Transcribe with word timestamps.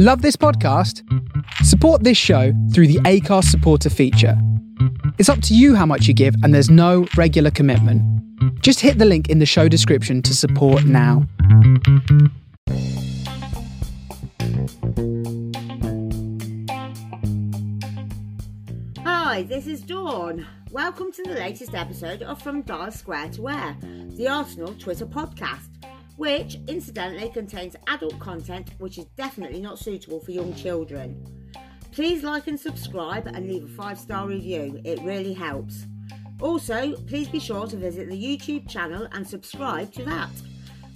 Love 0.00 0.22
this 0.22 0.36
podcast? 0.36 1.02
Support 1.64 2.04
this 2.04 2.16
show 2.16 2.52
through 2.72 2.86
the 2.86 3.00
Acast 3.00 3.46
supporter 3.46 3.90
feature. 3.90 4.40
It's 5.18 5.28
up 5.28 5.42
to 5.42 5.56
you 5.56 5.74
how 5.74 5.86
much 5.86 6.06
you 6.06 6.14
give, 6.14 6.36
and 6.44 6.54
there's 6.54 6.70
no 6.70 7.08
regular 7.16 7.50
commitment. 7.50 8.00
Just 8.62 8.78
hit 8.78 8.98
the 8.98 9.04
link 9.04 9.28
in 9.28 9.40
the 9.40 9.44
show 9.44 9.66
description 9.66 10.22
to 10.22 10.36
support 10.36 10.84
now. 10.84 11.26
Hi, 19.04 19.42
this 19.42 19.66
is 19.66 19.80
Dawn. 19.80 20.46
Welcome 20.70 21.10
to 21.10 21.24
the 21.24 21.34
latest 21.34 21.74
episode 21.74 22.22
of 22.22 22.40
From 22.40 22.62
Dial 22.62 22.92
Square 22.92 23.30
to 23.30 23.42
Where, 23.42 23.76
the 24.10 24.28
Arsenal 24.28 24.74
Twitter 24.74 25.06
podcast, 25.06 25.70
which 26.18 26.58
incidentally 26.66 27.30
contains 27.30 27.76
adult 27.86 28.18
content 28.18 28.72
which 28.78 28.98
is 28.98 29.04
definitely 29.16 29.60
not 29.60 29.78
suitable 29.78 30.18
for 30.18 30.32
young 30.32 30.52
children. 30.52 31.24
Please 31.92 32.24
like 32.24 32.48
and 32.48 32.58
subscribe 32.58 33.28
and 33.28 33.48
leave 33.48 33.64
a 33.64 33.68
five 33.68 33.96
star 33.96 34.26
review, 34.26 34.80
it 34.84 35.00
really 35.02 35.32
helps. 35.32 35.86
Also, 36.40 36.96
please 37.06 37.28
be 37.28 37.38
sure 37.38 37.68
to 37.68 37.76
visit 37.76 38.08
the 38.08 38.20
YouTube 38.20 38.68
channel 38.68 39.06
and 39.12 39.26
subscribe 39.26 39.92
to 39.92 40.04
that. 40.04 40.30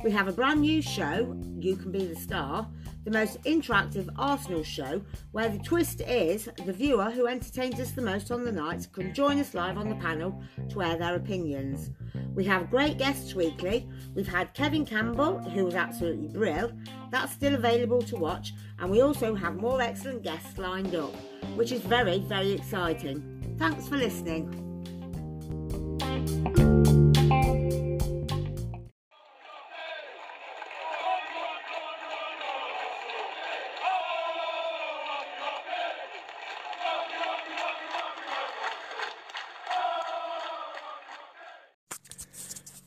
We 0.02 0.10
have 0.10 0.26
a 0.26 0.32
brand 0.32 0.60
new 0.60 0.82
show, 0.82 1.40
You 1.56 1.76
Can 1.76 1.92
Be 1.92 2.04
the 2.04 2.16
Star, 2.16 2.68
the 3.04 3.10
most 3.10 3.40
interactive 3.42 4.08
Arsenal 4.16 4.62
show, 4.62 5.02
where 5.32 5.48
the 5.48 5.58
twist 5.58 6.00
is 6.02 6.48
the 6.64 6.72
viewer 6.72 7.10
who 7.10 7.26
entertains 7.26 7.80
us 7.80 7.92
the 7.92 8.02
most 8.02 8.30
on 8.30 8.44
the 8.44 8.52
night 8.52 8.86
can 8.92 9.12
join 9.12 9.38
us 9.38 9.54
live 9.54 9.76
on 9.76 9.88
the 9.88 9.96
panel 9.96 10.42
to 10.70 10.82
air 10.82 10.96
their 10.96 11.16
opinions. 11.16 11.90
We 12.34 12.44
have 12.44 12.70
great 12.70 12.98
guests 12.98 13.34
weekly. 13.34 13.88
We've 14.14 14.28
had 14.28 14.54
Kevin 14.54 14.86
Campbell, 14.86 15.38
who 15.38 15.64
was 15.64 15.74
absolutely 15.74 16.28
brilliant. 16.28 16.88
That's 17.10 17.32
still 17.32 17.54
available 17.54 18.02
to 18.02 18.16
watch, 18.16 18.54
and 18.78 18.90
we 18.90 19.00
also 19.00 19.34
have 19.34 19.56
more 19.56 19.82
excellent 19.82 20.22
guests 20.22 20.58
lined 20.58 20.94
up, 20.94 21.14
which 21.54 21.72
is 21.72 21.80
very, 21.82 22.20
very 22.20 22.52
exciting. 22.52 23.56
Thanks 23.58 23.88
for 23.88 23.96
listening. 23.96 24.58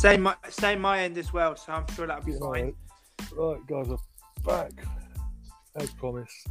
Same, 0.00 0.22
my- 0.22 0.36
same 0.48 0.80
my 0.80 1.00
end 1.00 1.18
as 1.18 1.30
well, 1.30 1.54
so 1.56 1.74
I'm 1.74 1.86
sure 1.94 2.06
that'll 2.06 2.24
be 2.24 2.32
fine. 2.32 2.72
Right, 3.36 3.66
guys, 3.66 3.90
are 3.90 3.98
back 4.46 4.72
as 5.76 5.90
promised. 5.90 6.48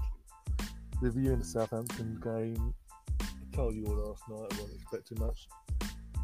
Reviewing 1.01 1.39
the 1.39 1.45
Southampton 1.45 2.19
game. 2.23 2.75
I 3.19 3.55
told 3.55 3.73
you 3.73 3.87
all 3.87 3.95
last 3.95 4.21
night 4.29 4.53
I 4.53 4.61
wasn't 4.61 4.79
expecting 4.79 5.19
much. 5.19 5.47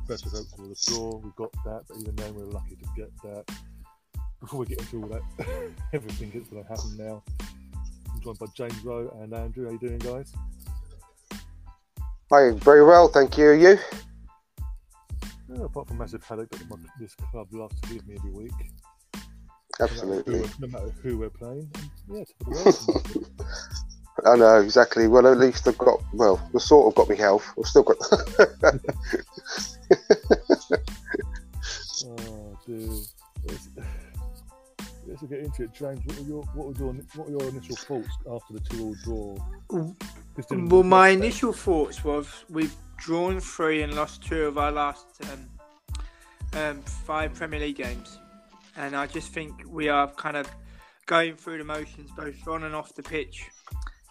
First, 0.07 0.25
we 0.25 0.37
hoped 0.37 0.51
for 0.51 0.67
the 0.67 0.75
draw. 0.85 1.17
We 1.17 1.31
got 1.35 1.51
that, 1.65 1.85
but 1.89 1.97
even 1.97 2.15
then, 2.15 2.35
we 2.35 2.43
were 2.43 2.51
lucky 2.51 2.75
to 2.75 2.85
get 2.95 3.09
that. 3.23 3.45
Before 4.39 4.59
we 4.59 4.67
get 4.67 4.81
into 4.81 5.01
all 5.01 5.09
that, 5.09 5.71
everything 5.93 6.29
that's 6.31 6.47
going 6.49 6.63
to 6.63 6.69
happen 6.69 6.95
now. 6.95 7.23
I'm 8.13 8.21
joined 8.21 8.37
by 8.37 8.45
James 8.55 8.85
Rowe 8.85 9.11
and 9.19 9.33
Andrew. 9.33 9.65
How 9.65 9.71
you 9.71 9.79
doing, 9.79 9.97
guys? 9.97 10.31
Hi, 12.31 12.51
very 12.51 12.85
well, 12.85 13.07
thank 13.07 13.35
you. 13.35 13.49
You? 13.49 13.79
Yeah, 15.49 15.65
apart 15.65 15.87
from 15.87 15.97
massive 15.97 16.23
headache 16.23 16.49
that 16.49 16.69
my, 16.69 16.77
this 16.99 17.15
club 17.15 17.47
loves 17.51 17.79
to 17.81 17.93
give 17.93 18.07
me 18.07 18.15
every 18.15 18.31
week. 18.31 18.51
Absolutely. 19.79 20.39
No 20.39 20.39
matter 20.39 20.49
who, 20.49 20.59
no 20.59 20.67
matter 20.67 20.91
who 21.03 21.17
we're 21.17 21.29
playing. 21.29 21.69
And, 21.75 21.89
yeah, 22.09 22.23
top 22.23 22.41
of 22.41 22.47
the 23.13 23.19
world. 23.19 23.29
I 24.25 24.35
know 24.37 24.61
exactly. 24.61 25.07
Well, 25.07 25.27
at 25.27 25.37
least 25.37 25.67
I've 25.67 25.77
got. 25.77 26.01
Well, 26.13 26.41
the 26.53 26.59
sort 26.59 26.87
of 26.87 26.95
got 26.95 27.09
me 27.09 27.17
health. 27.17 27.45
I've 27.57 27.65
still 27.65 27.83
got. 27.83 27.97
Oh 32.05 32.57
dear. 32.65 32.89
Let's, 33.45 33.69
let's 35.07 35.23
get 35.23 35.39
into 35.39 35.63
it, 35.63 35.73
James. 35.73 36.01
What 36.05 36.19
were 36.19 36.27
your 36.27 36.43
what 36.53 36.67
were 36.67 36.73
your 36.73 36.93
what 37.15 37.29
were 37.29 37.39
your 37.39 37.49
initial 37.49 37.75
thoughts 37.75 38.09
after 38.29 38.53
the 38.53 38.59
two-all 38.59 38.95
draw? 39.03 39.37
Well, 40.49 40.83
my 40.83 41.09
initial 41.09 41.53
thoughts 41.53 42.03
was 42.03 42.27
we've 42.49 42.75
drawn 42.97 43.39
three 43.39 43.81
and 43.81 43.93
lost 43.95 44.23
two 44.23 44.45
of 44.45 44.57
our 44.57 44.71
last 44.71 45.05
um, 45.31 45.49
um, 46.59 46.81
five 46.81 47.33
Premier 47.33 47.59
League 47.59 47.77
games, 47.77 48.19
and 48.77 48.95
I 48.95 49.07
just 49.07 49.31
think 49.31 49.53
we 49.67 49.89
are 49.89 50.07
kind 50.07 50.37
of 50.37 50.49
going 51.05 51.35
through 51.35 51.59
the 51.59 51.63
motions 51.63 52.09
both 52.15 52.47
on 52.47 52.63
and 52.63 52.75
off 52.75 52.95
the 52.95 53.03
pitch, 53.03 53.49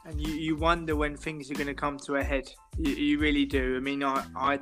and 0.04 0.20
you, 0.20 0.32
you 0.32 0.56
wonder 0.56 0.96
when 0.96 1.16
things 1.16 1.50
are 1.50 1.54
going 1.54 1.66
to 1.66 1.74
come 1.74 1.98
to 2.00 2.16
a 2.16 2.22
head. 2.22 2.48
You, 2.78 2.92
you 2.92 3.18
really 3.18 3.44
do. 3.44 3.76
I 3.76 3.80
mean, 3.80 4.02
I, 4.02 4.24
I 4.36 4.60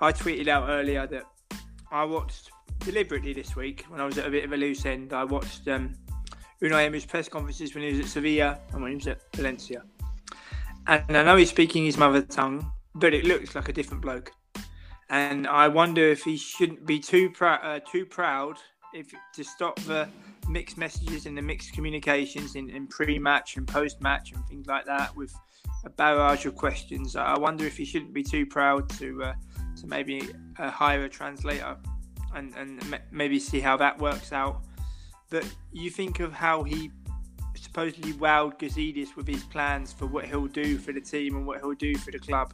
I 0.00 0.12
tweeted 0.12 0.46
out 0.48 0.68
earlier 0.68 1.06
that 1.08 1.24
I 1.90 2.04
watched 2.04 2.50
deliberately 2.78 3.32
this 3.32 3.56
week 3.56 3.84
when 3.88 4.00
I 4.00 4.04
was 4.04 4.16
at 4.18 4.26
a 4.26 4.30
bit 4.30 4.44
of 4.44 4.52
a 4.52 4.56
loose 4.56 4.86
end. 4.86 5.12
I 5.12 5.24
watched 5.24 5.66
um, 5.68 5.94
Unai 6.62 6.86
Emery's 6.86 7.06
press 7.06 7.28
conferences 7.28 7.74
when 7.74 7.84
he 7.84 7.90
was 7.90 8.00
at 8.00 8.06
Sevilla 8.06 8.58
and 8.72 8.82
when 8.82 8.92
he 8.92 8.96
was 8.96 9.08
at 9.08 9.20
Valencia. 9.34 9.82
And 10.86 11.16
I 11.16 11.22
know 11.22 11.36
he's 11.36 11.50
speaking 11.50 11.84
his 11.84 11.98
mother 11.98 12.22
tongue, 12.22 12.70
but 12.98 13.14
it 13.14 13.24
looks 13.24 13.54
like 13.54 13.68
a 13.68 13.72
different 13.72 14.02
bloke. 14.02 14.32
And 15.10 15.46
I 15.46 15.68
wonder 15.68 16.02
if 16.02 16.22
he 16.22 16.36
shouldn't 16.36 16.84
be 16.84 16.98
too 16.98 17.30
proud, 17.30 17.60
uh, 17.62 17.80
too 17.80 18.04
proud, 18.04 18.58
if 18.92 19.12
to 19.34 19.44
stop 19.44 19.78
the 19.80 20.08
mixed 20.48 20.78
messages 20.78 21.26
and 21.26 21.36
the 21.36 21.42
mixed 21.42 21.72
communications 21.72 22.56
in, 22.56 22.70
in 22.70 22.86
pre-match 22.86 23.56
and 23.56 23.66
post-match 23.66 24.32
and 24.32 24.46
things 24.46 24.66
like 24.66 24.84
that 24.86 25.14
with 25.16 25.32
a 25.84 25.90
barrage 25.90 26.46
of 26.46 26.54
questions. 26.56 27.16
I 27.16 27.38
wonder 27.38 27.64
if 27.66 27.76
he 27.76 27.84
shouldn't 27.84 28.12
be 28.12 28.22
too 28.22 28.46
proud 28.46 28.88
to 28.98 29.22
uh, 29.24 29.34
to 29.80 29.86
maybe 29.86 30.28
uh, 30.58 30.70
hire 30.70 31.04
a 31.04 31.08
translator 31.08 31.76
and 32.34 32.54
and 32.56 32.90
ma- 32.90 32.98
maybe 33.10 33.38
see 33.38 33.60
how 33.60 33.76
that 33.76 33.98
works 33.98 34.32
out. 34.32 34.64
But 35.30 35.46
you 35.72 35.90
think 35.90 36.20
of 36.20 36.32
how 36.32 36.64
he 36.64 36.90
supposedly 37.54 38.12
wowed 38.14 38.58
Gazidis 38.58 39.14
with 39.16 39.26
his 39.26 39.44
plans 39.44 39.92
for 39.92 40.06
what 40.06 40.24
he'll 40.24 40.46
do 40.46 40.78
for 40.78 40.92
the 40.92 41.00
team 41.00 41.36
and 41.36 41.46
what 41.46 41.60
he'll 41.60 41.74
do 41.74 41.96
for 41.96 42.10
the 42.10 42.18
club. 42.18 42.52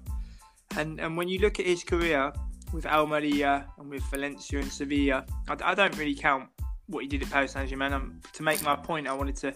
And 0.77 1.01
and 1.01 1.17
when 1.17 1.29
you 1.29 1.39
look 1.39 1.61
at 1.61 1.67
his 1.67 1.85
career 1.85 2.33
with 2.73 2.87
Almeria 2.87 3.67
and 3.79 3.89
with 3.89 4.03
Valencia 4.11 4.59
and 4.59 4.71
Sevilla, 4.71 5.25
I, 5.49 5.57
I 5.63 5.75
don't 5.75 5.97
really 5.97 6.15
count 6.15 6.49
what 6.87 7.03
he 7.03 7.09
did 7.09 7.23
at 7.23 7.31
Paris 7.31 7.53
Saint 7.53 7.69
Germain. 7.69 7.93
Um, 7.93 8.21
to 8.33 8.43
make 8.43 8.63
my 8.63 8.77
point, 8.77 9.07
I 9.07 9.13
wanted 9.13 9.37
to 9.37 9.55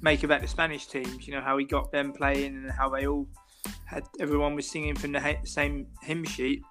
make 0.00 0.22
about 0.22 0.40
the 0.40 0.48
Spanish 0.48 0.86
teams. 0.86 1.26
You 1.26 1.34
know 1.34 1.40
how 1.40 1.58
he 1.58 1.64
got 1.64 1.92
them 1.92 2.12
playing 2.12 2.56
and 2.56 2.70
how 2.70 2.88
they 2.88 3.06
all 3.06 3.28
had 3.84 4.04
everyone 4.20 4.54
was 4.54 4.68
singing 4.68 4.94
from 4.94 5.12
the 5.12 5.36
same 5.44 5.86
hymn 6.02 6.24
sheet. 6.24 6.62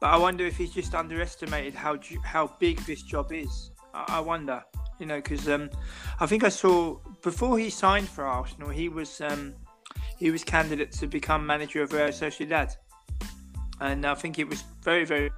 But 0.00 0.10
I 0.10 0.16
wonder 0.16 0.44
if 0.44 0.56
he's 0.56 0.72
just 0.72 0.94
underestimated 0.94 1.74
how 1.74 1.98
how 2.22 2.54
big 2.58 2.78
this 2.80 3.02
job 3.02 3.32
is. 3.32 3.70
I, 3.94 4.04
I 4.08 4.20
wonder, 4.20 4.62
you 4.98 5.06
know, 5.06 5.16
because 5.16 5.48
um, 5.48 5.70
I 6.20 6.26
think 6.26 6.44
I 6.44 6.50
saw 6.50 6.98
before 7.22 7.58
he 7.58 7.70
signed 7.70 8.08
for 8.08 8.24
Arsenal, 8.24 8.68
he 8.68 8.88
was 8.88 9.20
um, 9.20 9.54
he 10.18 10.30
was 10.30 10.44
candidate 10.44 10.92
to 10.92 11.06
become 11.06 11.46
manager 11.46 11.82
of 11.82 11.92
Real 11.92 12.08
Sociedad, 12.08 12.74
and 13.80 14.04
I 14.06 14.14
think 14.14 14.38
it 14.38 14.48
was 14.48 14.62
very 14.82 15.04
very 15.04 15.30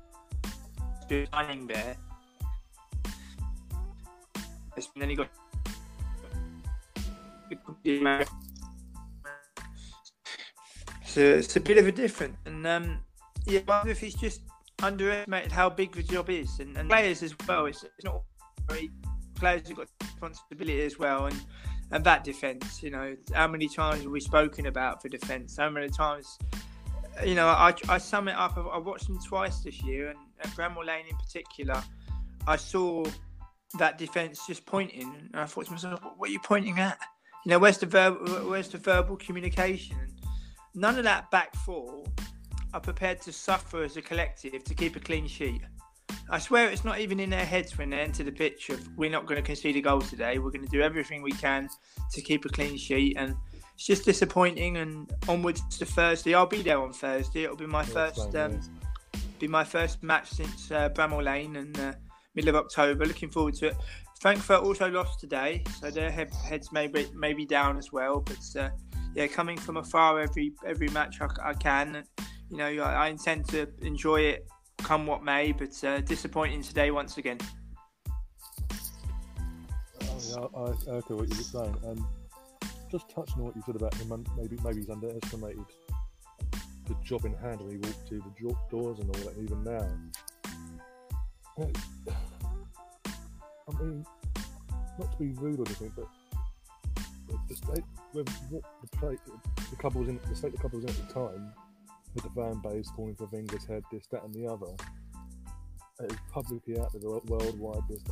good 1.08 1.28
signing 1.32 1.66
there. 1.66 1.96
Got 4.76 5.28
so 11.04 11.20
it's 11.20 11.56
a 11.56 11.60
bit 11.60 11.78
of 11.78 11.86
a 11.86 11.92
different, 11.92 12.34
and 12.44 12.66
um, 12.66 12.98
yeah, 13.46 13.60
I 13.60 13.70
wonder 13.78 13.90
if 13.92 14.00
he's 14.00 14.14
just 14.14 14.42
underestimated 14.82 15.50
how 15.50 15.70
big 15.70 15.92
the 15.92 16.02
job 16.02 16.28
is, 16.28 16.60
and, 16.60 16.76
and 16.76 16.90
players 16.90 17.22
as 17.22 17.34
well. 17.48 17.66
It's, 17.66 17.84
it's 17.84 18.04
not 18.04 18.22
very 18.68 18.90
players 19.36 19.68
have 19.68 19.76
got 19.76 19.88
responsibility 20.02 20.82
as 20.82 20.98
well, 20.98 21.26
and 21.26 21.40
and 21.92 22.04
that 22.04 22.24
defence. 22.24 22.82
You 22.82 22.90
know, 22.90 23.16
how 23.32 23.48
many 23.48 23.68
times 23.68 24.02
have 24.02 24.10
we 24.10 24.20
spoken 24.20 24.66
about 24.66 25.00
for 25.00 25.08
defence? 25.08 25.56
How 25.56 25.70
many 25.70 25.88
times? 25.88 26.38
You 27.24 27.34
know, 27.34 27.48
I, 27.48 27.72
I 27.88 27.98
sum 27.98 28.28
it 28.28 28.34
up. 28.36 28.58
I 28.58 28.78
watched 28.78 29.06
them 29.06 29.18
twice 29.24 29.60
this 29.60 29.82
year, 29.82 30.10
and 30.10 30.18
at 30.40 30.48
Bramall 30.50 30.84
Lane 30.84 31.06
in 31.08 31.16
particular, 31.16 31.82
I 32.46 32.56
saw 32.56 33.04
that 33.78 33.98
defence 33.98 34.46
just 34.46 34.66
pointing, 34.66 35.14
and 35.32 35.40
I 35.40 35.46
thought 35.46 35.66
to 35.66 35.72
myself, 35.72 36.00
"What 36.16 36.28
are 36.28 36.32
you 36.32 36.40
pointing 36.40 36.78
at? 36.78 36.98
You 37.44 37.50
know, 37.50 37.58
where's 37.58 37.78
the 37.78 37.86
verbal, 37.86 38.50
where's 38.50 38.68
the 38.68 38.78
verbal 38.78 39.16
communication?" 39.16 39.96
None 40.74 40.98
of 40.98 41.04
that 41.04 41.30
back 41.30 41.54
four 41.56 42.04
are 42.74 42.80
prepared 42.80 43.22
to 43.22 43.32
suffer 43.32 43.82
as 43.82 43.96
a 43.96 44.02
collective 44.02 44.62
to 44.64 44.74
keep 44.74 44.94
a 44.96 45.00
clean 45.00 45.26
sheet. 45.26 45.62
I 46.28 46.38
swear 46.38 46.68
it's 46.68 46.84
not 46.84 46.98
even 46.98 47.20
in 47.20 47.30
their 47.30 47.46
heads 47.46 47.78
when 47.78 47.90
they 47.90 48.00
enter 48.00 48.24
the 48.24 48.32
pitch 48.32 48.68
of 48.68 48.86
we're 48.96 49.10
not 49.10 49.26
going 49.26 49.40
to 49.40 49.46
concede 49.46 49.76
a 49.76 49.80
goal 49.80 50.00
today. 50.00 50.38
We're 50.38 50.50
going 50.50 50.64
to 50.64 50.70
do 50.70 50.82
everything 50.82 51.22
we 51.22 51.32
can 51.32 51.68
to 52.12 52.20
keep 52.20 52.44
a 52.44 52.48
clean 52.48 52.76
sheet, 52.76 53.16
and 53.16 53.36
it's 53.76 53.86
just 53.86 54.04
disappointing. 54.06 54.78
And 54.78 55.12
onwards 55.28 55.62
to 55.78 55.84
Thursday, 55.84 56.34
I'll 56.34 56.46
be 56.46 56.62
there 56.62 56.80
on 56.80 56.94
Thursday. 56.94 57.44
It'll 57.44 57.56
be 57.56 57.66
my 57.66 57.84
first, 57.84 58.34
um, 58.34 58.58
be 59.38 59.46
my 59.46 59.64
first 59.64 60.02
match 60.02 60.30
since 60.30 60.70
uh, 60.70 60.88
Bramall 60.88 61.22
Lane 61.22 61.56
and 61.56 61.78
uh, 61.78 61.92
middle 62.34 62.48
of 62.48 62.56
October. 62.56 63.04
Looking 63.04 63.28
forward 63.30 63.54
to 63.56 63.68
it. 63.68 63.76
Frankfurt 64.18 64.62
also 64.62 64.88
lost 64.88 65.20
today, 65.20 65.62
so 65.78 65.90
their 65.90 66.10
head, 66.10 66.32
heads 66.32 66.72
may 66.72 66.86
be, 66.86 67.06
may 67.14 67.34
be 67.34 67.44
down 67.44 67.76
as 67.76 67.92
well. 67.92 68.20
But 68.20 68.58
uh, 68.58 68.70
yeah, 69.14 69.26
coming 69.26 69.58
from 69.58 69.76
afar 69.76 70.20
every 70.20 70.54
every 70.64 70.88
match 70.88 71.20
I, 71.20 71.50
I 71.50 71.52
can, 71.52 72.02
you 72.50 72.56
know, 72.56 72.82
I, 72.82 73.06
I 73.06 73.08
intend 73.08 73.46
to 73.50 73.68
enjoy 73.82 74.20
it 74.20 74.48
come 74.78 75.06
what 75.06 75.22
may, 75.22 75.52
but 75.52 75.84
uh, 75.84 76.00
disappointing 76.00 76.62
today 76.62 76.90
once 76.90 77.18
again. 77.18 77.38
Oh, 80.38 80.50
I, 80.54 80.92
I 80.92 80.96
echo 80.96 81.16
what 81.16 81.28
you 81.28 81.36
were 81.36 81.42
saying. 81.42 81.76
and 81.84 82.02
just 82.90 83.08
touching 83.10 83.38
on 83.38 83.46
what 83.46 83.56
you 83.56 83.62
said 83.64 83.76
about 83.76 83.94
him, 83.94 84.24
maybe 84.36 84.56
maybe 84.62 84.78
he's 84.78 84.90
underestimated 84.90 85.64
the 86.86 86.94
job 87.04 87.24
in 87.24 87.34
hand 87.34 87.60
when 87.60 87.70
he 87.70 87.76
walked 87.78 88.08
through 88.08 88.22
the 88.22 88.54
doors 88.70 88.98
and 88.98 89.08
all 89.08 89.22
that. 89.24 89.36
Even 89.38 89.64
now, 89.64 89.88
I 93.68 93.82
mean, 93.82 94.06
not 94.98 95.12
to 95.12 95.18
be 95.18 95.30
rude 95.32 95.60
or 95.60 95.66
anything, 95.66 95.92
but 95.96 96.06
the 97.48 97.56
state 97.56 97.84
what 98.12 98.26
the, 98.26 98.96
play, 98.96 99.16
the 99.70 99.76
club 99.76 99.94
was 99.94 100.08
in, 100.08 100.18
the 100.28 100.36
state 100.36 100.52
the 100.52 100.58
club 100.58 100.72
was 100.72 100.84
in 100.84 100.90
at 100.90 101.08
the 101.08 101.14
time, 101.14 101.52
with 102.14 102.24
the 102.24 102.30
fan 102.30 102.60
base 102.62 102.90
calling 102.94 103.14
for 103.14 103.26
Wenger's 103.26 103.66
head, 103.66 103.82
this, 103.92 104.06
that, 104.10 104.24
and 104.24 104.34
the 104.34 104.46
other. 104.46 104.72
It 106.00 106.12
is 106.12 106.18
publicly 106.30 106.78
out 106.78 106.92
there 106.92 107.02
worldwide. 107.02 107.82
This, 107.88 108.02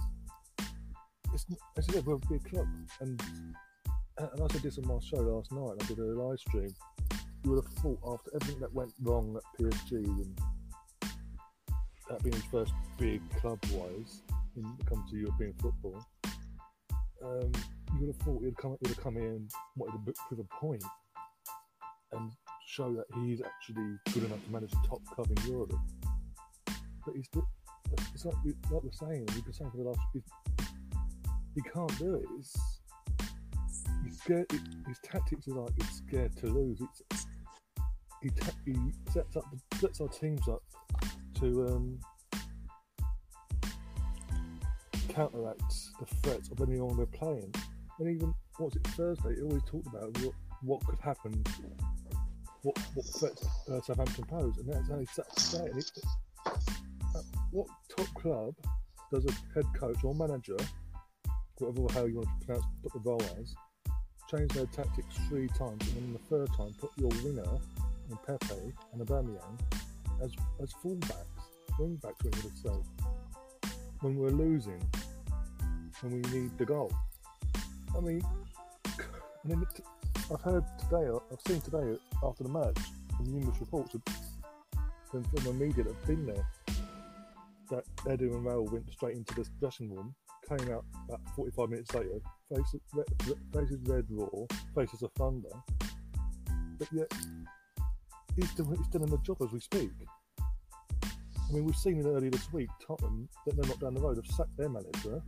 it's, 1.32 1.46
as 1.76 1.88
I 1.88 1.92
said, 1.94 2.06
we're 2.06 2.14
a 2.14 2.18
big 2.30 2.44
club, 2.44 2.66
and 3.00 3.22
and 4.18 4.42
I 4.42 4.46
said 4.52 4.62
this 4.62 4.78
on 4.78 4.86
my 4.86 4.98
show 5.00 5.16
last 5.16 5.52
night. 5.52 5.76
I 5.80 5.86
did 5.86 5.98
a 5.98 6.04
live 6.04 6.38
stream. 6.38 6.72
You 7.42 7.50
would 7.50 7.64
have 7.64 7.72
thought 7.74 7.98
after 8.06 8.30
everything 8.34 8.60
that 8.60 8.72
went 8.72 8.92
wrong 9.02 9.36
at 9.36 9.60
PSG 9.60 9.92
and 9.92 10.38
that 12.08 12.22
being 12.22 12.34
his 12.34 12.44
first 12.44 12.72
big 12.98 13.20
club-wise 13.40 14.22
in 14.56 14.64
it 14.78 14.86
comes 14.86 15.10
to 15.10 15.16
European 15.16 15.52
football, 15.60 16.04
um, 17.24 17.52
you 17.94 18.00
would 18.00 18.14
have 18.14 18.16
thought 18.22 18.42
he'd 18.42 18.56
come, 18.56 18.76
he'd 18.80 18.88
have 18.88 19.00
come 19.00 19.16
in 19.16 19.48
wanted 19.76 20.04
to 20.06 20.12
prove 20.28 20.40
a 20.40 20.54
point 20.60 20.84
and 22.12 22.30
show 22.66 22.94
that 22.94 23.06
he's 23.20 23.40
actually 23.42 23.96
good 24.12 24.24
enough 24.24 24.44
to 24.44 24.50
manage 24.50 24.72
a 24.72 24.88
top 24.88 25.04
club 25.06 25.28
in 25.30 25.50
Europe. 25.50 25.72
But 27.04 27.14
he's 27.16 27.28
it's 28.14 28.24
like, 28.24 28.34
like 28.44 28.82
we're 28.82 28.90
saying, 28.92 29.26
we've 29.34 29.44
been 29.44 29.52
saying 29.52 29.70
for 29.70 29.76
the 29.76 29.84
last. 29.84 30.00
He 31.54 31.60
can't 31.72 31.98
do 31.98 32.14
it. 32.14 32.24
It's, 32.38 32.73
he's 34.04 34.18
scared. 34.18 34.46
His 34.86 34.98
tactics 35.02 35.48
are 35.48 35.54
like 35.54 35.72
he's 35.76 36.02
scared 36.06 36.36
to 36.38 36.46
lose. 36.46 36.80
It's, 36.80 37.26
he, 38.22 38.30
ta- 38.30 38.52
he 38.64 38.76
sets 39.12 39.36
up 39.36 39.44
sets 39.78 40.00
our 40.00 40.08
teams 40.08 40.48
up 40.48 40.62
to 41.40 41.66
um, 41.66 42.00
counteract 45.08 45.62
the 46.00 46.06
threat 46.22 46.40
of 46.50 46.60
anyone 46.66 46.96
we're 46.96 47.06
playing. 47.06 47.52
And 47.98 48.08
even 48.08 48.34
what's 48.58 48.76
it 48.76 48.86
Thursday? 48.88 49.36
He 49.36 49.42
always 49.42 49.62
talked 49.66 49.86
about 49.86 50.16
what, 50.18 50.34
what 50.62 50.86
could 50.86 50.98
happen 51.00 51.44
what 52.64 52.78
what 52.94 53.06
threats 53.06 53.46
uh, 53.70 53.80
Southampton 53.82 54.24
pose, 54.24 54.56
and 54.58 54.72
that's 54.72 54.88
how 54.88 54.98
he 54.98 55.06
sat 55.06 55.36
today. 55.36 55.66
And 55.70 55.78
it, 55.78 55.90
uh, 56.46 57.20
what 57.50 57.66
top 57.94 58.06
club 58.14 58.54
does 59.12 59.26
a 59.26 59.32
head 59.54 59.66
coach 59.78 60.02
or 60.02 60.14
manager, 60.14 60.56
whatever 61.58 61.92
how 61.92 62.06
you 62.06 62.16
want 62.16 62.28
to 62.40 62.46
pronounce 62.46 62.64
the 62.82 63.00
role 63.04 63.22
as, 63.38 63.54
change 64.30 64.52
their 64.52 64.66
tactics 64.66 65.16
three 65.28 65.48
times, 65.48 65.86
and 65.88 65.96
then 65.96 66.12
the 66.12 66.18
third 66.18 66.48
time 66.56 66.74
put 66.80 66.90
your 66.96 67.10
winger 67.22 67.58
and 68.10 68.22
Pepe 68.26 68.72
and 68.92 69.00
Aubameyang 69.00 69.58
as 70.22 70.32
as 70.62 70.72
fullbacks, 70.82 71.24
wing 71.78 71.96
backs, 71.96 72.24
you 72.24 72.30
would 72.42 72.58
say, 72.58 73.70
when 74.00 74.16
we're 74.16 74.30
losing, 74.30 74.82
when 76.00 76.22
we 76.22 76.38
need 76.38 76.56
the 76.58 76.64
goal. 76.64 76.92
I 77.96 78.00
mean, 78.00 78.22
I 78.98 79.48
mean, 79.48 79.64
I've 80.32 80.40
heard 80.40 80.64
today, 80.78 81.08
I've 81.30 81.40
seen 81.46 81.60
today 81.60 81.98
after 82.22 82.44
the 82.44 82.48
match 82.48 82.78
from 83.16 83.26
numerous 83.26 83.60
reports 83.60 83.94
from, 85.10 85.22
from 85.24 85.44
the 85.44 85.52
media 85.52 85.84
that 85.84 85.94
have 85.94 86.06
been 86.06 86.26
there 86.26 86.46
that 87.70 87.84
Edu 88.04 88.34
and 88.34 88.44
Raul 88.44 88.70
went 88.70 88.90
straight 88.92 89.16
into 89.16 89.34
the 89.34 89.46
dressing 89.60 89.94
room, 89.94 90.14
came 90.48 90.72
out 90.72 90.84
about 91.08 91.20
45 91.36 91.70
minutes 91.70 91.94
later, 91.94 92.20
faces 92.48 92.80
red, 92.94 93.06
faces 93.52 93.78
red 93.84 94.04
raw, 94.10 94.28
faces 94.74 95.02
a 95.02 95.08
thunder, 95.18 95.48
but 96.78 96.88
yet 96.92 97.12
he's 98.36 98.50
still, 98.50 98.66
he's 98.66 99.02
in 99.02 99.08
the 99.08 99.18
job 99.18 99.36
as 99.42 99.52
we 99.52 99.60
speak. 99.60 99.90
I 100.40 101.52
mean, 101.52 101.64
we've 101.64 101.76
seen 101.76 102.00
it 102.00 102.06
earlier 102.06 102.30
this 102.30 102.52
week, 102.52 102.70
Tottenham, 102.86 103.28
that 103.46 103.56
they're 103.56 103.66
not 103.66 103.80
down 103.80 103.94
the 103.94 104.00
road, 104.00 104.16
have 104.16 104.26
sacked 104.26 104.56
their 104.56 104.68
manager. 104.68 105.22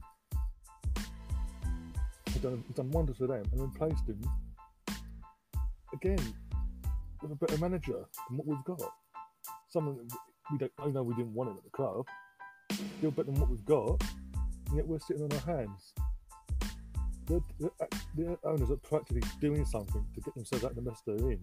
He's 2.26 2.42
done, 2.42 2.64
he's 2.66 2.76
done 2.76 2.90
wonders 2.90 3.16
for 3.16 3.26
them 3.26 3.44
and 3.52 3.60
replaced 3.60 4.08
him 4.08 4.20
again 5.92 6.34
with 7.22 7.32
a 7.32 7.36
better 7.36 7.58
manager 7.58 8.04
than 8.28 8.38
what 8.38 8.46
we've 8.46 8.64
got. 8.64 8.92
Someone 9.68 10.08
we 10.50 10.58
don't. 10.58 10.72
I 10.78 10.88
know 10.88 11.02
we 11.02 11.14
didn't 11.14 11.34
want 11.34 11.50
him 11.50 11.56
at 11.56 11.64
the 11.64 11.70
club. 11.70 12.06
Still 12.98 13.10
better 13.10 13.30
than 13.30 13.40
what 13.40 13.50
we've 13.50 13.64
got, 13.64 14.02
and 14.68 14.76
yet 14.76 14.86
we're 14.86 14.98
sitting 14.98 15.22
on 15.22 15.32
our 15.32 15.56
hands. 15.56 15.92
The, 17.26 17.42
the, 17.58 17.70
the 18.16 18.38
owners 18.44 18.70
are 18.70 18.76
practically 18.76 19.22
doing 19.40 19.64
something 19.64 20.04
to 20.14 20.20
get 20.20 20.34
themselves 20.34 20.64
out 20.64 20.70
of 20.70 20.76
the 20.76 20.82
mess 20.82 21.02
they're 21.06 21.30
in. 21.30 21.40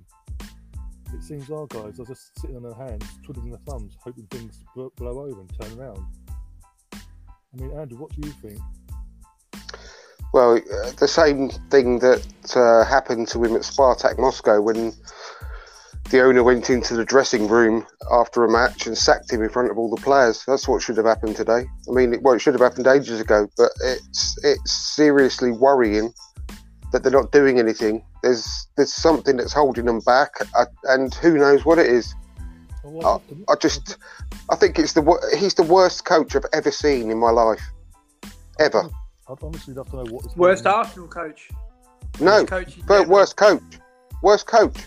It 1.14 1.22
seems 1.22 1.50
our 1.52 1.68
guys 1.68 2.00
are 2.00 2.06
just 2.06 2.40
sitting 2.40 2.56
on 2.56 2.64
their 2.64 2.74
hands, 2.74 3.06
twiddling 3.24 3.50
their 3.50 3.60
thumbs, 3.68 3.96
hoping 4.04 4.26
things 4.32 4.64
blow 4.76 4.92
over 4.98 5.42
and 5.42 5.62
turn 5.62 5.80
around. 5.80 6.06
I 6.94 7.62
mean, 7.62 7.72
Andrew, 7.78 8.00
what 8.00 8.12
do 8.16 8.28
you 8.28 8.34
think? 8.42 8.60
Well, 10.34 10.56
uh, 10.58 10.92
the 10.98 11.08
same 11.08 11.50
thing 11.70 12.00
that 12.00 12.26
uh, 12.56 12.84
happened 12.90 13.28
to 13.30 13.44
him 13.44 13.56
at 13.56 13.62
Spartak 13.62 14.18
Moscow 14.18 14.60
when 14.62 14.94
the 16.14 16.22
owner 16.22 16.44
went 16.44 16.70
into 16.70 16.94
the 16.94 17.04
dressing 17.04 17.48
room 17.48 17.88
after 18.12 18.44
a 18.46 18.50
match 18.50 18.86
and 18.86 18.96
sacked 18.96 19.34
him 19.34 19.42
in 19.42 19.50
front 19.50 19.72
of 19.72 19.80
all 19.80 19.90
the 19.90 20.00
players. 20.00 20.44
That's 20.46 20.68
what 20.68 20.84
should 20.84 20.98
have 20.98 21.08
happened 21.08 21.36
today. 21.36 21.66
I 21.90 21.92
mean, 21.92 22.14
it, 22.14 22.22
well, 22.22 22.36
it 22.36 22.40
should 22.40 22.54
have 22.54 22.62
happened 22.62 22.86
ages 22.86 23.20
ago, 23.20 23.50
but 23.58 23.72
it's 23.84 24.38
it's 24.44 24.72
seriously 24.72 25.52
worrying 25.52 26.14
that 26.92 27.02
they're 27.02 27.12
not 27.12 27.32
doing 27.32 27.58
anything. 27.58 28.06
There's 28.22 28.68
there's 28.78 28.94
something 28.94 29.38
that's 29.38 29.54
holding 29.54 29.86
them 29.86 30.02
back, 30.02 30.30
uh, 30.56 30.68
and 30.84 31.12
who 31.16 31.36
knows 31.36 31.66
what 31.66 31.80
it 31.80 31.88
is. 31.88 32.14
I, 33.04 33.18
I 33.50 33.56
just 33.60 33.98
I 34.52 34.56
think 34.56 34.78
it's 34.78 34.94
the 34.94 35.36
he's 35.40 35.56
the 35.56 35.64
worst 35.64 36.06
coach 36.06 36.36
I've 36.36 36.46
ever 36.54 36.70
seen 36.70 37.10
in 37.10 37.18
my 37.18 37.32
life, 37.32 37.64
ever. 38.60 38.88
I'd 39.28 39.38
honestly 39.42 39.74
love 39.74 39.90
to 39.90 39.96
know 39.96 40.12
what. 40.12 40.38
Worst 40.38 40.68
Arsenal 40.68 41.08
coach. 41.08 41.50
No, 42.20 42.46
coach 42.46 42.78
but 42.86 43.08
worst 43.08 43.36
coach. 43.36 43.64
Worst 44.22 44.46
coach. 44.46 44.78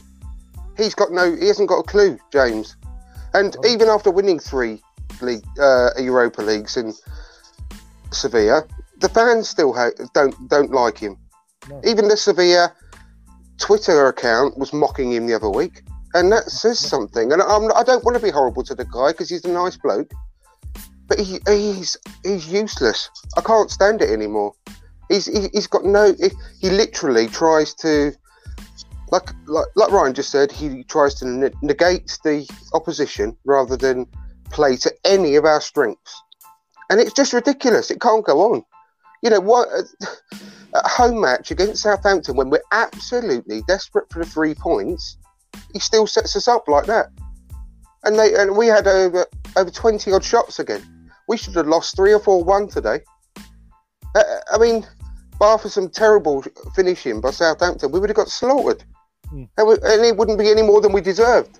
He's 0.77 0.95
got 0.95 1.13
no. 1.13 1.35
He 1.35 1.47
hasn't 1.47 1.69
got 1.69 1.79
a 1.79 1.83
clue, 1.83 2.19
James. 2.33 2.77
And 3.35 3.57
oh. 3.59 3.69
even 3.69 3.89
after 3.89 4.11
winning 4.11 4.39
three 4.39 4.83
league 5.21 5.45
uh, 5.61 5.91
Europa 5.99 6.43
leagues 6.43 6.77
in 6.77 6.93
Sevilla, 8.13 8.65
the 9.01 9.09
fans 9.09 9.49
still 9.49 9.73
ha- 9.73 9.91
don't 10.15 10.35
don't 10.49 10.73
like 10.73 10.99
him. 10.99 11.17
No. 11.69 11.81
Even 11.85 12.09
the 12.09 12.17
Sevilla 12.17 12.73
Twitter 13.59 14.07
account 14.07 14.59
was 14.59 14.73
mocking 14.73 15.13
him 15.13 15.27
the 15.27 15.35
other 15.35 15.51
week, 15.51 15.83
and 16.15 16.31
that 16.33 16.45
says 16.45 16.79
something. 16.79 17.33
And 17.33 17.43
I'm, 17.43 17.73
I 17.73 17.83
don't 17.83 18.05
want 18.05 18.17
to 18.17 18.23
be 18.23 18.31
horrible 18.31 18.65
to 18.65 18.75
the 18.75 18.85
guy 18.85 19.13
because 19.13 19.29
he's 19.29 19.45
a 19.45 19.53
nice 19.53 19.77
bloke 19.77 20.13
but 21.09 21.19
he, 21.19 21.39
he's 21.47 21.97
he's 22.25 22.49
useless. 22.49 23.11
I 23.37 23.41
can't 23.41 23.71
stand 23.71 24.03
it 24.03 24.11
anymore. 24.11 24.55
He's 25.09 25.27
he, 25.27 25.49
has 25.55 25.67
got 25.67 25.85
no. 25.85 26.15
He, 26.19 26.31
he, 26.61 26.71
literally 26.71 27.29
tries 27.29 27.75
to, 27.75 28.13
like 29.11 29.31
like 29.47 29.67
like 29.77 29.91
Ryan 29.91 30.15
just 30.15 30.31
said, 30.31 30.51
he 30.51 30.85
tries 30.85 31.15
to 31.17 31.27
ne- 31.27 31.51
negate 31.63 32.19
the 32.25 32.49
opposition 32.75 33.37
rather 33.45 33.77
than 33.77 34.07
play 34.51 34.77
to 34.77 34.93
any 35.05 35.37
of 35.37 35.45
our 35.45 35.61
strengths, 35.61 36.23
and 36.91 37.01
it's 37.01 37.13
just 37.13 37.33
ridiculous. 37.33 37.91
It 37.91 38.01
can't 38.01 38.25
go 38.25 38.53
on. 38.53 38.65
You 39.23 39.31
know 39.31 39.41
what? 39.41 39.69
A 40.75 40.89
home 40.89 41.21
match 41.23 41.51
against 41.51 41.83
Southampton 41.83 42.37
when 42.37 42.51
we're 42.51 42.61
absolutely 42.71 43.63
desperate 43.63 44.13
for 44.13 44.19
the 44.19 44.29
three 44.29 44.55
points, 44.55 45.17
he 45.73 45.79
still 45.79 46.07
sets 46.07 46.37
us 46.37 46.49
up 46.49 46.69
like 46.69 46.85
that. 46.85 47.07
And 48.05 48.19
they 48.19 48.35
and 48.35 48.57
we 48.57 48.67
had 48.67 48.87
over 48.87 49.27
over 49.57 49.71
20 49.71 50.13
odd 50.13 50.25
shots 50.25 50.59
again. 50.59 51.11
We 51.29 51.39
should 51.39 51.55
have 51.55 51.67
lost 51.67 51.97
three 51.97 52.13
or 52.13 52.21
four 52.21 52.45
one 52.45 52.69
today. 52.69 53.01
Uh, 54.15 54.23
I 54.53 54.59
mean, 54.59 54.87
bar 55.39 55.59
for 55.59 55.69
some 55.69 55.89
terrible 55.89 56.45
finishing 56.75 57.21
by 57.21 57.31
Southampton, 57.31 57.93
we 57.93 58.01
would 58.01 58.11
have 58.11 58.17
got 58.17 58.29
slaughtered. 58.29 58.85
Mm. 59.33 59.49
And, 59.57 60.05
it 60.05 60.17
wouldn't 60.17 60.39
be 60.39 60.51
any 60.51 60.63
more 60.63 60.81
than 60.81 60.93
we 60.93 61.01
deserved. 61.01 61.59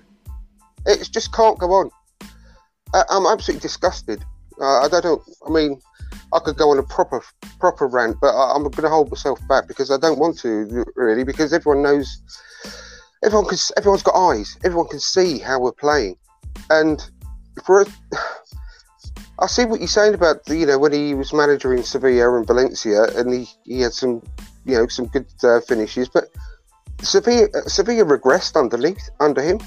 It 0.85 1.09
just 1.11 1.33
can't 1.33 1.57
go 1.59 1.71
on. 1.73 1.91
I, 2.93 3.03
am 3.09 3.25
absolutely 3.25 3.61
disgusted. 3.61 4.23
Uh, 4.59 4.81
I 4.81 4.87
don't 4.87 5.03
know. 5.03 5.23
I 5.45 5.49
mean, 5.49 5.81
I 6.33 6.39
could 6.39 6.57
go 6.57 6.71
on 6.71 6.77
a 6.77 6.83
proper 6.83 7.21
proper 7.59 7.87
rant, 7.87 8.17
but 8.21 8.33
I, 8.33 8.55
am 8.55 8.63
going 8.63 8.83
to 8.83 8.89
hold 8.89 9.09
myself 9.09 9.39
back 9.47 9.67
because 9.67 9.91
I 9.91 9.97
don't 9.97 10.19
want 10.19 10.37
to 10.39 10.85
really. 10.95 11.23
Because 11.23 11.53
everyone 11.53 11.83
knows, 11.83 12.21
everyone 13.23 13.47
can, 13.47 13.57
everyone's 13.77 14.03
got 14.03 14.15
eyes. 14.15 14.57
Everyone 14.63 14.87
can 14.87 14.99
see 14.99 15.39
how 15.39 15.59
we're 15.59 15.73
playing, 15.73 16.15
and 16.69 17.09
for 17.65 17.85
I 19.39 19.47
see 19.47 19.65
what 19.65 19.79
you're 19.79 19.87
saying 19.87 20.15
about 20.15 20.45
the, 20.45 20.57
you 20.57 20.65
know 20.65 20.79
when 20.79 20.93
he 20.93 21.13
was 21.13 21.33
manager 21.33 21.73
in 21.73 21.83
Sevilla 21.83 22.37
and 22.37 22.47
Valencia, 22.47 23.03
and 23.17 23.33
he, 23.33 23.47
he 23.63 23.81
had 23.81 23.93
some 23.93 24.23
you 24.65 24.75
know 24.75 24.87
some 24.87 25.07
good 25.07 25.27
uh, 25.43 25.59
finishes, 25.61 26.09
but 26.09 26.29
Sevilla 27.01 27.47
Sevilla 27.67 28.03
regressed 28.05 28.55
underneath 28.55 29.09
under 29.19 29.41
him. 29.41 29.59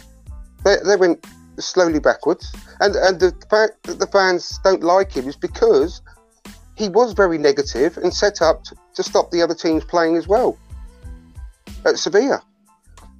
They, 0.64 0.76
they 0.84 0.96
went 0.96 1.24
slowly 1.58 2.00
backwards, 2.00 2.54
and 2.80 2.96
and 2.96 3.20
the 3.20 3.34
fact 3.48 3.82
that 3.84 3.98
the 3.98 4.06
fans 4.06 4.58
don't 4.64 4.82
like 4.82 5.12
him 5.12 5.28
is 5.28 5.36
because 5.36 6.02
he 6.76 6.88
was 6.88 7.12
very 7.12 7.38
negative 7.38 7.98
and 7.98 8.12
set 8.12 8.40
up 8.40 8.64
to, 8.64 8.76
to 8.94 9.02
stop 9.02 9.30
the 9.30 9.42
other 9.42 9.54
teams 9.54 9.84
playing 9.84 10.16
as 10.16 10.26
well 10.26 10.58
at 11.84 11.98
Sevilla. 11.98 12.42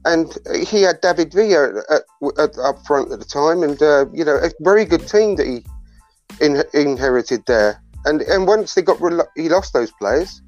And 0.07 0.37
he 0.65 0.83
had 0.83 1.03
David 1.03 1.33
Villa 1.33 1.83
at, 1.91 2.03
at, 2.39 2.59
up 2.59 2.87
front 2.87 3.13
at 3.13 3.19
the 3.19 3.25
time, 3.25 3.63
and 3.63 3.81
uh, 3.83 4.07
you 4.13 4.25
know 4.25 4.37
a 4.37 4.51
very 4.61 4.85
good 4.85 5.07
team 5.07 5.37
that 5.37 5.47
he 5.47 5.65
in, 6.41 6.63
inherited 6.73 7.45
there. 7.47 7.83
And 8.07 8.23
and 8.23 8.47
once 8.47 8.75
they 8.75 8.83
got 8.83 8.99
he 9.37 9.49
lost 9.51 9.75
those 9.75 9.93
players, 9.93 10.41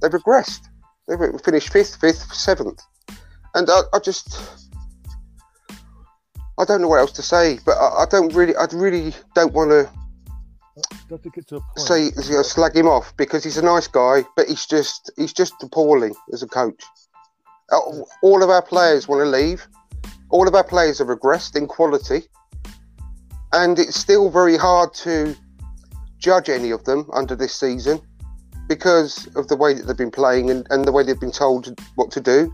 they 0.00 0.08
regressed. 0.08 0.68
They 1.08 1.16
finished 1.44 1.68
fifth, 1.68 1.96
fifth, 2.00 2.34
seventh, 2.34 2.82
and 3.56 3.68
I, 3.68 3.80
I 3.92 3.98
just 3.98 4.40
I 6.58 6.64
don't 6.64 6.80
know 6.80 6.88
what 6.88 7.00
else 7.00 7.12
to 7.12 7.22
say. 7.22 7.58
But 7.64 7.72
I, 7.72 8.02
I 8.02 8.06
don't 8.10 8.32
really, 8.34 8.54
I 8.56 8.66
really 8.72 9.12
don't 9.34 9.52
want 9.52 9.70
to 9.70 9.90
say 11.76 12.04
you 12.04 12.36
know, 12.36 12.42
slag 12.42 12.76
him 12.76 12.86
off 12.86 13.16
because 13.16 13.42
he's 13.42 13.58
a 13.58 13.64
nice 13.64 13.88
guy, 13.88 14.22
but 14.36 14.46
he's 14.46 14.66
just 14.66 15.10
he's 15.16 15.32
just 15.32 15.54
appalling 15.62 16.14
as 16.32 16.42
a 16.42 16.46
coach. 16.46 16.82
Uh, 17.72 17.80
all 18.22 18.42
of 18.44 18.50
our 18.50 18.62
players 18.62 19.08
want 19.08 19.20
to 19.20 19.28
leave. 19.28 19.66
All 20.30 20.46
of 20.46 20.54
our 20.54 20.64
players 20.64 20.98
have 20.98 21.08
regressed 21.08 21.56
in 21.56 21.66
quality 21.66 22.22
and 23.52 23.78
it's 23.78 23.98
still 23.98 24.30
very 24.30 24.56
hard 24.56 24.92
to 24.92 25.34
judge 26.18 26.48
any 26.48 26.70
of 26.70 26.84
them 26.84 27.08
under 27.12 27.36
this 27.36 27.54
season 27.54 28.00
because 28.68 29.28
of 29.36 29.48
the 29.48 29.56
way 29.56 29.72
that 29.72 29.84
they've 29.84 29.96
been 29.96 30.10
playing 30.10 30.50
and, 30.50 30.66
and 30.70 30.84
the 30.84 30.92
way 30.92 31.02
they've 31.02 31.20
been 31.20 31.32
told 31.32 31.78
what 31.94 32.10
to 32.10 32.20
do. 32.20 32.52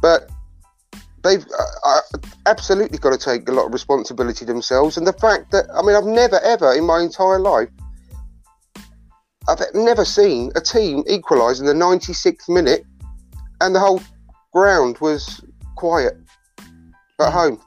But 0.00 0.30
they've 1.22 1.44
uh, 1.58 1.64
uh, 1.84 2.00
absolutely 2.46 2.98
got 2.98 3.10
to 3.10 3.18
take 3.18 3.48
a 3.48 3.52
lot 3.52 3.66
of 3.66 3.72
responsibility 3.72 4.44
themselves. 4.44 4.96
And 4.96 5.06
the 5.06 5.12
fact 5.12 5.50
that, 5.52 5.66
I 5.74 5.82
mean, 5.82 5.96
I've 5.96 6.04
never, 6.04 6.40
ever 6.40 6.72
in 6.74 6.84
my 6.84 7.00
entire 7.00 7.38
life, 7.38 7.68
I've 9.48 9.60
never 9.74 10.04
seen 10.04 10.52
a 10.54 10.60
team 10.60 11.02
equalise 11.06 11.60
in 11.60 11.66
the 11.66 11.72
96th 11.74 12.48
minute 12.48 12.84
and 13.60 13.74
the 13.74 13.80
whole 13.80 14.00
ground 14.52 14.98
was 15.00 15.42
quiet 15.76 16.16
at 16.58 16.66
mm. 17.18 17.32
home. 17.32 17.60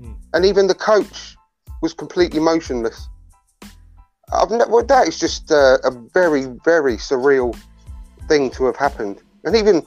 Mm. 0.00 0.16
And 0.34 0.44
even 0.44 0.66
the 0.66 0.74
coach 0.74 1.36
was 1.80 1.94
completely 1.94 2.40
motionless. 2.40 3.08
I've 4.32 4.50
ne- 4.50 4.64
well, 4.68 4.84
that 4.84 5.08
is 5.08 5.18
just 5.18 5.50
uh, 5.50 5.78
a 5.84 5.90
very, 5.90 6.46
very 6.64 6.96
surreal 6.96 7.56
thing 8.28 8.50
to 8.50 8.64
have 8.64 8.76
happened. 8.76 9.20
And 9.44 9.56
even 9.56 9.82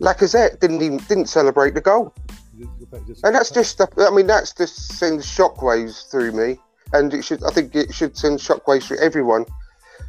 Lacazette 0.00 0.60
didn't 0.60 0.82
even 0.82 0.98
didn't 0.98 1.26
celebrate 1.26 1.74
the 1.74 1.80
goal. 1.80 2.14
And 3.22 3.34
that's 3.34 3.50
just, 3.50 3.80
I 3.80 4.10
mean, 4.10 4.26
that's 4.26 4.52
just 4.52 4.92
sends 4.98 5.26
shockwaves 5.26 6.10
through 6.10 6.32
me. 6.32 6.58
And 6.92 7.12
it 7.12 7.22
should, 7.22 7.44
I 7.44 7.50
think, 7.50 7.74
it 7.74 7.92
should 7.92 8.16
send 8.16 8.38
shockwaves 8.38 8.84
through 8.84 9.00
everyone 9.00 9.44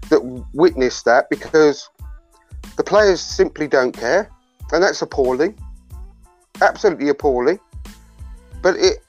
that 0.10 0.22
witnessed 0.54 1.06
that 1.06 1.30
because 1.30 1.90
the 2.78 2.84
players 2.84 3.20
simply 3.20 3.68
don't 3.68 3.92
care, 3.92 4.30
and 4.72 4.82
that's 4.82 5.02
appalling, 5.02 5.58
absolutely 6.62 7.10
appalling. 7.10 7.60
But 8.62 8.78
it 8.78 9.04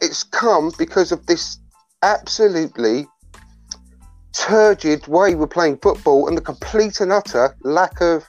it's 0.00 0.22
come 0.22 0.72
because 0.76 1.12
of 1.12 1.26
this 1.26 1.58
absolutely 2.02 3.06
turgid 4.32 5.06
way 5.06 5.34
we're 5.34 5.46
playing 5.46 5.78
football 5.78 6.28
and 6.28 6.36
the 6.36 6.42
complete 6.42 7.00
and 7.00 7.12
utter 7.12 7.56
lack 7.62 8.00
of 8.00 8.26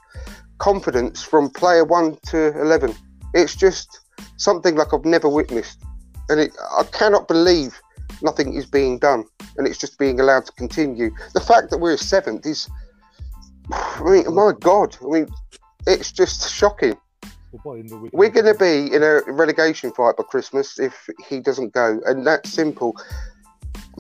confidence 0.65 1.22
from 1.22 1.48
player 1.48 1.86
one 1.86 2.17
to 2.25 2.60
11. 2.60 2.95
It's 3.36 3.55
just 3.55 4.00
something 4.38 4.75
like 4.75 4.95
I've 4.95 5.05
never 5.05 5.29
witnessed. 5.29 5.84
And 6.27 6.39
it, 6.39 6.57
I 6.79 6.81
cannot 6.86 7.27
believe 7.27 7.79
nothing 8.24 8.55
is 8.55 8.65
being 8.65 8.98
done 8.98 9.25
and 9.57 9.67
it's 9.67 9.77
just 9.77 10.00
being 10.00 10.19
allowed 10.19 10.48
to 10.48 10.51
continue. 10.53 11.12
The 11.36 11.39
fact 11.39 11.69
that 11.69 11.77
we're 11.77 11.98
seventh 11.98 12.48
is, 12.48 12.67
I 13.72 14.01
mean, 14.03 14.34
my 14.34 14.53
God, 14.60 14.98
I 15.03 15.05
mean, 15.05 15.27
it's 15.86 16.12
just 16.12 16.50
shocking. 16.51 16.98
We're 18.12 18.29
going 18.29 18.51
to 18.51 18.55
be 18.55 18.91
in 18.91 19.03
a 19.03 19.22
relegation 19.27 19.91
fight 19.91 20.17
by 20.17 20.24
Christmas 20.24 20.79
if 20.79 21.07
he 21.29 21.41
doesn't 21.41 21.74
go, 21.74 22.01
and 22.07 22.25
that's 22.25 22.50
simple. 22.50 22.95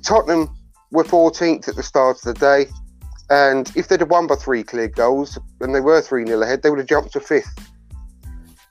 Tottenham 0.01 0.49
were 0.89 1.03
14th 1.03 1.67
at 1.67 1.75
the 1.75 1.83
start 1.83 2.17
of 2.17 2.23
the 2.23 2.33
day, 2.33 2.65
and 3.29 3.71
if 3.75 3.87
they'd 3.87 3.99
have 3.99 4.09
won 4.09 4.27
by 4.27 4.35
three 4.35 4.63
clear 4.63 4.87
goals 4.87 5.39
and 5.61 5.73
they 5.73 5.81
were 5.81 6.01
3 6.01 6.25
0 6.25 6.41
ahead, 6.41 6.61
they 6.61 6.69
would 6.69 6.79
have 6.79 6.87
jumped 6.87 7.13
to 7.13 7.19
fifth. 7.19 7.71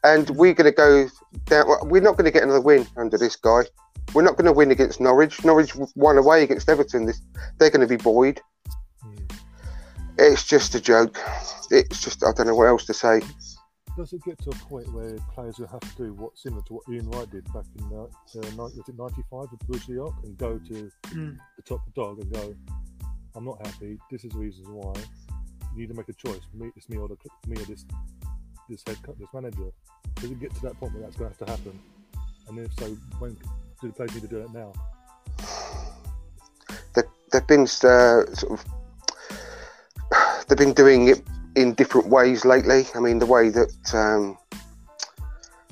And 0.05 0.31
we're 0.31 0.55
going 0.55 0.71
to 0.71 0.77
go 0.77 1.09
down. 1.47 1.67
We're 1.89 2.03
not 2.03 2.17
going 2.17 2.27
to 2.27 2.31
get 2.31 2.43
another 2.43 2.61
win 2.61 2.87
under 2.97 3.19
this 3.19 3.37
guy. 3.37 3.63
We're 4.13 4.23
not 4.23 4.37
going 4.37 4.47
to 4.47 4.53
win 4.53 4.71
against 4.71 5.01
Norwich. 5.01 5.45
Norwich 5.45 5.75
won 5.97 6.19
away 6.19 6.43
against 6.43 6.69
Everton. 6.69 7.07
This, 7.07 7.23
they're 7.59 7.71
going 7.71 7.81
to 7.81 7.87
be 7.87 7.97
buoyed. 7.97 8.41
Mm. 9.03 9.39
It's 10.19 10.45
just 10.45 10.75
a 10.75 10.81
joke. 10.81 11.19
It's 11.71 12.03
just, 12.03 12.23
I 12.23 12.33
don't 12.33 12.47
know 12.47 12.55
what 12.55 12.69
else 12.69 12.85
to 12.87 12.95
say 12.95 13.23
does 13.97 14.13
it 14.13 14.23
get 14.25 14.39
to 14.39 14.51
a 14.51 14.55
point 14.55 14.93
where 14.93 15.17
players 15.33 15.59
will 15.59 15.69
have 15.69 15.81
to 15.81 15.97
do 15.97 16.15
what 16.15 16.37
similar 16.37 16.63
to 16.63 16.75
what 16.75 16.83
Ian 16.91 17.09
Wright 17.11 17.31
did 17.31 17.45
back 17.53 17.65
in 17.79 17.85
uh, 17.97 18.03
uh, 18.03 18.57
was 18.57 18.77
it 18.89 18.97
95 18.97 19.51
with 19.53 19.61
Bruce 19.67 19.87
Rioch 19.87 20.25
and 20.25 20.37
go 20.37 20.59
to 20.59 20.91
mm. 21.09 21.37
the 21.57 21.63
top 21.63 21.81
of 21.87 21.95
the 21.95 22.01
dog 22.01 22.19
and 22.21 22.33
go, 22.33 22.55
I'm 23.37 23.45
not 23.45 23.65
happy. 23.67 23.99
This 24.11 24.25
is 24.25 24.33
the 24.33 24.39
reasons 24.39 24.69
why. 24.69 24.95
You 25.75 25.81
need 25.81 25.89
to 25.89 25.95
make 25.95 26.09
a 26.09 26.13
choice. 26.13 26.41
Me, 26.53 26.71
it's 26.77 26.89
me 26.89 26.99
or 26.99 27.09
the, 27.09 27.17
me 27.49 27.61
or 27.61 27.65
this 27.65 27.85
this 28.69 28.83
head 28.87 28.97
this 29.19 29.29
manager. 29.35 29.71
Does 30.17 30.31
it 30.31 30.41
get 30.41 30.55
to 30.55 30.63
that 30.63 30.79
point 30.79 30.95
where 30.95 31.03
that's 31.03 31.17
going 31.17 31.33
to 31.33 31.45
have 31.45 31.47
to 31.47 31.51
happen? 31.53 31.81
And 32.49 32.59
if 32.59 32.73
so, 32.75 32.87
when 33.19 33.35
do 33.81 33.89
the 33.89 33.93
players 33.93 34.15
need 34.15 34.23
to 34.23 34.29
do 34.29 34.39
it 34.39 34.53
now? 34.53 34.73
They, 36.95 37.03
they've 37.33 37.47
been 37.47 37.63
uh, 37.63 37.67
sort 38.35 38.53
of 38.53 38.65
they've 40.49 40.59
been 40.59 40.73
doing 40.73 41.09
it 41.09 41.23
in 41.57 41.75
different 41.75 42.09
ways 42.09 42.45
lately. 42.45 42.87
I 42.95 43.01
mean, 43.01 43.19
the 43.19 43.27
way 43.27 43.49
that 43.51 43.95
um, 43.95 44.39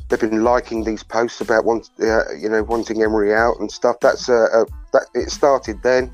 they've 0.09 0.21
been 0.21 0.45
liking 0.45 0.85
these 0.85 1.02
posts 1.02 1.40
about 1.40 1.64
want, 1.64 1.90
uh, 2.00 2.33
you 2.35 2.49
know 2.49 2.62
wanting 2.62 3.02
Emery 3.02 3.35
out 3.35 3.59
and 3.61 3.71
stuff. 3.71 4.00
That's 4.00 4.28
uh, 4.28 4.64
that 4.92 5.07
it 5.14 5.31
started 5.31 5.83
then, 5.83 6.12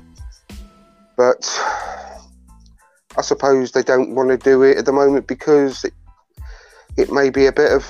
but 1.19 1.45
I 3.17 3.21
suppose 3.21 3.73
they 3.73 3.83
don't 3.83 4.15
want 4.15 4.29
to 4.29 4.37
do 4.37 4.63
it 4.63 4.77
at 4.77 4.85
the 4.85 4.93
moment 4.93 5.27
because 5.27 5.83
it, 5.83 5.91
it 6.95 7.11
may 7.11 7.29
be 7.29 7.45
a 7.45 7.51
bit 7.51 7.73
of 7.73 7.83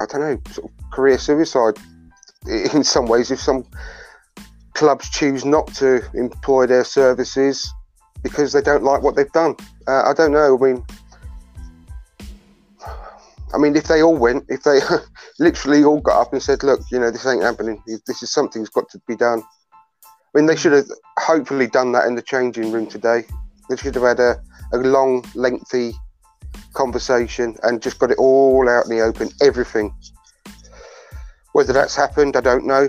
I 0.00 0.06
don't 0.06 0.20
know 0.20 0.40
sort 0.50 0.68
of 0.68 0.90
career 0.90 1.16
suicide 1.16 1.76
in 2.74 2.82
some 2.82 3.06
ways 3.06 3.30
if 3.30 3.38
some 3.38 3.64
clubs 4.74 5.10
choose 5.10 5.44
not 5.44 5.72
to 5.74 6.02
employ 6.14 6.66
their 6.66 6.82
services 6.82 7.72
because 8.24 8.52
they 8.52 8.62
don't 8.62 8.82
like 8.82 9.02
what 9.02 9.14
they've 9.14 9.30
done. 9.30 9.54
Uh, 9.86 10.02
I 10.02 10.12
don't 10.12 10.32
know. 10.32 10.58
I 10.58 10.60
mean, 10.60 10.84
I 13.54 13.58
mean, 13.58 13.76
if 13.76 13.84
they 13.84 14.02
all 14.02 14.16
went, 14.16 14.46
if 14.48 14.64
they 14.64 14.80
literally 15.38 15.84
all 15.84 16.00
got 16.00 16.20
up 16.20 16.32
and 16.32 16.42
said, 16.42 16.64
"Look, 16.64 16.80
you 16.90 16.98
know, 16.98 17.12
this 17.12 17.26
ain't 17.26 17.44
happening. 17.44 17.80
This 17.86 18.24
is 18.24 18.32
something's 18.32 18.70
got 18.70 18.88
to 18.90 19.00
be 19.06 19.14
done." 19.14 19.44
I 20.34 20.38
mean, 20.38 20.46
they 20.46 20.56
should 20.56 20.72
have 20.72 20.88
hopefully 21.18 21.66
done 21.66 21.92
that 21.92 22.06
in 22.06 22.14
the 22.14 22.22
changing 22.22 22.72
room 22.72 22.86
today. 22.86 23.24
They 23.68 23.76
should 23.76 23.94
have 23.94 24.04
had 24.04 24.20
a, 24.20 24.42
a 24.72 24.78
long, 24.78 25.24
lengthy 25.34 25.92
conversation 26.72 27.56
and 27.62 27.82
just 27.82 27.98
got 27.98 28.10
it 28.10 28.18
all 28.18 28.66
out 28.68 28.84
in 28.86 28.96
the 28.96 29.02
open, 29.02 29.30
everything. 29.42 29.94
Whether 31.52 31.74
that's 31.74 31.94
happened, 31.94 32.34
I 32.36 32.40
don't 32.40 32.66
know. 32.66 32.88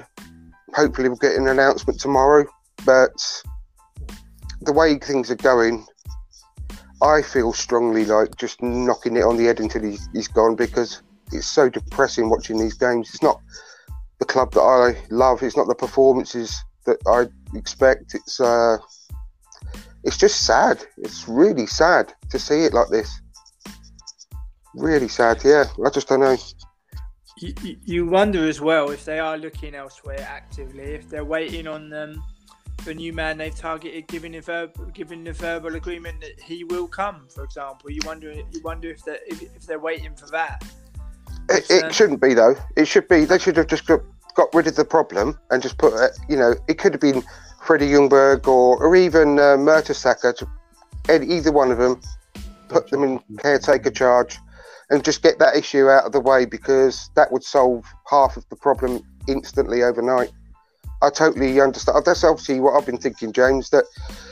Hopefully, 0.74 1.10
we'll 1.10 1.18
get 1.18 1.36
an 1.36 1.48
announcement 1.48 2.00
tomorrow. 2.00 2.46
But 2.86 3.44
the 4.62 4.72
way 4.72 4.98
things 4.98 5.30
are 5.30 5.36
going, 5.36 5.86
I 7.02 7.22
feel 7.22 7.52
strongly 7.52 8.06
like 8.06 8.38
just 8.38 8.62
knocking 8.62 9.18
it 9.18 9.24
on 9.24 9.36
the 9.36 9.46
head 9.46 9.60
until 9.60 9.84
he's, 9.84 10.08
he's 10.14 10.30
gone 10.30 10.56
because 10.56 11.02
it's 11.34 11.48
so 11.48 11.68
depressing 11.68 12.30
watching 12.30 12.58
these 12.58 12.76
games. 12.76 13.10
It's 13.10 13.22
not 13.22 13.42
the 14.20 14.26
club 14.26 14.54
that 14.54 14.62
I 14.62 14.98
love. 15.10 15.44
It's 15.44 15.58
not 15.58 15.68
the 15.68 15.76
performances 15.76 16.64
that 16.86 16.98
I 17.08 17.28
expect. 17.58 18.16
It's 18.16 18.40
uh, 18.40 18.78
it's 20.04 20.18
just 20.18 20.46
sad. 20.46 20.86
It's 20.98 21.28
really 21.28 21.66
sad 21.66 22.14
to 22.32 22.40
see 22.40 22.66
it 22.66 22.74
like 22.74 22.90
this. 22.90 23.22
Really 24.76 25.08
sad. 25.08 25.42
Yeah, 25.44 25.66
I 25.86 25.90
just 25.90 26.08
don't 26.08 26.20
know. 26.20 26.38
You, 27.38 27.78
you 27.84 28.06
wonder 28.06 28.48
as 28.48 28.62
well 28.62 28.92
if 28.92 29.06
they 29.06 29.20
are 29.20 29.38
looking 29.38 29.76
elsewhere 29.76 30.26
actively, 30.28 30.84
if 30.84 31.10
they're 31.10 31.26
waiting 31.26 31.68
on 31.68 31.90
them 31.90 32.24
the 32.86 32.94
new 32.94 33.14
man 33.14 33.38
they've 33.38 33.56
targeted, 33.56 34.08
giving 34.08 34.36
a 34.36 34.42
verb, 34.42 34.72
giving 34.94 35.24
the 35.24 35.34
verbal 35.34 35.76
agreement 35.76 36.22
that 36.22 36.40
he 36.40 36.64
will 36.64 36.88
come. 36.88 37.28
For 37.30 37.44
example, 37.44 37.90
you 37.90 38.02
wonder 38.06 38.32
you 38.34 38.62
wonder 38.64 38.90
if 38.90 39.04
they 39.04 39.18
if, 39.28 39.42
if 39.42 39.66
they're 39.66 39.80
waiting 39.80 40.16
for 40.16 40.28
that. 40.28 40.64
It, 41.50 41.70
it 41.70 41.84
uh, 41.86 41.92
shouldn't 41.92 42.22
be 42.22 42.34
though. 42.34 42.56
It 42.76 42.86
should 42.86 43.08
be. 43.08 43.26
They 43.26 43.40
should 43.40 43.58
have 43.58 43.68
just 43.68 43.86
got, 43.86 44.02
got 44.36 44.54
rid 44.54 44.68
of 44.68 44.76
the 44.76 44.86
problem 44.86 45.38
and 45.52 45.62
just 45.62 45.78
put. 45.78 45.94
Uh, 45.94 46.10
you 46.30 46.38
know, 46.38 46.56
it 46.68 46.78
could 46.78 46.94
have 46.94 47.02
been 47.02 47.24
Freddie 47.62 47.90
Ljungberg 47.90 48.48
or 48.48 48.78
or 48.84 48.96
even 48.96 49.40
uh, 49.40 49.58
Mertesacker. 49.58 50.36
To, 50.38 50.48
either 51.10 51.52
one 51.52 51.72
of 51.72 51.78
them, 51.78 52.00
put 52.70 52.90
them 52.90 53.04
in 53.04 53.20
caretaker 53.40 53.92
charge, 53.92 54.38
and 54.90 55.04
just 55.04 55.22
get 55.22 55.40
that 55.40 55.56
issue 55.56 55.90
out 55.90 56.06
of 56.06 56.12
the 56.12 56.20
way 56.20 56.46
because 56.46 57.10
that 57.16 57.32
would 57.32 57.44
solve 57.44 57.86
half 58.10 58.38
of 58.38 58.48
the 58.50 58.56
problem 58.56 59.02
instantly 59.28 59.84
overnight. 59.84 60.32
I 61.02 61.10
totally 61.10 61.60
understand. 61.60 62.06
That's 62.06 62.24
obviously 62.24 62.60
what 62.60 62.76
I've 62.76 62.86
been 62.86 62.98
thinking, 62.98 63.34
James. 63.34 63.70
That 63.70 63.84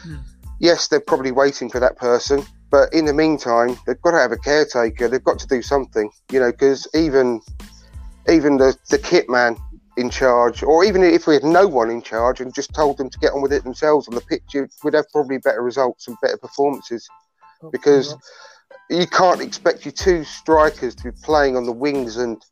mm. 0.08 0.20
yes, 0.60 0.88
they're 0.88 1.02
probably 1.02 1.32
waiting 1.32 1.70
for 1.70 1.80
that 1.80 1.98
person, 1.98 2.44
but 2.70 2.94
in 2.94 3.06
the 3.06 3.14
meantime, 3.14 3.78
they've 3.86 4.02
got 4.02 4.12
to 4.12 4.20
have 4.20 4.32
a 4.32 4.38
caretaker. 4.38 5.10
They've 5.10 5.24
got 5.24 5.40
to 5.40 5.48
do 5.48 5.62
something, 5.62 6.10
you 6.32 6.40
know, 6.40 6.52
because 6.52 6.88
even 6.94 7.42
even 8.30 8.58
the 8.58 8.78
the 8.90 8.98
kit 8.98 9.30
man 9.30 9.58
in 9.98 10.10
charge, 10.10 10.64
or 10.64 10.84
even 10.84 11.04
if 11.04 11.28
we 11.28 11.34
had 11.34 11.44
no 11.44 11.68
one 11.68 11.90
in 11.90 12.02
charge 12.02 12.40
and 12.40 12.54
just 12.54 12.74
told 12.74 12.98
them 12.98 13.10
to 13.10 13.20
get 13.20 13.34
on 13.34 13.42
with 13.42 13.52
it 13.52 13.64
themselves 13.64 14.08
on 14.08 14.16
the 14.16 14.22
pitch, 14.22 14.56
we'd 14.84 14.94
have 14.94 15.10
probably 15.12 15.38
better 15.38 15.62
results 15.62 16.08
and 16.08 16.18
better 16.22 16.38
performances. 16.38 17.08
Because 17.72 18.16
you 18.90 19.06
can't 19.06 19.42
expect 19.42 19.86
your 19.86 19.92
two 19.92 20.24
strikers 20.24 20.96
to 20.96 21.04
be 21.06 21.12
playing 21.24 21.56
on 21.56 21.66
the 21.66 21.72
wings 21.72 22.18
and 22.18 22.44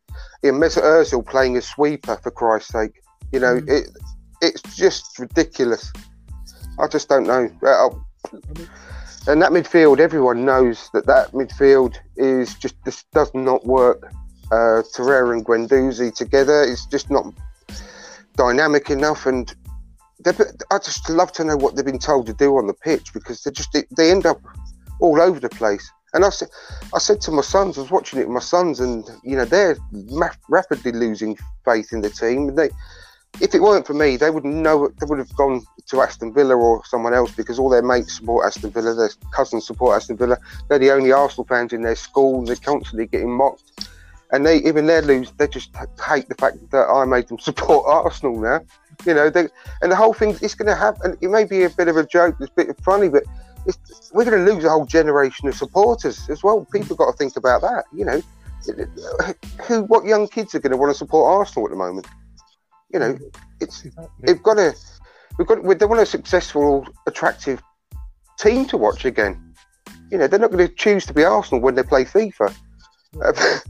you 0.44 0.52
know, 0.52 0.58
Mesut 0.58 0.84
Ozil 0.84 1.26
playing 1.26 1.58
as 1.58 1.68
sweeper 1.68 2.18
for 2.18 2.32
Christ's 2.32 2.72
sake. 2.72 3.02
You 3.32 3.40
know, 3.40 3.60
mm. 3.60 3.70
it, 3.70 3.90
it's 4.42 4.62
just 4.76 5.18
ridiculous. 5.20 5.92
I 6.78 6.88
just 6.88 7.10
don't 7.10 7.28
know. 7.28 7.50
And 9.28 9.42
that 9.42 9.52
midfield, 9.52 10.00
everyone 10.00 10.46
knows 10.46 10.90
that 10.94 11.06
that 11.08 11.32
midfield 11.34 11.98
is 12.16 12.56
just 12.56 12.76
this 12.86 13.04
does 13.14 13.32
not 13.34 13.66
work. 13.66 14.12
Uh, 14.52 14.82
Torreira 14.94 15.34
and 15.34 15.46
Guendouzi 15.46 16.14
together 16.14 16.64
is 16.64 16.86
just 16.88 17.12
not 17.12 17.34
dynamic 18.36 18.90
enough, 18.90 19.26
and 19.26 19.54
I 20.26 20.78
just 20.80 21.10
love 21.10 21.32
to 21.34 21.44
know 21.44 21.58
what 21.58 21.76
they've 21.76 21.86
been 21.86 22.00
told 22.00 22.26
to 22.28 22.34
do 22.34 22.58
on 22.58 22.68
the 22.68 22.74
pitch 22.74 23.14
because 23.14 23.44
they 23.44 23.52
just 23.52 23.76
they 23.96 24.12
end 24.12 24.26
up 24.26 24.42
all 25.00 25.22
over 25.22 25.40
the 25.40 25.50
place. 25.50 25.92
And 26.14 26.26
I 26.26 26.30
said, 26.30 26.50
I 26.94 26.98
said 26.98 27.22
to 27.22 27.32
my 27.32 27.44
sons, 27.44 27.78
I 27.78 27.82
was 27.82 27.92
watching 27.92 28.20
it 28.20 28.28
with 28.28 28.34
my 28.34 28.42
sons, 28.42 28.80
and 28.80 29.08
you 29.24 29.36
know 29.38 29.46
they're 29.46 29.78
ma- 29.92 30.32
rapidly 30.50 30.92
losing 30.92 31.38
faith 31.64 31.94
in 31.94 32.02
the 32.02 32.10
team. 32.10 32.50
And 32.50 32.58
they, 32.58 32.70
if 33.40 33.54
it 33.54 33.62
weren't 33.62 33.86
for 33.86 33.94
me, 33.94 34.18
they 34.18 34.32
would 34.32 34.44
know 34.44 34.88
they 35.00 35.06
would 35.06 35.20
have 35.20 35.36
gone 35.36 35.62
to 35.88 36.02
Aston 36.02 36.34
Villa 36.34 36.56
or 36.56 36.84
someone 36.86 37.14
else 37.14 37.32
because 37.32 37.60
all 37.60 37.70
their 37.70 37.84
mates 37.84 38.16
support 38.16 38.46
Aston 38.46 38.72
Villa, 38.72 38.96
their 38.96 39.12
cousins 39.34 39.68
support 39.68 39.96
Aston 39.98 40.18
Villa. 40.18 40.38
They're 40.68 40.80
the 40.80 40.92
only 40.92 41.12
Arsenal 41.12 41.46
fans 41.46 41.74
in 41.74 41.84
their 41.84 41.96
school. 41.96 42.44
They're 42.44 42.56
constantly 42.56 43.06
getting 43.06 43.32
mocked, 43.32 43.88
and 44.32 44.46
they 44.46 44.58
even 44.58 44.86
they 44.86 45.02
lose. 45.02 45.32
They 45.32 45.48
just 45.48 45.72
hate 46.08 46.30
the 46.30 46.36
fact 46.36 46.58
that 46.72 46.88
I 46.88 47.06
made 47.06 47.28
them 47.28 47.40
support 47.50 47.86
Arsenal 47.88 48.40
now. 48.40 48.62
You 49.06 49.14
know, 49.14 49.30
they, 49.30 49.48
and 49.82 49.92
the 49.92 49.96
whole 49.96 50.14
thing 50.14 50.38
is 50.42 50.56
going 50.56 50.68
to 50.68 50.76
happen. 50.76 51.18
It 51.22 51.30
may 51.30 51.46
be 51.46 51.64
a 51.64 51.70
bit 51.70 51.88
of 51.88 51.98
a 51.98 52.06
joke, 52.06 52.36
it's 52.40 52.52
a 52.52 52.66
bit 52.66 52.76
funny, 52.84 53.10
but 53.10 53.24
we're 54.14 54.26
going 54.26 54.46
to 54.46 54.52
lose 54.52 54.64
a 54.64 54.70
whole 54.70 54.86
generation 54.86 55.48
of 55.48 55.56
supporters 55.56 56.30
as 56.30 56.44
well. 56.44 56.66
People 56.72 56.96
got 56.96 57.12
to 57.12 57.18
think 57.18 57.36
about 57.38 57.62
that. 57.62 57.86
You 57.94 58.06
know, 58.06 58.22
who, 59.68 59.84
what 59.84 60.06
young 60.06 60.28
kids 60.28 60.54
are 60.56 60.60
going 60.60 60.72
to 60.72 60.78
want 60.78 60.92
to 60.92 60.98
support 60.98 61.34
Arsenal 61.34 61.68
at 61.68 61.72
the 61.72 61.78
moment? 61.78 62.08
You 62.92 63.00
know, 63.00 63.18
it's 63.62 63.86
they've 64.22 64.42
got 64.42 64.58
a 64.58 64.74
we've 65.38 65.48
got 65.48 65.64
they 65.80 65.86
want 65.86 66.02
a 66.02 66.06
successful, 66.06 66.88
attractive 67.08 67.62
team 68.40 68.66
to 68.66 68.78
watch 68.78 69.06
again. 69.06 69.54
You 70.12 70.18
know, 70.18 70.28
they're 70.28 70.40
not 70.40 70.52
going 70.52 70.68
to 70.68 70.74
choose 70.74 71.06
to 71.06 71.14
be 71.14 71.24
Arsenal 71.24 71.62
when 71.62 71.76
they 71.76 71.84
play 71.84 72.04
FIFA. 72.04 72.54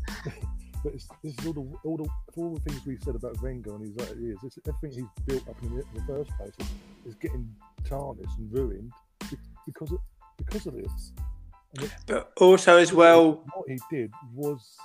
but 0.83 0.93
this 0.93 1.07
is 1.23 1.35
all 1.45 1.53
the, 1.53 1.77
all 1.83 1.97
the 1.97 2.09
all 2.35 2.55
the 2.55 2.61
things 2.61 2.85
we 2.85 2.97
said 2.97 3.15
about 3.15 3.41
Wenger 3.41 3.75
and 3.75 3.85
his 3.85 4.09
ideas. 4.09 4.37
This, 4.43 4.59
everything 4.67 5.03
he's 5.03 5.25
built 5.25 5.47
up 5.49 5.61
in 5.63 5.75
the, 5.75 5.81
in 5.81 5.95
the 5.95 6.13
first 6.13 6.31
place 6.37 6.53
is, 6.59 6.67
is, 7.05 7.15
getting 7.15 7.49
tarnished 7.87 8.37
and 8.37 8.51
ruined 8.51 8.91
because 9.65 9.91
of 9.91 9.99
because 10.37 10.65
of 10.65 10.75
this. 10.75 11.11
but 12.07 12.31
also 12.37 12.77
as 12.77 12.93
well, 12.93 13.43
what 13.53 13.67
he 13.67 13.79
did 13.91 14.11
was 14.33 14.77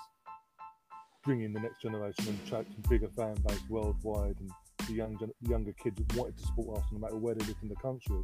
bringing 1.24 1.52
the 1.52 1.61
next 1.61 1.80
generation 1.80 2.28
and 2.28 2.38
attracting 2.46 2.85
bigger 2.88 3.09
fan 3.16 3.35
base 3.46 3.61
worldwide, 3.68 4.37
and 4.40 4.50
the 4.87 4.94
young 4.94 5.18
younger 5.48 5.72
kids 5.83 6.00
wanted 6.14 6.37
to 6.37 6.46
support 6.46 6.78
Arsenal 6.78 7.00
no 7.00 7.07
matter 7.07 7.16
where 7.16 7.35
they 7.35 7.44
lived 7.46 7.62
in 7.62 7.68
the 7.68 7.76
country. 7.76 8.22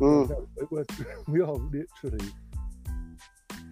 Mm. 0.00 0.46
we 1.28 1.40
are 1.40 1.52
literally 1.52 2.32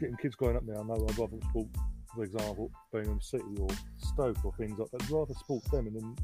getting 0.00 0.16
kids 0.16 0.34
growing 0.34 0.56
up 0.56 0.62
now. 0.64 0.80
I 0.80 0.84
know 0.84 1.06
I'd 1.08 1.18
rather 1.18 1.36
support, 1.42 1.66
for 2.14 2.24
example, 2.24 2.70
Birmingham 2.92 3.20
City 3.20 3.44
or 3.58 3.68
Stoke 3.98 4.44
or 4.44 4.52
things 4.58 4.78
like 4.78 4.90
that. 4.90 5.02
I'd 5.02 5.10
rather 5.10 5.34
support 5.34 5.64
them 5.70 5.86
and 5.86 5.96
then. 5.96 6.16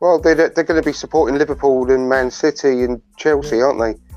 Well, 0.00 0.20
they're, 0.20 0.34
they're 0.34 0.64
going 0.64 0.82
to 0.82 0.86
be 0.86 0.92
supporting 0.92 1.38
Liverpool 1.38 1.90
and 1.90 2.08
Man 2.08 2.30
City 2.30 2.82
and 2.82 3.00
Chelsea, 3.16 3.58
yeah. 3.58 3.64
aren't 3.64 3.80
they? 3.80 4.16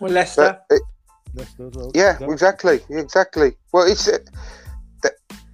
Well, 0.00 0.12
Leicester. 0.12 0.58
It, 0.70 0.82
Leicester 1.34 1.68
well. 1.74 1.92
Yeah, 1.94 2.16
exactly, 2.22 2.80
exactly. 2.90 3.52
Well, 3.72 3.86
it's 3.86 4.08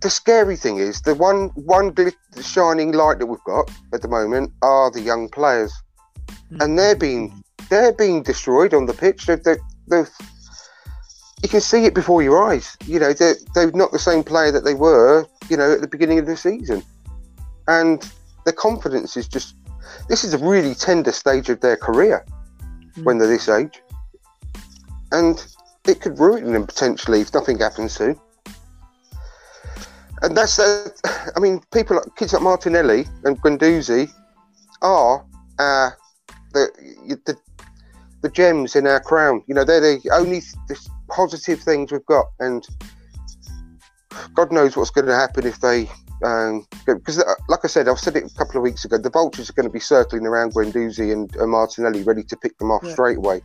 the 0.02 0.10
scary 0.10 0.56
thing 0.56 0.78
is 0.78 1.00
the 1.02 1.14
one 1.14 1.48
one 1.54 1.94
shining 2.42 2.92
light 2.92 3.18
that 3.20 3.26
we've 3.26 3.44
got 3.44 3.70
at 3.94 4.02
the 4.02 4.08
moment 4.08 4.52
are 4.60 4.90
the 4.90 5.00
young 5.00 5.28
players, 5.28 5.72
mm-hmm. 6.28 6.60
and 6.60 6.78
they're 6.78 6.96
being 6.96 7.42
they're 7.70 7.92
being 7.92 8.22
destroyed 8.22 8.74
on 8.74 8.86
the 8.86 8.92
pitch. 8.92 9.26
They're, 9.26 9.36
they're, 9.36 9.60
they're, 9.86 10.08
you 11.42 11.48
can 11.48 11.60
see 11.60 11.84
it 11.84 11.94
before 11.94 12.22
your 12.22 12.50
eyes. 12.50 12.76
You 12.86 12.98
know 12.98 13.12
they're, 13.12 13.36
they're 13.54 13.70
not 13.72 13.92
the 13.92 13.98
same 13.98 14.22
player 14.22 14.52
that 14.52 14.64
they 14.64 14.74
were. 14.74 15.26
You 15.48 15.56
know 15.56 15.72
at 15.72 15.80
the 15.80 15.88
beginning 15.88 16.18
of 16.18 16.26
the 16.26 16.36
season, 16.36 16.82
and 17.68 18.10
their 18.44 18.54
confidence 18.54 19.16
is 19.16 19.28
just. 19.28 19.56
This 20.08 20.24
is 20.24 20.32
a 20.32 20.38
really 20.38 20.74
tender 20.74 21.12
stage 21.12 21.48
of 21.50 21.60
their 21.60 21.76
career 21.76 22.24
mm-hmm. 22.60 23.04
when 23.04 23.18
they're 23.18 23.28
this 23.28 23.48
age, 23.48 23.82
and 25.10 25.44
it 25.86 26.00
could 26.00 26.18
ruin 26.18 26.52
them 26.52 26.66
potentially 26.66 27.20
if 27.20 27.34
nothing 27.34 27.58
happens 27.58 27.92
soon 27.92 28.18
and 30.22 30.36
that's 30.36 30.58
uh, 30.58 30.88
I 31.36 31.40
mean, 31.40 31.60
people 31.72 31.96
like 31.96 32.16
kids 32.16 32.32
like 32.32 32.42
Martinelli 32.42 33.06
and 33.24 33.40
Guendouzi 33.42 34.10
are 34.80 35.24
uh, 35.58 35.90
the, 36.52 37.18
the 37.26 37.36
the 38.22 38.30
gems 38.30 38.76
in 38.76 38.86
our 38.86 39.00
crown. 39.00 39.42
You 39.46 39.54
know, 39.54 39.64
they're 39.64 39.80
the 39.80 40.10
only 40.12 40.40
positive 41.14 41.60
things 41.60 41.92
we've 41.92 42.06
got, 42.06 42.26
and 42.40 42.66
God 44.34 44.52
knows 44.52 44.76
what's 44.76 44.90
going 44.90 45.06
to 45.06 45.14
happen 45.14 45.46
if 45.46 45.60
they. 45.60 45.88
Because, 46.86 47.18
um, 47.18 47.24
uh, 47.26 47.34
like 47.48 47.60
I 47.64 47.68
said, 47.68 47.88
I've 47.88 47.98
said 47.98 48.16
it 48.16 48.24
a 48.24 48.34
couple 48.36 48.56
of 48.56 48.62
weeks 48.62 48.84
ago, 48.84 48.96
the 48.96 49.10
vultures 49.10 49.50
are 49.50 49.54
going 49.54 49.66
to 49.66 49.72
be 49.72 49.80
circling 49.80 50.24
around 50.24 50.54
Guendouzi 50.54 51.12
and, 51.12 51.34
and 51.34 51.50
Martinelli, 51.50 52.04
ready 52.04 52.22
to 52.22 52.36
pick 52.36 52.56
them 52.58 52.70
off 52.70 52.82
yeah. 52.84 52.92
straight 52.92 53.18
away. 53.18 53.42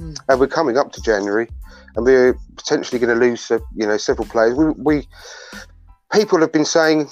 Mm. 0.00 0.16
And 0.28 0.38
we're 0.38 0.46
coming 0.46 0.78
up 0.78 0.92
to 0.92 1.02
January, 1.02 1.48
and 1.96 2.06
we're 2.06 2.38
potentially 2.56 3.00
going 3.00 3.18
to 3.18 3.26
lose, 3.26 3.50
uh, 3.50 3.58
you 3.74 3.86
know, 3.86 3.96
several 3.96 4.28
players. 4.28 4.54
We, 4.54 4.66
we 4.78 5.08
people 6.12 6.38
have 6.38 6.52
been 6.52 6.64
saying 6.64 7.10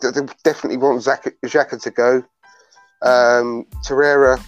that 0.00 0.14
they 0.14 0.22
definitely 0.44 0.76
want 0.76 1.02
Xhaka 1.02 1.82
to 1.82 1.90
go. 1.90 2.22
Um, 3.02 3.66
Torreira 3.84 4.40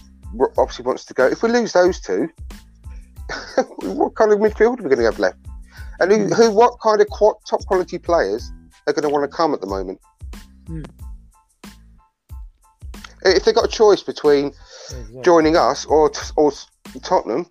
obviously 0.57 0.85
wants 0.85 1.03
to 1.05 1.13
go. 1.13 1.27
If 1.27 1.43
we 1.43 1.49
lose 1.49 1.73
those 1.73 1.99
two, 1.99 2.29
what 3.81 4.15
kind 4.15 4.31
of 4.31 4.39
midfield 4.39 4.79
are 4.79 4.83
we 4.83 4.89
going 4.89 4.97
to 4.97 5.05
have 5.05 5.19
left? 5.19 5.37
And 5.99 6.11
who, 6.11 6.27
who 6.33 6.51
what 6.51 6.79
kind 6.81 6.99
of 7.01 7.07
qu- 7.09 7.35
top 7.47 7.65
quality 7.65 7.97
players 7.97 8.51
are 8.87 8.93
going 8.93 9.03
to 9.03 9.09
want 9.09 9.29
to 9.29 9.35
come 9.35 9.53
at 9.53 9.61
the 9.61 9.67
moment? 9.67 9.99
Mm. 10.65 10.85
If 13.25 13.45
they've 13.45 13.55
got 13.55 13.65
a 13.65 13.69
choice 13.69 14.03
between 14.03 14.47
exactly. 14.47 15.21
joining 15.21 15.55
us 15.55 15.85
or 15.85 16.11
or 16.35 16.51
Tottenham, 17.03 17.45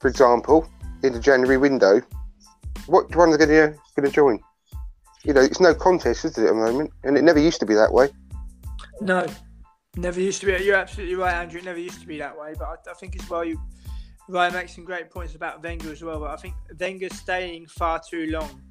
for 0.00 0.08
example, 0.08 0.68
in 1.02 1.12
the 1.12 1.20
January 1.20 1.58
window, 1.58 2.00
what 2.86 3.14
one 3.14 3.28
are 3.28 3.36
they 3.36 3.46
going 3.46 3.72
to 3.72 3.78
going 3.94 4.08
to 4.08 4.14
join? 4.14 4.40
you 5.24 5.32
know, 5.32 5.40
it's 5.40 5.60
no 5.60 5.74
contest, 5.74 6.24
is 6.24 6.36
it, 6.36 6.44
at 6.44 6.48
the 6.48 6.54
moment? 6.54 6.90
And 7.04 7.16
it 7.16 7.22
never 7.22 7.38
used 7.38 7.60
to 7.60 7.66
be 7.66 7.74
that 7.74 7.92
way. 7.92 8.08
No, 9.00 9.26
never 9.96 10.20
used 10.20 10.40
to 10.40 10.46
be. 10.46 10.64
You're 10.64 10.76
absolutely 10.76 11.14
right, 11.14 11.34
Andrew. 11.34 11.60
It 11.60 11.64
never 11.64 11.78
used 11.78 12.00
to 12.00 12.06
be 12.06 12.18
that 12.18 12.36
way. 12.36 12.54
But 12.58 12.64
I, 12.64 12.90
I 12.90 12.94
think 12.94 13.20
as 13.20 13.28
well, 13.30 13.44
you 13.44 13.60
Ryan 14.28 14.54
makes 14.54 14.74
some 14.74 14.84
great 14.84 15.10
points 15.10 15.34
about 15.34 15.62
Wenger 15.62 15.92
as 15.92 16.02
well. 16.02 16.20
But 16.20 16.30
I 16.30 16.36
think 16.36 16.54
Wenger's 16.78 17.14
staying 17.14 17.66
far 17.66 18.00
too 18.00 18.26
long, 18.30 18.62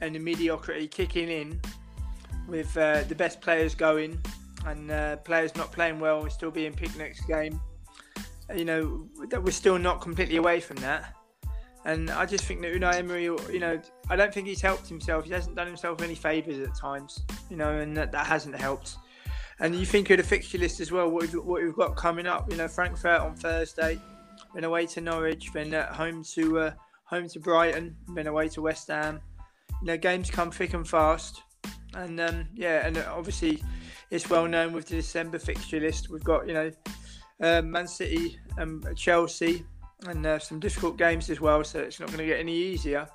and 0.00 0.14
the 0.14 0.18
mediocrity 0.18 0.88
kicking 0.88 1.28
in 1.28 1.60
with 2.48 2.76
uh, 2.76 3.02
the 3.04 3.14
best 3.14 3.40
players 3.40 3.74
going. 3.74 4.20
and 4.66 4.90
uh, 4.90 5.16
players 5.18 5.54
not 5.56 5.72
playing 5.72 6.00
well 6.00 6.22
and 6.22 6.32
still 6.32 6.50
being 6.50 6.72
picked 6.72 6.96
next 6.96 7.26
game, 7.26 7.60
you 8.54 8.64
know, 8.64 9.08
that 9.28 9.42
we're 9.42 9.50
still 9.50 9.78
not 9.78 10.00
completely 10.00 10.36
away 10.36 10.60
from 10.60 10.76
that. 10.76 11.14
And 11.86 12.10
I 12.10 12.24
just 12.24 12.44
think 12.44 12.62
that 12.62 12.72
Unai 12.72 12.94
Emery, 12.94 13.24
you 13.24 13.58
know, 13.58 13.78
I 14.08 14.16
don't 14.16 14.32
think 14.32 14.46
he's 14.46 14.62
helped 14.62 14.88
himself. 14.88 15.26
He 15.26 15.32
hasn't 15.32 15.54
done 15.54 15.66
himself 15.66 16.00
any 16.00 16.14
favours 16.14 16.58
at 16.66 16.74
times, 16.74 17.22
you 17.50 17.56
know, 17.56 17.78
and 17.78 17.94
that, 17.96 18.10
that 18.12 18.26
hasn't 18.26 18.56
helped. 18.56 18.96
And 19.60 19.74
you 19.74 19.84
think 19.84 20.08
of 20.10 20.16
the 20.16 20.22
fixture 20.22 20.58
list 20.58 20.80
as 20.80 20.90
well, 20.90 21.10
what 21.10 21.22
we've, 21.22 21.34
what 21.34 21.62
we've 21.62 21.76
got 21.76 21.94
coming 21.94 22.26
up. 22.26 22.50
You 22.50 22.56
know, 22.56 22.68
Frankfurt 22.68 23.20
on 23.20 23.36
Thursday, 23.36 24.00
then 24.54 24.64
away 24.64 24.86
to 24.86 25.00
Norwich, 25.00 25.50
then 25.52 25.74
at 25.74 25.90
home 25.90 26.22
to 26.34 26.58
uh, 26.60 26.72
home 27.04 27.28
to 27.28 27.40
Brighton, 27.40 27.96
then 28.14 28.26
away 28.26 28.48
to 28.50 28.62
West 28.62 28.88
Ham. 28.88 29.20
You 29.80 29.88
know, 29.88 29.96
games 29.96 30.30
come 30.30 30.50
thick 30.50 30.74
and 30.74 30.88
fast, 30.88 31.42
and 31.94 32.20
um, 32.20 32.46
yeah, 32.54 32.86
and 32.86 32.96
obviously 32.98 33.62
it's 34.10 34.30
well 34.30 34.46
known 34.46 34.72
with 34.72 34.86
the 34.86 34.96
December 34.96 35.38
fixture 35.38 35.80
list. 35.80 36.10
We've 36.10 36.24
got 36.24 36.46
you 36.46 36.54
know 36.54 36.70
uh, 37.40 37.62
Man 37.62 37.88
City 37.88 38.38
and 38.56 38.84
Chelsea, 38.96 39.64
and 40.06 40.24
uh, 40.24 40.38
some 40.38 40.60
difficult 40.60 40.96
games 40.96 41.30
as 41.30 41.40
well. 41.40 41.64
So 41.64 41.80
it's 41.80 42.00
not 42.00 42.08
going 42.08 42.18
to 42.18 42.26
get 42.26 42.38
any 42.38 42.56
easier. 42.56 43.08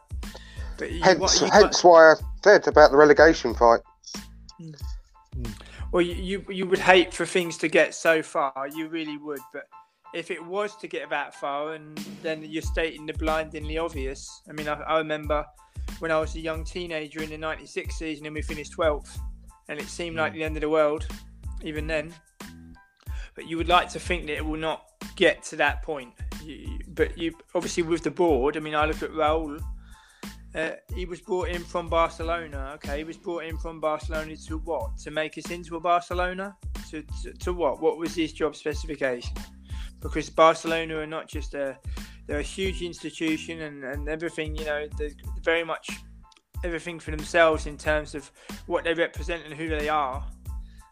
But 0.77 0.91
you, 0.91 1.01
hence, 1.01 1.41
what, 1.41 1.51
hence 1.51 1.83
why 1.83 2.11
I 2.11 2.15
said 2.43 2.67
about 2.67 2.91
the 2.91 2.97
relegation 2.97 3.53
fight. 3.53 3.81
Hmm. 4.57 4.71
Well, 5.91 6.01
you, 6.01 6.15
you 6.15 6.45
you 6.49 6.65
would 6.67 6.79
hate 6.79 7.13
for 7.13 7.25
things 7.25 7.57
to 7.59 7.67
get 7.67 7.95
so 7.95 8.21
far. 8.21 8.67
You 8.73 8.87
really 8.89 9.17
would, 9.17 9.39
but 9.51 9.63
if 10.13 10.31
it 10.31 10.43
was 10.43 10.75
to 10.77 10.87
get 10.87 11.09
that 11.09 11.35
far, 11.35 11.73
and 11.73 11.97
then 12.21 12.43
you're 12.43 12.61
stating 12.61 13.05
the 13.05 13.13
blindingly 13.13 13.77
obvious. 13.77 14.41
I 14.49 14.53
mean, 14.53 14.67
I, 14.67 14.73
I 14.81 14.97
remember 14.97 15.45
when 15.99 16.11
I 16.11 16.19
was 16.19 16.35
a 16.35 16.39
young 16.39 16.63
teenager 16.63 17.21
in 17.21 17.29
the 17.29 17.37
'96 17.37 17.95
season, 17.95 18.25
and 18.25 18.35
we 18.35 18.41
finished 18.41 18.75
12th, 18.75 19.19
and 19.67 19.79
it 19.79 19.87
seemed 19.87 20.17
like 20.17 20.33
hmm. 20.33 20.39
the 20.39 20.43
end 20.43 20.57
of 20.57 20.61
the 20.61 20.69
world, 20.69 21.07
even 21.63 21.87
then. 21.87 22.13
But 23.35 23.47
you 23.47 23.57
would 23.57 23.69
like 23.69 23.89
to 23.89 23.99
think 23.99 24.27
that 24.27 24.37
it 24.37 24.45
will 24.45 24.59
not 24.59 24.85
get 25.15 25.43
to 25.43 25.55
that 25.57 25.83
point. 25.83 26.13
You, 26.43 26.79
but 26.89 27.17
you 27.17 27.33
obviously 27.53 27.83
with 27.83 28.03
the 28.03 28.11
board. 28.11 28.57
I 28.57 28.59
mean, 28.59 28.75
I 28.75 28.85
look 28.85 29.03
at 29.03 29.11
Raul. 29.11 29.61
Uh, 30.55 30.71
he 30.95 31.05
was 31.05 31.21
brought 31.21 31.49
in 31.49 31.63
from 31.63 31.87
Barcelona. 31.87 32.71
Okay, 32.75 32.97
he 32.99 33.03
was 33.03 33.17
brought 33.17 33.43
in 33.43 33.57
from 33.57 33.79
Barcelona 33.79 34.35
to 34.35 34.57
what? 34.57 34.97
To 34.99 35.11
make 35.11 35.37
us 35.37 35.51
into 35.51 35.75
a 35.75 35.79
Barcelona? 35.79 36.57
To, 36.89 37.03
to, 37.23 37.33
to 37.33 37.53
what? 37.53 37.81
What 37.81 37.97
was 37.97 38.15
his 38.15 38.33
job 38.33 38.55
specification? 38.55 39.35
Because 40.01 40.29
Barcelona 40.29 40.97
are 40.97 41.07
not 41.07 41.27
just 41.27 41.53
a 41.53 41.77
they're 42.27 42.39
a 42.39 42.43
huge 42.43 42.83
institution 42.83 43.61
and, 43.61 43.83
and 43.83 44.07
everything 44.07 44.55
you 44.55 44.65
know 44.65 44.87
they're 44.97 45.11
very 45.43 45.63
much 45.63 45.89
everything 46.63 46.99
for 46.99 47.11
themselves 47.11 47.65
in 47.65 47.77
terms 47.77 48.13
of 48.15 48.31
what 48.67 48.83
they 48.83 48.93
represent 48.93 49.43
and 49.45 49.53
who 49.53 49.69
they 49.69 49.87
are. 49.87 50.23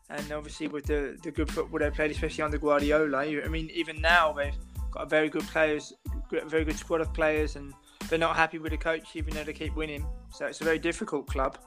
And 0.10 0.32
obviously 0.32 0.70
with 0.70 0.86
the, 0.86 1.18
the 1.22 1.32
good 1.32 1.52
football 1.52 1.80
they 1.80 1.90
played 1.90 2.12
especially 2.12 2.44
under 2.44 2.58
Guardiola 2.58 3.20
I 3.20 3.48
mean 3.48 3.70
even 3.74 4.02
now 4.02 4.32
they've 4.34 4.56
got 4.92 5.04
a 5.04 5.06
very 5.06 5.30
good 5.30 5.44
players 5.44 5.94
very 6.32 6.66
good 6.66 6.78
squad 6.78 7.02
of 7.02 7.14
players 7.14 7.56
and 7.56 7.74
they're 8.10 8.20
not 8.20 8.36
happy 8.36 8.58
with 8.58 8.72
the 8.72 8.78
coach 8.78 9.16
even 9.16 9.34
though 9.34 9.44
they 9.44 9.54
keep 9.54 9.76
winning. 9.76 10.06
So 10.32 10.46
it's 10.46 10.62
a 10.62 10.64
very 10.64 10.80
difficult 10.80 11.28
club. 11.28 11.58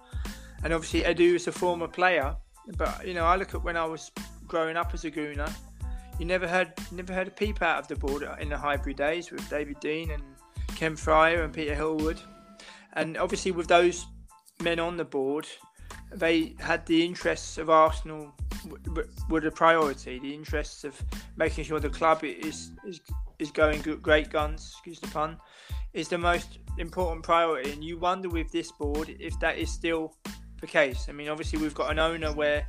And 0.65 0.73
obviously 0.73 1.03
Edu 1.03 1.35
is 1.37 1.47
a 1.47 1.53
former 1.53 1.89
player 1.89 2.37
but 2.77 3.07
you 3.07 3.15
know 3.15 3.25
I 3.25 3.37
look 3.37 3.55
at 3.55 3.63
when 3.63 3.77
I 3.77 3.85
was 3.85 4.11
growing 4.47 4.77
up 4.77 4.95
as 4.95 5.05
a 5.05 5.11
Gooner 5.11 5.53
you 6.21 6.27
never 6.27 6.47
heard 6.47 6.73
never 6.93 7.15
heard 7.15 7.29
a 7.29 7.31
peep 7.31 7.63
out 7.63 7.79
of 7.79 7.89
the 7.89 7.97
board 7.97 8.29
in 8.39 8.51
the 8.51 8.59
Highbury 8.59 8.93
days 8.93 9.31
with 9.31 9.49
David 9.49 9.81
Dein 9.81 10.13
and 10.13 10.23
Ken 10.77 10.95
Friar 10.95 11.43
and 11.43 11.53
Peter 11.53 11.75
Hill-Wood, 11.75 12.21
and 12.93 13.17
obviously 13.17 13.53
with 13.53 13.69
those 13.69 14.07
men 14.63 14.79
on 14.79 14.99
the 14.99 15.05
board, 15.05 15.47
they 16.13 16.55
had 16.61 16.85
the 16.85 17.05
interests 17.05 17.57
of 17.57 17.71
Arsenal 17.71 18.33
were 19.31 19.41
the 19.41 19.51
priority. 19.51 20.19
The 20.19 20.35
interests 20.35 20.85
of 20.85 21.01
making 21.37 21.65
sure 21.65 21.81
the 21.81 21.89
club 21.89 22.23
is 22.23 22.73
is 22.87 23.01
is 23.39 23.51
going 23.51 23.81
great 23.81 24.29
guns. 24.31 24.73
Excuse 24.75 25.01
the 25.01 25.09
pun. 25.09 25.39
Is 25.95 26.09
the 26.09 26.19
most 26.19 26.59
important 26.77 27.25
priority, 27.25 27.73
and 27.73 27.83
you 27.83 27.99
wonder 27.99 28.29
with 28.29 28.53
this 28.53 28.71
board 28.71 29.17
if 29.19 29.41
that 29.41 29.57
is 29.57 29.73
still 29.73 30.15
the 30.61 30.67
case. 30.67 31.07
I 31.09 31.13
mean, 31.13 31.29
obviously 31.29 31.59
we've 31.59 31.75
got 31.75 31.91
an 31.91 31.99
owner 31.99 32.31
where 32.33 32.69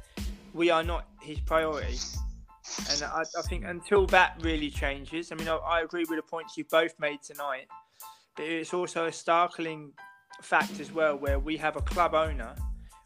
we 0.53 0.69
are 0.69 0.83
not 0.83 1.07
his 1.21 1.39
priority. 1.41 1.97
And 2.89 3.03
I, 3.03 3.23
I, 3.38 3.41
think 3.43 3.65
until 3.65 4.05
that 4.07 4.36
really 4.41 4.69
changes, 4.69 5.31
I 5.31 5.36
mean, 5.36 5.47
I, 5.47 5.55
I, 5.55 5.81
agree 5.81 6.05
with 6.10 6.17
the 6.17 6.23
points 6.23 6.57
you 6.57 6.65
both 6.69 6.93
made 6.99 7.21
tonight, 7.21 7.67
but 8.36 8.45
it's 8.45 8.73
also 8.73 9.05
a 9.05 9.12
startling 9.12 9.91
fact 10.41 10.79
as 10.79 10.91
well 10.91 11.17
where 11.17 11.39
we 11.39 11.57
have 11.57 11.75
a 11.75 11.81
club 11.81 12.13
owner 12.13 12.55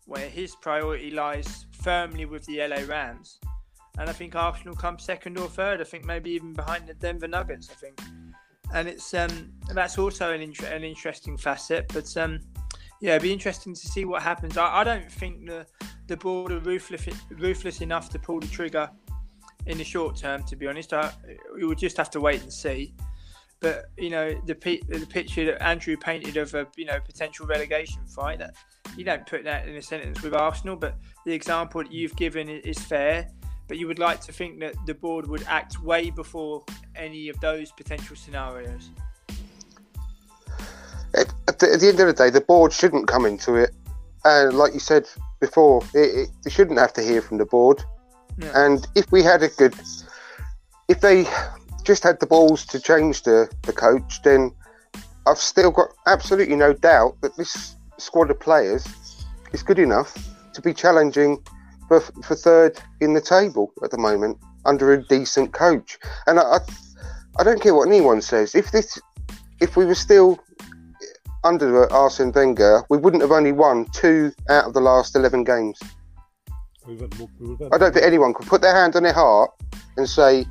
where 0.06 0.30
his 0.30 0.56
priority 0.56 1.12
lies 1.12 1.66
firmly 1.72 2.26
with 2.26 2.46
the 2.46 2.60
LA 2.60 2.82
Rams. 2.88 3.40
And 3.98 4.10
I 4.10 4.14
think 4.14 4.36
Arsenal 4.36 4.76
come 4.76 5.00
second 5.00 5.38
or 5.38 5.48
third. 5.48 5.82
I 5.82 5.84
think 5.84 6.06
maybe 6.06 6.32
even 6.32 6.54
behind 6.54 6.88
the 6.88 6.94
Denver 6.94 7.28
Nuggets. 7.28 7.70
I 7.72 7.76
think, 7.76 8.00
and 8.74 8.88
it's 8.88 9.14
um 9.14 9.54
that's 9.74 9.98
also 9.98 10.32
an 10.32 10.42
inter- 10.42 10.68
an 10.68 10.84
interesting 10.84 11.38
facet. 11.38 11.86
But 11.94 12.16
um 12.18 12.40
yeah, 13.02 13.12
it'd 13.12 13.24
be 13.24 13.34
interesting 13.34 13.74
to 13.74 13.88
see 13.88 14.06
what 14.06 14.22
happens. 14.22 14.58
I, 14.58 14.82
I 14.82 14.84
don't 14.84 15.10
think 15.10 15.46
the 15.48 15.66
the 16.08 16.18
board 16.18 16.52
are 16.52 16.60
ruthless 16.60 17.08
ruthless 17.30 17.82
enough 17.82 18.10
to 18.10 18.20
pull 18.20 18.40
the 18.40 18.48
trigger 18.48 18.90
in 19.66 19.78
the 19.78 19.84
short 19.84 20.16
term. 20.16 20.44
To 20.44 20.56
be 20.56 20.68
honest, 20.68 20.94
I, 20.94 21.12
we 21.56 21.66
would 21.66 21.78
just 21.78 21.98
have 21.98 22.10
to 22.12 22.20
wait 22.20 22.42
and 22.42 22.52
see. 22.52 22.94
But 23.60 23.86
you 23.98 24.10
know, 24.10 24.40
the 24.46 24.54
the 24.88 25.06
picture 25.08 25.46
that 25.46 25.62
Andrew 25.64 25.98
painted 25.98 26.38
of 26.38 26.54
a 26.54 26.68
you 26.76 26.86
know 26.86 27.00
potential 27.00 27.48
relegation 27.48 28.06
fight 28.08 28.40
that 28.40 28.56
you 28.98 29.04
don't 29.04 29.26
put 29.26 29.44
that 29.44 29.68
in 29.68 29.76
a 29.76 29.82
sentence 29.82 30.22
with 30.22 30.34
Arsenal. 30.34 30.76
But 30.76 30.98
the 31.26 31.34
example 31.34 31.84
that 31.84 31.92
you've 31.92 32.16
given 32.16 32.50
is 32.50 32.78
fair. 32.78 33.28
But 33.68 33.80
you 33.80 33.88
would 33.88 33.98
like 33.98 34.22
to 34.22 34.32
think 34.32 34.60
that 34.60 34.76
the 34.86 34.94
board 34.94 35.28
would 35.28 35.44
act 35.48 35.82
way 35.82 36.12
before 36.12 36.64
any 36.96 37.30
of 37.30 37.40
those 37.40 37.72
potential 37.72 38.16
scenarios. 38.16 38.92
At 41.16 41.60
the, 41.60 41.72
at 41.74 41.80
the 41.80 41.88
end 41.88 42.00
of 42.00 42.08
the 42.08 42.14
day, 42.14 42.30
the 42.30 42.42
board 42.42 42.74
shouldn't 42.74 43.08
come 43.08 43.26
into 43.26 43.56
it. 43.56 43.72
And 44.24 44.56
like 44.58 44.74
you 44.74 44.80
said 44.80 45.08
before, 45.40 45.82
it, 45.94 46.28
it, 46.28 46.30
they 46.44 46.50
shouldn't 46.50 46.78
have 46.78 46.94
to 46.94 47.02
hear 47.02 47.22
from 47.22 47.38
the 47.38 47.46
board. 47.46 47.84
Yeah. 48.38 48.52
And 48.54 48.88
if 48.96 49.12
we 49.12 49.24
had 49.24 49.44
a 49.44 49.50
good, 49.50 49.76
if 50.88 51.02
they 51.02 51.26
just 51.84 52.04
had 52.04 52.20
the 52.20 52.26
balls 52.26 52.66
to 52.66 52.80
change 52.80 53.24
the, 53.24 53.50
the 53.64 53.74
coach, 53.74 54.22
then 54.24 54.52
I've 55.26 55.38
still 55.38 55.72
got 55.72 55.90
absolutely 56.06 56.56
no 56.56 56.74
doubt 56.74 57.20
that 57.22 57.36
this 57.38 57.76
squad 57.98 58.30
of 58.30 58.40
players 58.40 58.86
is 59.54 59.64
good 59.64 59.80
enough 59.80 60.18
to 60.54 60.62
be 60.62 60.74
challenging 60.74 61.44
for, 61.88 62.02
for 62.02 62.36
third 62.36 62.80
in 63.02 63.14
the 63.14 63.22
table 63.22 63.72
at 63.84 63.92
the 63.92 63.98
moment 63.98 64.38
under 64.66 64.94
a 64.94 65.04
decent 65.04 65.54
coach. 65.54 65.98
And 66.28 66.40
I, 66.40 66.44
I, 66.44 66.60
I 67.38 67.44
don't 67.44 67.62
care 67.62 67.74
what 67.74 67.88
anyone 67.88 68.22
says. 68.22 68.56
If 68.56 68.72
this, 68.72 69.00
if 69.62 69.78
we 69.78 69.86
were 69.86 69.96
still 69.96 70.40
under 71.44 71.92
Arsene 71.94 72.32
Wenger, 72.32 72.84
we 72.90 72.98
wouldn't 72.98 73.22
have 73.22 73.32
only 73.32 73.52
won 73.52 73.86
two 73.94 74.34
out 74.50 74.66
of 74.66 74.74
the 74.74 74.82
last 74.82 75.16
eleven 75.16 75.44
games. 75.44 75.80
I 76.88 77.78
don't 77.78 77.94
think 77.94 78.06
anyone 78.06 78.34
could 78.34 78.48
put 78.48 78.62
their 78.62 78.76
hand 78.76 78.96
on 78.96 79.04
their 79.04 79.14
heart 79.14 79.52
and 79.98 80.08
say 80.08 80.46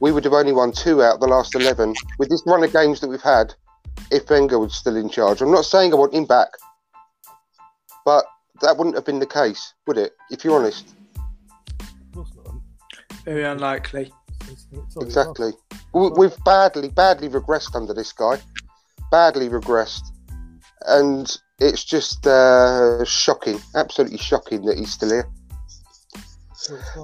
we 0.00 0.12
would 0.12 0.24
have 0.24 0.34
only 0.34 0.52
won 0.52 0.72
two 0.72 1.02
out 1.02 1.14
of 1.14 1.20
the 1.20 1.26
last 1.26 1.54
11 1.54 1.94
with 2.18 2.28
this 2.28 2.42
run 2.46 2.62
of 2.62 2.72
games 2.72 3.00
that 3.00 3.08
we've 3.08 3.22
had 3.22 3.54
if 4.10 4.28
Wenger 4.28 4.58
was 4.58 4.74
still 4.74 4.96
in 4.96 5.08
charge. 5.08 5.40
I'm 5.40 5.50
not 5.50 5.64
saying 5.64 5.92
I 5.92 5.96
want 5.96 6.14
him 6.14 6.26
back, 6.26 6.48
but 8.04 8.24
that 8.60 8.76
wouldn't 8.76 8.96
have 8.96 9.04
been 9.04 9.18
the 9.18 9.26
case, 9.26 9.74
would 9.86 9.98
it? 9.98 10.12
If 10.30 10.44
you're 10.44 10.58
honest. 10.58 10.94
Very 13.24 13.44
unlikely. 13.44 14.12
Exactly. 15.00 15.52
We've 15.92 16.36
badly, 16.44 16.88
badly 16.88 17.28
regressed 17.28 17.74
under 17.74 17.94
this 17.94 18.12
guy. 18.12 18.40
Badly 19.10 19.48
regressed. 19.48 20.02
And 20.86 21.34
it's 21.58 21.84
just 21.84 22.26
uh, 22.26 23.04
shocking, 23.04 23.58
absolutely 23.74 24.18
shocking 24.18 24.64
that 24.66 24.78
he's 24.78 24.92
still 24.92 25.10
here. 25.10 25.28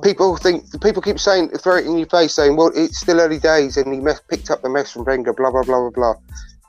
People 0.03 0.37
think 0.37 0.65
people 0.83 1.03
keep 1.03 1.19
saying 1.19 1.51
throw 1.51 1.77
it 1.77 1.87
in 1.87 1.97
your 1.97 2.07
face, 2.09 2.35
saying, 2.35 2.57
"Well, 2.57 2.73
it's 2.75 2.99
still 2.99 3.21
early 3.21 3.39
days," 3.39 3.77
and 3.77 3.93
he 3.93 4.01
mess, 4.01 4.21
picked 4.29 4.51
up 4.51 4.63
the 4.63 4.69
mess 4.69 4.93
from 4.93 5.05
Wenger. 5.05 5.33
Blah 5.33 5.51
blah 5.51 5.63
blah 5.63 5.91
blah 5.91 5.91
blah. 5.91 6.15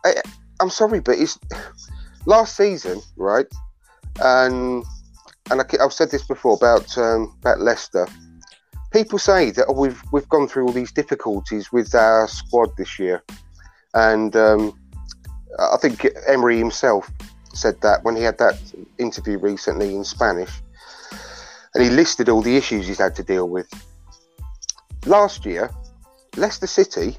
I, 0.04 0.22
am 0.62 0.70
sorry, 0.70 1.00
but 1.00 1.18
it's 1.18 1.40
last 2.26 2.56
season, 2.56 3.02
right? 3.18 3.48
And 4.22 4.84
and 5.52 5.62
I, 5.62 5.66
have 5.80 5.94
said 5.94 6.12
this 6.12 6.24
before 6.24 6.56
about 6.56 6.98
um, 6.98 7.36
about 7.42 7.60
Leicester. 7.60 8.08
People 8.92 9.20
say 9.20 9.52
that 9.52 9.66
oh, 9.68 9.74
we've 9.74 10.02
we've 10.12 10.30
gone 10.30 10.48
through 10.48 10.68
all 10.68 10.74
these 10.74 10.92
difficulties 10.92 11.72
with 11.72 11.94
our 11.94 12.28
squad 12.28 12.76
this 12.78 12.98
year, 12.98 13.24
and 13.94 14.36
um, 14.36 14.78
I 15.60 15.78
think 15.78 16.08
Emery 16.28 16.58
himself 16.58 17.12
said 17.54 17.80
that 17.82 18.04
when 18.04 18.16
he 18.16 18.24
had 18.24 18.38
that 18.38 18.60
interview 18.98 19.38
recently 19.38 19.96
in 19.96 20.04
Spanish 20.04 20.62
and 21.76 21.84
he 21.84 21.90
listed 21.90 22.30
all 22.30 22.42
the 22.42 22.56
issues 22.56 22.88
he's 22.88 23.00
had 23.00 23.16
to 23.16 23.24
deal 23.24 23.50
with. 23.50 23.68
Last 25.06 25.46
year, 25.46 25.70
Leicester 26.38 26.68
City 26.68 27.18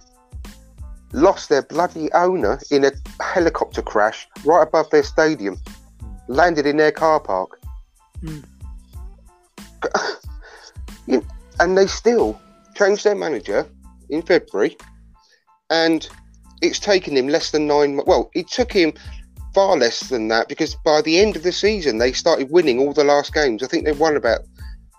lost 1.13 1.49
their 1.51 1.63
bloody 1.63 2.11
owner 2.13 2.59
in 2.71 2.85
a 2.85 2.93
helicopter 3.23 3.83
crash 3.83 4.27
right 4.45 4.63
above 4.63 4.91
their 4.91 5.03
stadium, 5.03 5.59
landed 6.27 6.67
in 6.67 6.79
their 6.79 6.91
car 6.91 7.21
park. 7.21 7.61
Mm. 8.23 8.45
and 11.61 11.79
they 11.79 11.87
still 11.87 12.41
changed 12.75 13.05
their 13.05 13.15
manager 13.15 13.67
in 14.09 14.23
February, 14.23 14.77
and 15.71 16.09
it's 16.63 16.79
taken 16.79 17.17
him 17.17 17.29
less 17.29 17.51
than 17.51 17.67
nine. 17.67 18.01
Well, 18.07 18.31
it 18.35 18.49
took 18.49 18.73
him 18.73 18.95
far 19.57 19.79
less 19.79 20.01
than 20.11 20.29
that 20.29 20.49
because 20.49 20.75
by 20.85 21.01
the 21.01 21.19
end 21.19 21.35
of 21.35 21.43
the 21.43 21.51
season 21.51 21.97
they 21.97 22.13
started 22.13 22.51
winning 22.51 22.79
all 22.79 22.93
the 22.93 23.03
last 23.03 23.33
games. 23.33 23.63
I 23.63 23.67
think 23.67 23.87
they 23.87 23.93
won 23.93 24.15
about 24.15 24.41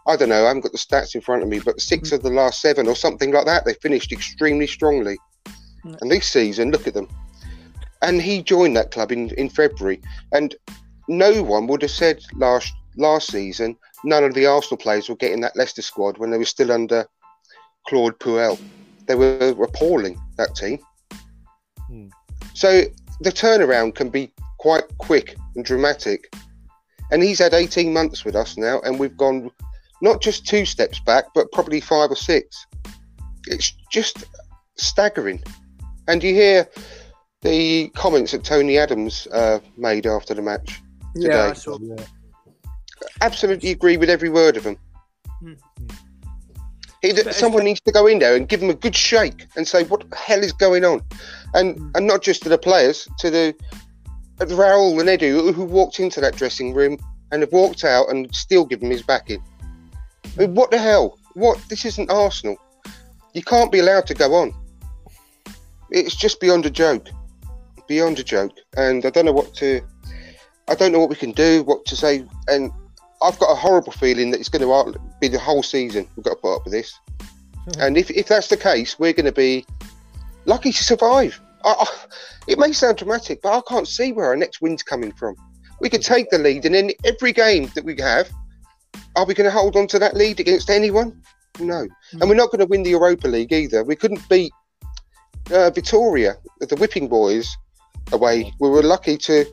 I 0.08 0.16
don't 0.16 0.30
know, 0.30 0.46
I 0.46 0.48
haven't 0.48 0.62
got 0.62 0.72
the 0.72 0.80
stats 0.80 1.14
in 1.14 1.22
front 1.22 1.44
of 1.44 1.48
me, 1.48 1.60
but 1.60 1.80
six 1.80 2.12
of 2.12 2.24
the 2.24 2.32
last 2.32 2.60
seven 2.60 2.88
or 2.88 2.96
something 2.96 3.32
like 3.32 3.46
that, 3.46 3.66
they 3.66 3.74
finished 3.76 4.12
extremely 4.12 4.66
strongly. 4.66 5.18
Mm. 5.86 6.02
And 6.02 6.10
this 6.10 6.28
season, 6.28 6.72
look 6.72 6.88
at 6.88 6.96
them. 6.96 7.08
And 8.02 8.20
he 8.20 8.42
joined 8.42 8.76
that 8.78 8.90
club 8.90 9.12
in, 9.12 9.30
in 9.32 9.50
February. 9.50 10.02
And 10.32 10.56
no 11.08 11.44
one 11.44 11.68
would 11.68 11.84
have 11.84 11.92
said 11.92 12.24
last 12.34 12.74
last 12.96 13.30
season 13.30 13.78
none 14.04 14.24
of 14.24 14.34
the 14.34 14.48
Arsenal 14.48 14.78
players 14.78 15.08
were 15.08 15.16
getting 15.16 15.42
that 15.42 15.56
Leicester 15.56 15.84
squad 15.84 16.18
when 16.18 16.32
they 16.32 16.40
were 16.40 16.46
still 16.46 16.72
under 16.72 17.06
Claude 17.88 18.18
Puel. 18.18 18.58
They 19.06 19.14
were 19.14 19.56
appalling, 19.64 20.20
that 20.38 20.56
team. 20.56 20.80
Hmm. 21.90 22.08
So 22.56 22.86
the 23.22 23.32
turnaround 23.32 23.94
can 23.94 24.10
be 24.10 24.32
quite 24.58 24.86
quick 24.98 25.36
and 25.56 25.64
dramatic. 25.64 26.34
And 27.12 27.24
he's 27.24 27.40
had 27.40 27.54
18 27.54 27.94
months 27.94 28.26
with 28.26 28.36
us 28.36 28.58
now, 28.58 28.82
and 28.82 29.00
we've 29.00 29.16
gone 29.16 29.50
not 30.02 30.22
just 30.22 30.46
two 30.46 30.66
steps 30.66 31.00
back, 31.00 31.26
but 31.34 31.52
probably 31.52 31.80
five 31.80 32.12
or 32.12 32.16
six. 32.16 32.66
It's 33.48 33.72
just 33.92 34.26
staggering. 34.76 35.42
And 36.08 36.24
you 36.24 36.34
hear 36.34 36.68
the 37.42 37.90
comments 37.90 38.32
that 38.32 38.44
Tony 38.44 38.78
Adams 38.78 39.28
uh, 39.28 39.60
made 39.78 40.06
after 40.06 40.34
the 40.34 40.42
match 40.42 40.82
today. 41.16 41.28
Yeah, 41.30 41.50
I 41.50 41.54
saw. 41.54 41.78
Yeah. 41.82 41.96
Absolutely 43.22 43.72
agree 43.72 43.98
with 43.98 44.10
every 44.10 44.30
word 44.30 44.58
of 44.58 44.64
them. 44.64 44.78
Mm. 45.44 47.34
someone 47.34 47.64
needs 47.64 47.82
to 47.82 47.92
go 47.92 48.08
in 48.08 48.20
there 48.20 48.36
and 48.36 48.50
give 48.50 48.60
them 48.60 48.70
a 48.70 48.74
good 48.74 48.96
shake 48.96 49.46
and 49.56 49.68
say, 49.68 49.84
"What 49.84 50.10
the 50.10 50.16
hell 50.16 50.44
is 50.44 50.52
going 50.52 50.84
on?" 50.84 51.02
And 51.54 51.78
mm. 51.78 51.92
and 51.96 52.08
not 52.08 52.22
just 52.24 52.44
to 52.44 52.50
the 52.50 52.58
players, 52.58 53.08
to 53.20 53.30
the 53.30 53.56
Raul 54.40 55.00
and 55.00 55.10
Edu 55.10 55.54
who 55.54 55.64
walked 55.64 56.00
into 56.00 56.22
that 56.22 56.36
dressing 56.36 56.74
room 56.74 56.98
and 57.32 57.42
have 57.42 57.52
walked 57.52 57.84
out 57.84 58.10
and 58.10 58.34
still 58.34 58.66
give 58.66 58.82
him 58.82 58.92
his 58.92 59.02
backing. 59.02 59.44
I 60.24 60.42
mean, 60.42 60.56
what 60.56 60.72
the 60.72 60.78
hell? 60.78 61.18
What? 61.34 61.60
This 61.70 61.86
isn't 61.86 62.12
Arsenal. 62.12 62.58
You 63.34 63.44
can't 63.44 63.72
be 63.72 63.80
allowed 63.80 64.08
to 64.08 64.14
go 64.14 64.34
on. 64.36 64.54
It's 65.90 66.16
just 66.16 66.40
beyond 66.40 66.66
a 66.66 66.70
joke. 66.70 67.08
Beyond 67.88 68.20
a 68.20 68.24
joke. 68.24 68.54
And 68.76 69.06
I 69.06 69.10
don't 69.10 69.26
know 69.26 69.32
what 69.32 69.54
to. 69.56 69.82
I 70.68 70.76
don't 70.76 70.92
know 70.92 71.00
what 71.00 71.10
we 71.10 71.16
can 71.16 71.32
do, 71.32 71.64
what 71.64 71.86
to 71.86 71.96
say. 71.96 72.26
And 72.48 72.72
I've 73.22 73.40
got 73.40 73.52
a 73.52 73.56
horrible 73.56 73.94
feeling 73.94 74.32
that 74.32 74.40
it's 74.40 74.50
going 74.50 74.62
to 74.62 75.00
be 75.22 75.28
the 75.28 75.40
whole 75.40 75.64
season. 75.64 76.08
We've 76.16 76.24
got 76.24 76.32
to 76.32 76.36
put 76.36 76.56
up 76.56 76.66
with 76.66 76.74
this. 76.74 77.00
Mm-hmm. 77.20 77.82
And 77.82 77.98
if, 77.98 78.12
if 78.12 78.28
that's 78.28 78.48
the 78.48 78.58
case, 78.58 79.00
we're 79.00 79.14
going 79.14 79.26
to 79.26 79.32
be 79.32 79.66
lucky 80.46 80.72
to 80.72 80.84
survive. 80.84 81.40
I, 81.64 81.70
I, 81.70 81.86
it 82.48 82.60
may 82.60 82.72
sound 82.72 82.98
dramatic, 82.98 83.42
but 83.42 83.58
I 83.58 83.62
can't 83.68 83.88
see 83.88 84.12
where 84.12 84.28
our 84.28 84.36
next 84.36 84.62
win's 84.62 84.84
coming 84.84 85.12
from. 85.14 85.36
We 85.80 85.90
could 85.90 86.02
take 86.02 86.30
the 86.30 86.40
lead, 86.40 86.66
and 86.66 86.76
in 86.76 86.92
every 87.06 87.34
game 87.34 87.70
that 87.76 87.86
we 87.86 87.96
have, 88.00 88.30
are 89.16 89.26
we 89.26 89.34
going 89.34 89.46
to 89.46 89.52
hold 89.52 89.76
on 89.76 89.88
to 89.88 90.00
that 90.00 90.16
lead 90.16 90.40
against 90.40 90.70
anyone? 90.70 91.22
No. 91.60 91.88
Mm. 92.14 92.22
And 92.22 92.30
we're 92.30 92.36
not 92.36 92.52
going 92.52 92.60
to 92.60 92.66
win 92.66 92.84
the 92.84 92.92
Europa 92.92 93.28
League 93.28 93.52
either. 93.52 93.84
We 93.84 93.96
couldn't 93.96 94.28
beat 94.30 94.52
uh, 95.52 95.70
Victoria, 95.72 96.36
the 96.60 96.76
Whipping 96.76 97.08
Boys, 97.08 97.56
away. 98.12 98.54
We 98.60 98.70
were 98.70 98.84
lucky 98.84 99.18
to 99.18 99.46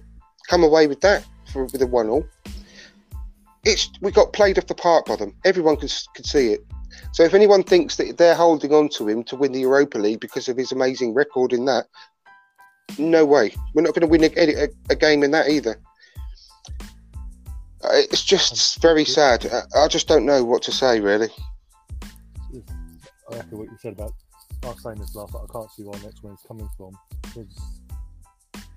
come 0.48 0.62
away 0.62 0.86
with 0.86 1.00
that 1.00 1.24
for, 1.52 1.64
with 1.64 1.82
a 1.82 1.86
one 1.86 2.08
all. 2.08 2.26
It's 3.64 3.90
we 4.00 4.10
got 4.10 4.32
played 4.32 4.58
off 4.58 4.66
the 4.66 4.74
park 4.74 5.06
by 5.06 5.16
them. 5.16 5.34
Everyone 5.44 5.76
can, 5.76 5.88
can 6.14 6.24
see 6.24 6.52
it. 6.52 6.60
So 7.12 7.22
if 7.22 7.34
anyone 7.34 7.62
thinks 7.62 7.96
that 7.96 8.18
they're 8.18 8.34
holding 8.34 8.72
on 8.72 8.88
to 8.90 9.08
him 9.08 9.24
to 9.24 9.36
win 9.36 9.52
the 9.52 9.60
Europa 9.60 9.98
League 9.98 10.20
because 10.20 10.48
of 10.48 10.56
his 10.56 10.72
amazing 10.72 11.14
record 11.14 11.52
in 11.52 11.64
that, 11.64 11.86
no 12.98 13.24
way. 13.24 13.54
We're 13.74 13.82
not 13.82 13.94
going 13.94 14.02
to 14.02 14.06
win 14.06 14.24
a, 14.24 14.30
a, 14.36 14.68
a 14.90 14.96
game 14.96 15.22
in 15.22 15.30
that 15.32 15.48
either. 15.48 15.80
Uh, 17.82 17.90
it's 17.92 18.24
just 18.24 18.80
very 18.80 19.04
sad. 19.04 19.46
I 19.76 19.88
just 19.88 20.08
don't 20.08 20.24
know 20.24 20.44
what 20.44 20.62
to 20.62 20.72
say, 20.72 21.00
really. 21.00 21.28
I 23.30 23.36
echo 23.36 23.56
what 23.56 23.68
you 23.68 23.76
said 23.80 23.92
about. 23.92 24.12
I 24.62 24.68
was 24.68 24.82
saying 24.82 24.98
this 24.98 25.14
last 25.14 25.34
night. 25.34 25.42
I 25.48 25.52
can't 25.52 25.70
see 25.72 25.82
where 25.82 26.00
next 26.02 26.22
one 26.22 26.34
is 26.34 26.40
coming 26.46 26.68
from 26.76 26.96
It's, 27.36 27.60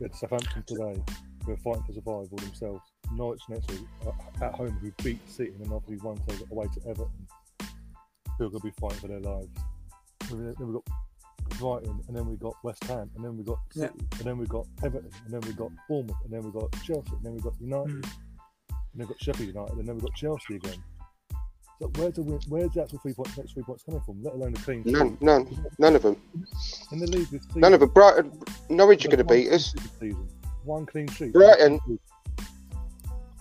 had 0.01 0.15
Southampton 0.15 0.63
today. 0.67 1.01
Who 1.45 1.53
are 1.53 1.57
fighting 1.57 1.83
for 1.83 1.93
survival 1.93 2.37
themselves. 2.37 2.81
Norwich 3.13 3.41
next 3.49 3.69
week 3.71 3.81
uh, 4.05 4.45
at 4.45 4.53
home, 4.53 4.77
who 4.81 4.91
beat 5.03 5.19
City 5.29 5.51
and 5.51 5.65
then 5.65 5.73
obviously 5.73 5.97
won 6.05 6.19
so 6.27 6.45
away 6.51 6.67
to 6.73 6.89
Everton, 6.89 7.27
who 8.37 8.45
are 8.45 8.49
going 8.49 8.61
to 8.61 8.67
be 8.67 8.73
fighting 8.79 8.99
for 8.99 9.07
their 9.07 9.19
lives. 9.19 9.47
Then 10.29 10.55
we 10.59 10.73
got 10.73 10.87
Brighton, 11.59 12.01
and 12.07 12.15
then 12.15 12.25
we 12.25 12.35
got 12.35 12.55
West 12.63 12.83
Ham, 12.85 13.09
and 13.15 13.23
then 13.23 13.37
we 13.37 13.43
got 13.43 13.59
City, 13.71 13.93
yeah. 13.95 14.17
and 14.19 14.27
then 14.27 14.37
we 14.37 14.45
got 14.45 14.65
Everton, 14.83 15.11
and 15.25 15.33
then 15.33 15.41
we 15.41 15.53
got 15.53 15.71
Bournemouth, 15.87 16.17
and 16.25 16.33
then 16.33 16.43
we 16.43 16.51
got 16.51 16.71
Chelsea, 16.83 17.11
and 17.11 17.23
then 17.23 17.35
we 17.35 17.41
got 17.41 17.53
United. 17.59 18.03
Mm 18.03 18.11
and 18.97 19.01
they've 19.01 19.15
got 19.15 19.21
Sheffield 19.21 19.49
United, 19.49 19.77
and 19.77 19.87
then 19.87 19.95
we've 19.95 20.03
got 20.03 20.15
Chelsea 20.15 20.55
again. 20.55 20.83
So 21.79 21.91
where's 21.95 22.15
the 22.15 22.23
where's 22.23 22.71
the 22.71 22.81
actual 22.81 22.97
three 22.99 23.13
points, 23.13 23.37
next 23.37 23.53
three 23.53 23.61
points 23.61 23.83
coming 23.83 24.01
from? 24.01 24.23
Let 24.23 24.33
alone 24.33 24.53
the 24.53 24.61
clean 24.61 24.81
None, 24.85 25.15
none, 25.21 25.47
none 25.77 25.95
of 25.95 26.01
them. 26.01 26.17
In 26.91 26.99
the 26.99 27.05
league 27.05 27.27
this 27.29 27.43
season, 27.43 27.61
none 27.61 27.75
of 27.75 27.81
them. 27.81 27.89
Brighton, 27.89 28.31
Norwich 28.69 29.05
are 29.05 29.09
going 29.09 29.19
to 29.19 29.23
beat 29.23 29.51
us. 29.51 29.75
One 30.63 30.87
clean 30.87 31.07
sheet. 31.09 31.33
Brighton. 31.33 31.79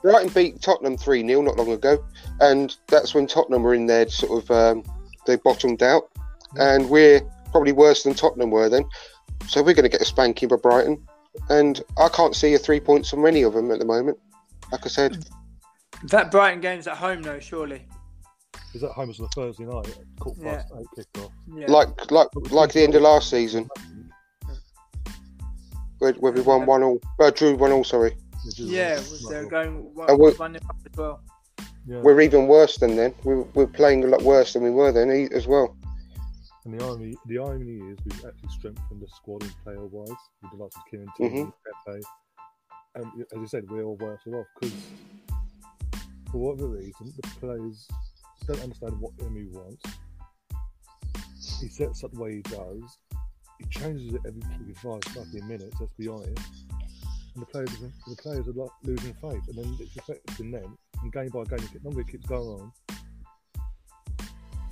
Brighton 0.07 0.33
beat 0.33 0.63
Tottenham 0.63 0.97
3 0.97 1.27
0 1.27 1.43
not 1.43 1.57
long 1.57 1.73
ago, 1.73 1.99
and 2.39 2.77
that's 2.87 3.13
when 3.13 3.27
Tottenham 3.27 3.65
were 3.65 3.75
in 3.75 3.87
there, 3.87 4.09
sort 4.09 4.41
of, 4.41 4.51
um, 4.53 4.85
they 5.27 5.35
bottomed 5.35 5.83
out, 5.83 6.09
and 6.55 6.89
we're 6.89 7.21
probably 7.51 7.73
worse 7.73 8.05
than 8.05 8.15
Tottenham 8.15 8.53
were 8.53 8.69
then. 8.69 8.85
So 9.49 9.65
we're 9.65 9.75
going 9.75 9.83
to 9.83 9.89
get 9.89 10.01
a 10.01 10.05
spanking 10.05 10.49
by 10.49 10.57
Brighton, 10.63 11.05
and 11.49 11.83
I 11.99 12.09
can't 12.09 12.37
see 12.37 12.55
a 12.55 12.59
three 12.59 12.79
points 12.79 13.11
from 13.11 13.27
any 13.27 13.43
of 13.43 13.55
them 13.55 13.73
at 13.73 13.81
the 13.81 13.85
moment. 13.85 14.17
Like 14.71 14.87
I 14.87 14.89
said, 14.89 15.27
that 16.05 16.31
Brighton 16.31 16.61
game's 16.61 16.87
at 16.87 16.99
home, 16.99 17.21
though, 17.23 17.41
surely. 17.41 17.85
Is 18.75 18.83
that 18.83 18.93
home 18.93 19.11
as 19.11 19.19
on 19.19 19.27
a 19.27 19.29
Thursday 19.31 19.65
night? 19.65 19.93
Caught 20.21 20.41
past 20.41 20.69
yeah. 20.71 20.81
eight 20.81 20.87
kicked 20.95 21.19
off. 21.19 21.33
Yeah. 21.53 21.67
Like 21.67 22.13
like 22.13 22.29
like 22.53 22.73
the 22.73 22.85
end 22.85 22.95
of 22.95 23.03
last 23.03 23.29
season, 23.29 23.69
where, 25.99 26.13
where 26.13 26.31
we 26.31 26.43
won 26.43 26.65
one 26.65 26.85
all, 26.85 27.01
uh, 27.19 27.31
drew 27.31 27.57
one 27.57 27.73
all. 27.73 27.83
Sorry. 27.83 28.17
Yeah, 28.57 29.01
they're 29.29 29.47
going 29.47 29.95
one, 29.95 30.19
we're, 30.19 30.35
one 30.35 30.57
as 30.57 30.63
well. 30.97 31.21
Yeah. 31.87 32.01
We're 32.01 32.21
even 32.21 32.47
worse 32.49 32.77
than 32.79 32.97
then. 32.97 33.15
We're, 33.23 33.43
we're 33.55 33.67
playing 33.67 34.05
a 34.05 34.09
lot 34.09 34.23
worse 34.23 34.53
than 34.55 34.63
we 34.63 34.71
were 34.71 34.91
then 34.93 35.11
as 35.33 35.47
well. 35.47 35.77
And 36.65 36.79
the 36.79 36.85
irony, 36.85 37.15
the 37.27 37.39
irony 37.39 37.77
is 37.77 37.99
we've 38.05 38.25
actually 38.25 38.49
strengthened 38.49 39.01
the 39.01 39.07
squad 39.09 39.45
in 39.45 39.51
player 39.63 39.87
wise 39.87 40.09
with 40.43 40.51
the 40.51 40.57
likes 40.57 40.77
of 40.77 40.83
Kieran 40.91 41.09
Tierney, 41.17 41.43
mm-hmm. 41.43 41.93
Pepe. 41.93 42.03
And 42.97 43.07
as 43.33 43.39
you 43.39 43.47
said, 43.47 43.71
we're 43.71 43.85
all 43.85 43.97
worse 43.97 44.21
off 44.27 44.47
because 44.61 44.75
for 46.33 46.39
whatever 46.39 46.69
reason, 46.69 47.13
the 47.17 47.29
players 47.41 47.87
don't 48.47 48.61
understand 48.63 49.01
what 49.01 49.17
Emi 49.19 49.49
wants. 49.53 49.85
He 51.61 51.69
sets 51.69 52.03
up 52.03 52.13
the 52.13 52.21
way 52.21 52.37
he 52.37 52.43
does. 52.43 52.99
He 53.61 53.67
changes 53.71 54.15
it 54.15 54.21
every 54.27 54.75
five 54.75 55.05
fucking 55.05 55.47
minutes. 55.47 55.77
Let's 55.81 55.93
be 55.95 56.09
honest. 56.09 56.66
And 57.37 57.43
the 57.43 57.47
players, 57.47 57.71
the 58.09 58.17
players 58.17 58.49
are 58.49 58.53
like 58.53 58.71
losing 58.83 59.13
faith, 59.13 59.43
and 59.49 59.59
then 59.59 59.77
it's 59.79 59.95
affecting 59.95 60.51
them. 60.51 60.79
And 61.03 61.13
game 61.13 61.29
by 61.29 61.45
game, 61.45 61.69
the 61.71 61.81
longer 61.85 62.01
it 62.01 62.09
keeps 62.09 62.25
going 62.27 62.49
on, 62.49 62.73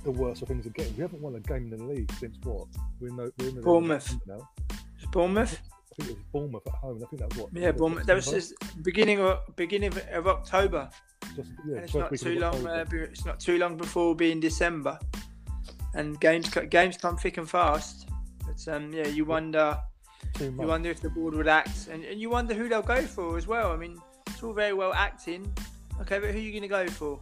the 0.03 0.09
worse 0.09 0.39
things 0.39 0.65
are 0.65 0.71
getting. 0.71 0.95
We 0.95 1.03
haven't 1.03 1.21
won 1.21 1.35
a 1.35 1.39
game 1.41 1.71
in 1.71 1.77
the 1.77 1.83
league 1.83 2.11
since 2.13 2.37
what? 2.43 2.65
We're 2.99 3.09
in 3.09 3.17
the, 3.17 3.31
we're 3.37 3.49
in 3.49 3.55
the 3.55 3.61
Bournemouth 3.61 4.17
now. 4.25 4.49
It's 4.95 5.05
Bournemouth. 5.11 5.61
I 5.61 5.95
think 5.95 6.09
it 6.09 6.17
was 6.17 6.25
Bournemouth 6.33 6.65
at 6.65 6.73
home. 6.73 7.03
I 7.03 7.05
think 7.07 7.21
that 7.21 7.29
was 7.29 7.37
what. 7.37 7.53
Yeah, 7.53 7.71
Bournemouth. 7.71 8.07
That 8.07 8.15
was 8.15 8.31
just 8.31 8.53
beginning 8.83 9.19
of 9.19 9.39
beginning 9.55 9.91
of, 9.93 9.99
of 10.09 10.27
October. 10.27 10.89
Just, 11.35 11.51
yeah, 11.67 11.77
it's 11.77 11.93
not 11.93 12.15
too 12.17 12.39
long. 12.39 12.65
Uh, 12.65 12.83
it's 12.91 13.25
not 13.25 13.39
too 13.39 13.59
long 13.59 13.77
before 13.77 14.05
we'll 14.05 14.15
be 14.15 14.31
in 14.31 14.39
December, 14.39 14.97
and 15.93 16.19
games 16.19 16.49
games 16.71 16.97
come 16.97 17.15
thick 17.15 17.37
and 17.37 17.47
fast. 17.47 18.09
But 18.43 18.73
um, 18.73 18.91
yeah, 18.91 19.07
you 19.07 19.23
wonder, 19.25 19.77
you 20.39 20.51
wonder 20.51 20.89
if 20.89 21.01
the 21.01 21.09
board 21.09 21.33
would 21.33 21.47
act, 21.47 21.87
and, 21.91 22.03
and 22.03 22.19
you 22.19 22.29
wonder 22.29 22.53
who 22.53 22.67
they'll 22.69 22.81
go 22.81 23.01
for 23.01 23.37
as 23.37 23.47
well. 23.47 23.71
I 23.71 23.77
mean, 23.77 24.01
it's 24.27 24.43
all 24.43 24.53
very 24.53 24.73
well 24.73 24.93
acting. 24.93 25.51
Okay, 26.01 26.19
but 26.19 26.31
who 26.31 26.37
are 26.37 26.41
you 26.41 26.51
going 26.51 26.61
to 26.63 26.67
go 26.67 26.87
for? 26.87 27.19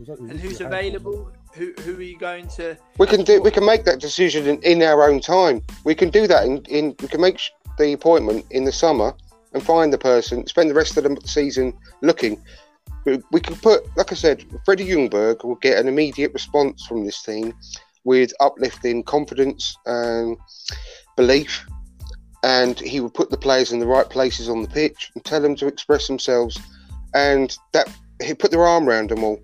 Exactly. 0.00 0.30
And 0.30 0.40
who's 0.40 0.60
available? 0.60 1.30
Who 1.52 1.72
who 1.80 1.96
are 1.96 2.02
you 2.02 2.18
going 2.18 2.48
to? 2.48 2.76
We 2.98 3.06
can 3.06 3.22
do. 3.22 3.40
We 3.40 3.50
can 3.50 3.64
make 3.64 3.84
that 3.84 4.00
decision 4.00 4.46
in, 4.46 4.62
in 4.62 4.82
our 4.82 5.08
own 5.08 5.20
time. 5.20 5.62
We 5.84 5.94
can 5.94 6.10
do 6.10 6.26
that 6.26 6.44
in, 6.44 6.58
in. 6.64 6.96
We 7.00 7.08
can 7.08 7.20
make 7.20 7.40
the 7.78 7.92
appointment 7.92 8.46
in 8.50 8.64
the 8.64 8.72
summer 8.72 9.14
and 9.52 9.62
find 9.62 9.92
the 9.92 9.98
person. 9.98 10.46
Spend 10.46 10.70
the 10.70 10.74
rest 10.74 10.96
of 10.96 11.04
the 11.04 11.28
season 11.28 11.74
looking 12.00 12.42
we 13.04 13.40
could 13.40 13.60
put, 13.60 13.84
like 13.96 14.12
I 14.12 14.14
said, 14.14 14.44
Freddie 14.64 14.86
Ljungberg 14.86 15.44
will 15.44 15.56
get 15.56 15.78
an 15.78 15.88
immediate 15.88 16.32
response 16.32 16.86
from 16.86 17.04
this 17.04 17.22
team 17.22 17.54
with 18.04 18.32
uplifting 18.40 19.02
confidence 19.02 19.76
and 19.86 20.36
belief, 21.16 21.66
and 22.44 22.78
he 22.78 23.00
would 23.00 23.14
put 23.14 23.30
the 23.30 23.38
players 23.38 23.72
in 23.72 23.78
the 23.78 23.86
right 23.86 24.08
places 24.10 24.50
on 24.50 24.60
the 24.60 24.68
pitch 24.68 25.10
and 25.14 25.24
tell 25.24 25.40
them 25.40 25.56
to 25.56 25.66
express 25.66 26.06
themselves, 26.06 26.58
and 27.14 27.56
that 27.72 27.88
he 28.22 28.34
put 28.34 28.50
their 28.50 28.66
arm 28.66 28.86
around 28.86 29.08
them 29.08 29.24
all, 29.24 29.40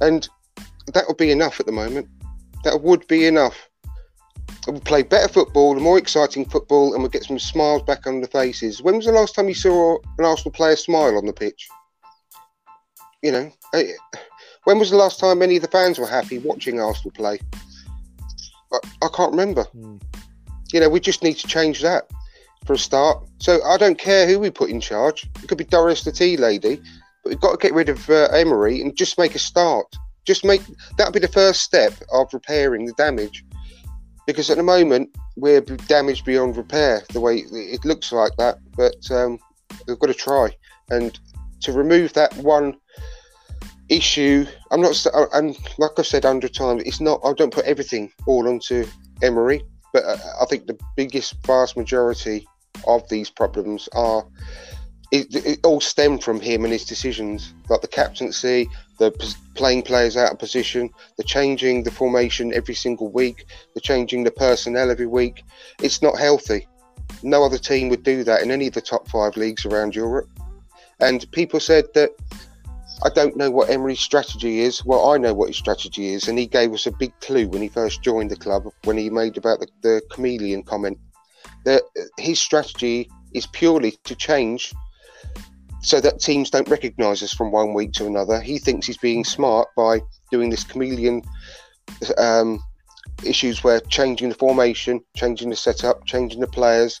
and 0.00 0.28
that 0.92 1.04
would 1.08 1.16
be 1.16 1.32
enough 1.32 1.58
at 1.58 1.66
the 1.66 1.72
moment. 1.72 2.08
That 2.62 2.80
would 2.80 3.06
be 3.08 3.26
enough. 3.26 3.68
We'll 4.68 4.80
play 4.80 5.02
better 5.02 5.28
football, 5.28 5.74
more 5.74 5.98
exciting 5.98 6.48
football, 6.48 6.94
and 6.94 7.02
we'll 7.02 7.10
get 7.10 7.24
some 7.24 7.40
smiles 7.40 7.82
back 7.82 8.06
on 8.06 8.20
the 8.20 8.28
faces. 8.28 8.80
When 8.80 8.96
was 8.96 9.06
the 9.06 9.12
last 9.12 9.34
time 9.34 9.48
you 9.48 9.54
saw 9.54 9.98
an 10.18 10.24
Arsenal 10.24 10.52
player 10.52 10.76
smile 10.76 11.18
on 11.18 11.26
the 11.26 11.32
pitch? 11.32 11.68
You 13.20 13.32
know, 13.32 13.52
when 14.62 14.78
was 14.78 14.90
the 14.90 14.96
last 14.96 15.18
time 15.18 15.42
any 15.42 15.56
of 15.56 15.62
the 15.62 15.68
fans 15.68 15.98
were 15.98 16.06
happy 16.06 16.38
watching 16.38 16.80
Arsenal 16.80 17.10
play? 17.10 17.40
I, 18.72 18.78
I 19.02 19.08
can't 19.12 19.32
remember. 19.32 19.64
Mm. 19.76 20.00
You 20.72 20.80
know, 20.80 20.88
we 20.88 21.00
just 21.00 21.24
need 21.24 21.34
to 21.34 21.48
change 21.48 21.82
that 21.82 22.08
for 22.66 22.74
a 22.74 22.78
start. 22.78 23.24
So 23.38 23.62
I 23.64 23.76
don't 23.76 23.98
care 23.98 24.26
who 24.26 24.38
we 24.38 24.50
put 24.50 24.70
in 24.70 24.80
charge. 24.80 25.28
It 25.42 25.48
could 25.48 25.58
be 25.58 25.64
Doris 25.64 26.04
the 26.04 26.12
tea 26.12 26.36
lady, 26.36 26.80
but 27.22 27.30
we've 27.30 27.40
got 27.40 27.52
to 27.52 27.58
get 27.58 27.74
rid 27.74 27.88
of 27.88 28.08
uh, 28.08 28.28
Emery 28.32 28.80
and 28.80 28.96
just 28.96 29.18
make 29.18 29.34
a 29.34 29.38
start. 29.38 29.86
Just 30.24 30.44
make 30.44 30.62
that'll 30.96 31.12
be 31.12 31.18
the 31.18 31.28
first 31.28 31.62
step 31.62 31.92
of 32.12 32.32
repairing 32.32 32.86
the 32.86 32.94
damage. 32.94 33.44
Because 34.26 34.48
at 34.48 34.56
the 34.56 34.62
moment 34.62 35.10
we're 35.36 35.60
damaged 35.60 36.24
beyond 36.24 36.56
repair. 36.56 37.02
The 37.12 37.20
way 37.20 37.44
it 37.50 37.84
looks 37.84 38.10
like 38.10 38.32
that, 38.38 38.58
but 38.74 39.10
um, 39.10 39.38
we've 39.86 39.98
got 39.98 40.06
to 40.06 40.14
try 40.14 40.50
and 40.90 41.18
to 41.60 41.72
remove 41.72 42.14
that 42.14 42.34
one 42.38 42.76
issue. 43.90 44.46
I'm 44.70 44.80
not, 44.80 45.04
and 45.34 45.56
like 45.78 45.90
I've 45.98 46.06
said 46.06 46.24
hundred 46.24 46.54
times, 46.54 46.82
it's 46.86 47.00
not. 47.00 47.20
I 47.22 47.34
don't 47.34 47.52
put 47.52 47.66
everything 47.66 48.10
all 48.26 48.48
onto 48.48 48.86
Emery, 49.22 49.62
but 49.92 50.04
uh, 50.04 50.16
I 50.40 50.46
think 50.46 50.66
the 50.66 50.78
biggest, 50.96 51.34
vast 51.46 51.76
majority 51.76 52.46
of 52.86 53.08
these 53.08 53.30
problems 53.30 53.88
are 53.92 54.24
it, 55.10 55.32
it, 55.46 55.60
all 55.64 55.80
stem 55.80 56.18
from 56.18 56.40
him 56.40 56.64
and 56.64 56.72
his 56.72 56.84
decisions, 56.84 57.54
like 57.68 57.80
the 57.82 57.88
captaincy, 57.88 58.68
the 58.98 59.12
playing 59.54 59.82
players 59.82 60.16
out 60.16 60.32
of 60.32 60.38
position, 60.38 60.90
the 61.16 61.22
changing 61.22 61.84
the 61.84 61.90
formation 61.90 62.52
every 62.52 62.74
single 62.74 63.12
week, 63.12 63.46
the 63.74 63.80
changing 63.80 64.24
the 64.24 64.30
personnel 64.32 64.90
every 64.90 65.06
week. 65.06 65.44
It's 65.80 66.02
not 66.02 66.18
healthy. 66.18 66.66
No 67.22 67.44
other 67.44 67.58
team 67.58 67.88
would 67.90 68.02
do 68.02 68.24
that 68.24 68.42
in 68.42 68.50
any 68.50 68.66
of 68.66 68.74
the 68.74 68.80
top 68.80 69.06
five 69.08 69.36
leagues 69.36 69.64
around 69.64 69.94
Europe. 69.94 70.28
And 71.00 71.30
people 71.30 71.60
said 71.60 71.84
that 71.94 72.10
I 73.04 73.08
don't 73.10 73.36
know 73.36 73.50
what 73.50 73.70
Emery's 73.70 74.00
strategy 74.00 74.60
is. 74.60 74.84
Well, 74.84 75.10
I 75.10 75.18
know 75.18 75.34
what 75.34 75.48
his 75.48 75.56
strategy 75.56 76.08
is, 76.08 76.28
and 76.28 76.38
he 76.38 76.46
gave 76.46 76.72
us 76.72 76.86
a 76.86 76.92
big 76.92 77.12
clue 77.20 77.48
when 77.48 77.62
he 77.62 77.68
first 77.68 78.02
joined 78.02 78.30
the 78.30 78.36
club 78.36 78.68
when 78.84 78.96
he 78.96 79.10
made 79.10 79.36
about 79.36 79.60
the, 79.60 79.68
the 79.82 80.02
chameleon 80.10 80.62
comment 80.62 80.98
that 81.64 81.82
his 82.18 82.40
strategy 82.40 83.10
is 83.32 83.46
purely 83.46 83.92
to 84.04 84.14
change 84.14 84.72
so 85.80 86.00
that 86.00 86.18
teams 86.18 86.50
don't 86.50 86.68
recognise 86.68 87.22
us 87.22 87.34
from 87.34 87.50
one 87.50 87.74
week 87.74 87.92
to 87.92 88.06
another. 88.06 88.40
He 88.40 88.58
thinks 88.58 88.86
he's 88.86 88.96
being 88.96 89.24
smart 89.24 89.68
by 89.76 90.00
doing 90.30 90.48
this 90.48 90.64
chameleon 90.64 91.22
um, 92.16 92.62
issues 93.22 93.62
where 93.62 93.80
changing 93.80 94.30
the 94.30 94.34
formation, 94.34 95.00
changing 95.14 95.50
the 95.50 95.56
setup, 95.56 96.06
changing 96.06 96.40
the 96.40 96.46
players 96.46 97.00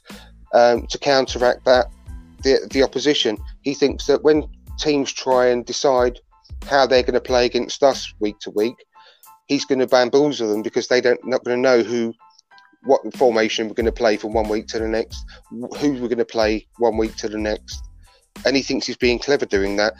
um, 0.52 0.86
to 0.88 0.98
counteract 0.98 1.64
that 1.64 1.86
the 2.42 2.68
the 2.70 2.82
opposition. 2.82 3.38
He 3.62 3.74
thinks 3.74 4.06
that 4.06 4.22
when 4.22 4.46
teams 4.78 5.12
try 5.12 5.46
and 5.46 5.64
decide 5.64 6.18
how 6.66 6.86
they're 6.86 7.02
going 7.02 7.14
to 7.14 7.20
play 7.20 7.46
against 7.46 7.82
us 7.82 8.12
week 8.20 8.38
to 8.40 8.50
week, 8.50 8.76
he's 9.46 9.64
going 9.64 9.78
to 9.78 9.86
bamboozle 9.86 10.50
them 10.50 10.62
because 10.62 10.88
they 10.88 11.00
don't 11.00 11.24
not 11.26 11.44
going 11.44 11.56
to 11.56 11.60
know 11.60 11.82
who 11.82 12.14
what 12.84 13.00
formation 13.16 13.68
we're 13.68 13.74
going 13.74 13.86
to 13.86 13.92
play 13.92 14.16
from 14.16 14.32
one 14.32 14.48
week 14.48 14.66
to 14.68 14.78
the 14.78 14.88
next, 14.88 15.24
who 15.50 15.92
we're 15.92 16.08
going 16.08 16.18
to 16.18 16.24
play 16.24 16.66
one 16.78 16.96
week 16.96 17.16
to 17.16 17.28
the 17.28 17.38
next, 17.38 17.82
and 18.44 18.56
he 18.56 18.62
thinks 18.62 18.86
he's 18.86 18.96
being 18.96 19.18
clever 19.18 19.46
doing 19.46 19.76
that. 19.76 19.94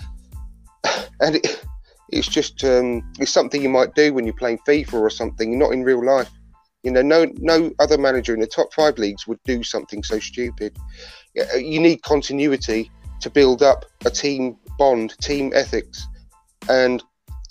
And 1.20 1.36
it, 1.36 1.64
it's 2.08 2.28
just 2.28 2.62
um, 2.64 3.08
it's 3.18 3.32
something 3.32 3.62
you 3.62 3.68
might 3.68 3.94
do 3.94 4.12
when 4.12 4.24
you're 4.24 4.34
playing 4.34 4.58
FIFA 4.66 4.94
or 4.94 5.10
something, 5.10 5.58
not 5.58 5.72
in 5.72 5.84
real 5.84 6.04
life. 6.04 6.30
You 6.82 6.90
know, 6.90 7.02
no 7.02 7.26
no 7.36 7.72
other 7.78 7.96
manager 7.96 8.34
in 8.34 8.40
the 8.40 8.46
top 8.46 8.74
five 8.74 8.98
leagues 8.98 9.26
would 9.26 9.38
do 9.44 9.62
something 9.62 10.02
so 10.02 10.18
stupid. 10.18 10.76
You 11.56 11.80
need 11.80 12.02
continuity 12.02 12.90
to 13.20 13.30
build 13.30 13.62
up 13.62 13.84
a 14.04 14.10
team 14.10 14.56
bond, 14.76 15.16
team 15.20 15.52
ethics, 15.54 16.06
and 16.68 17.02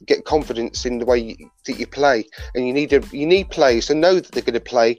get 0.05 0.25
confidence 0.25 0.85
in 0.85 0.99
the 0.99 1.05
way 1.05 1.35
that 1.65 1.79
you 1.79 1.87
play. 1.87 2.25
And 2.55 2.67
you 2.67 2.73
need 2.73 2.93
a, 2.93 3.01
you 3.11 3.25
need 3.25 3.49
players 3.49 3.87
to 3.87 3.95
know 3.95 4.15
that 4.15 4.31
they're 4.31 4.43
going 4.43 4.53
to 4.53 4.59
play 4.59 4.97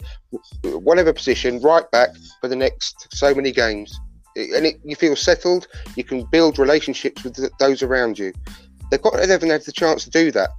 whatever 0.62 1.12
position 1.12 1.60
right 1.60 1.88
back 1.90 2.10
for 2.40 2.48
the 2.48 2.56
next 2.56 3.08
so 3.12 3.34
many 3.34 3.52
games. 3.52 3.98
And 4.36 4.66
it, 4.66 4.80
you 4.84 4.96
feel 4.96 5.16
settled. 5.16 5.68
You 5.96 6.04
can 6.04 6.24
build 6.24 6.58
relationships 6.58 7.22
with 7.22 7.38
those 7.58 7.82
around 7.82 8.18
you. 8.18 8.32
They've 8.90 9.00
got 9.00 9.14
they 9.14 9.26
haven't 9.26 9.50
had 9.50 9.62
the 9.62 9.72
chance 9.72 10.04
to 10.04 10.10
do 10.10 10.30
that. 10.32 10.50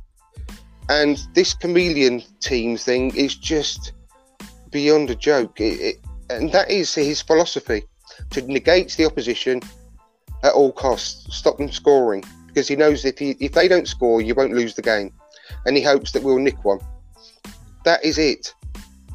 And 0.88 1.20
this 1.34 1.54
chameleon 1.54 2.24
team 2.42 2.78
thing 2.78 3.16
is 3.16 3.36
just 3.36 3.94
beyond 4.72 5.10
a 5.10 5.16
joke. 5.16 5.60
It, 5.60 5.82
it, 5.82 5.96
and 6.30 6.52
that 6.52 6.70
is 6.70 6.94
his 6.94 7.22
philosophy 7.22 7.84
to 8.32 8.42
negate 8.42 8.96
the 8.98 9.06
opposition 9.06 9.62
at 10.44 10.54
all 10.54 10.72
costs, 10.72 11.36
stop 11.36 11.58
them 11.58 11.72
scoring 11.72 12.24
because 12.56 12.70
he 12.70 12.76
knows 12.78 13.04
if 13.04 13.20
he, 13.20 13.32
if 13.42 13.52
they 13.52 13.68
don't 13.68 13.86
score, 13.86 14.22
you 14.22 14.34
won't 14.34 14.54
lose 14.54 14.76
the 14.76 14.82
game, 14.82 15.12
and 15.66 15.76
he 15.76 15.84
hopes 15.84 16.14
that 16.14 16.24
we'll 16.24 16.40
nick 16.40 16.64
one. 16.64 16.80
That 17.84 18.04
is 18.04 18.18
it, 18.18 18.54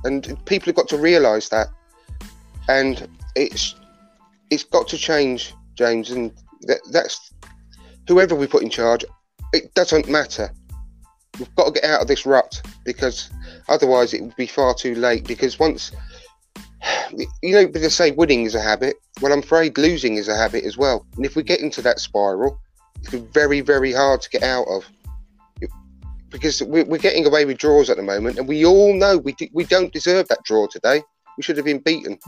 and 0.04 0.22
people 0.44 0.66
have 0.66 0.76
got 0.76 0.88
to 0.88 0.98
realise 0.98 1.48
that, 1.48 1.68
and 2.68 3.08
it's 3.34 3.74
it's 4.50 4.64
got 4.64 4.86
to 4.88 4.98
change, 4.98 5.54
James, 5.74 6.10
and 6.10 6.32
that, 6.62 6.80
that's 6.92 7.32
whoever 8.06 8.34
we 8.34 8.46
put 8.46 8.62
in 8.62 8.68
charge. 8.68 9.06
It 9.54 9.72
doesn't 9.74 10.08
matter. 10.08 10.52
We've 11.38 11.54
got 11.54 11.74
to 11.74 11.80
get 11.80 11.90
out 11.90 12.02
of 12.02 12.08
this 12.08 12.26
rut 12.26 12.60
because 12.84 13.30
otherwise 13.68 14.12
it 14.12 14.22
would 14.22 14.36
be 14.36 14.46
far 14.46 14.74
too 14.74 14.94
late. 14.94 15.26
Because 15.26 15.58
once 15.58 15.92
you 17.42 17.54
know, 17.54 17.66
they 17.66 17.88
say 17.88 18.10
winning 18.10 18.44
is 18.44 18.54
a 18.54 18.60
habit. 18.60 18.96
Well, 19.22 19.32
I'm 19.32 19.38
afraid 19.38 19.78
losing 19.78 20.16
is 20.16 20.28
a 20.28 20.36
habit 20.36 20.64
as 20.64 20.76
well. 20.76 21.06
And 21.16 21.24
if 21.24 21.36
we 21.36 21.42
get 21.42 21.60
into 21.60 21.80
that 21.82 22.00
spiral, 22.00 22.60
very, 23.08 23.60
very 23.60 23.92
hard 23.92 24.22
to 24.22 24.30
get 24.30 24.42
out 24.42 24.66
of 24.68 24.84
because 26.30 26.62
we're, 26.62 26.84
getting 26.98 27.26
away 27.26 27.44
with 27.44 27.58
draws 27.58 27.90
at 27.90 27.96
the 27.96 28.02
moment, 28.02 28.38
and 28.38 28.46
we 28.46 28.64
all 28.64 28.94
know 28.94 29.18
we 29.18 29.34
we 29.52 29.64
don't 29.64 29.92
deserve 29.92 30.28
that 30.28 30.44
draw 30.44 30.66
today. 30.68 31.02
We 31.36 31.42
should 31.42 31.56
have 31.56 31.66
been 31.66 31.80
beaten, 31.80 32.18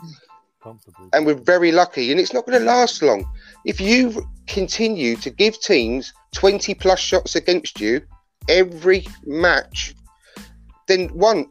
and 1.12 1.24
we're 1.24 1.35
very 1.35 1.72
lucky. 1.72 2.11
And 2.11 2.20
it's 2.20 2.32
not 2.32 2.46
going 2.46 2.58
to 2.58 2.64
last 2.64 3.02
long. 3.02 3.24
If 3.64 3.80
you 3.80 4.26
continue 4.46 5.16
to 5.16 5.30
give 5.30 5.61
teams 5.61 6.12
twenty 6.32 6.74
plus 6.74 6.98
shots 6.98 7.37
against 7.37 7.80
you 7.80 8.02
every 8.48 9.06
match, 9.24 9.94
then 10.88 11.08
one 11.11 11.46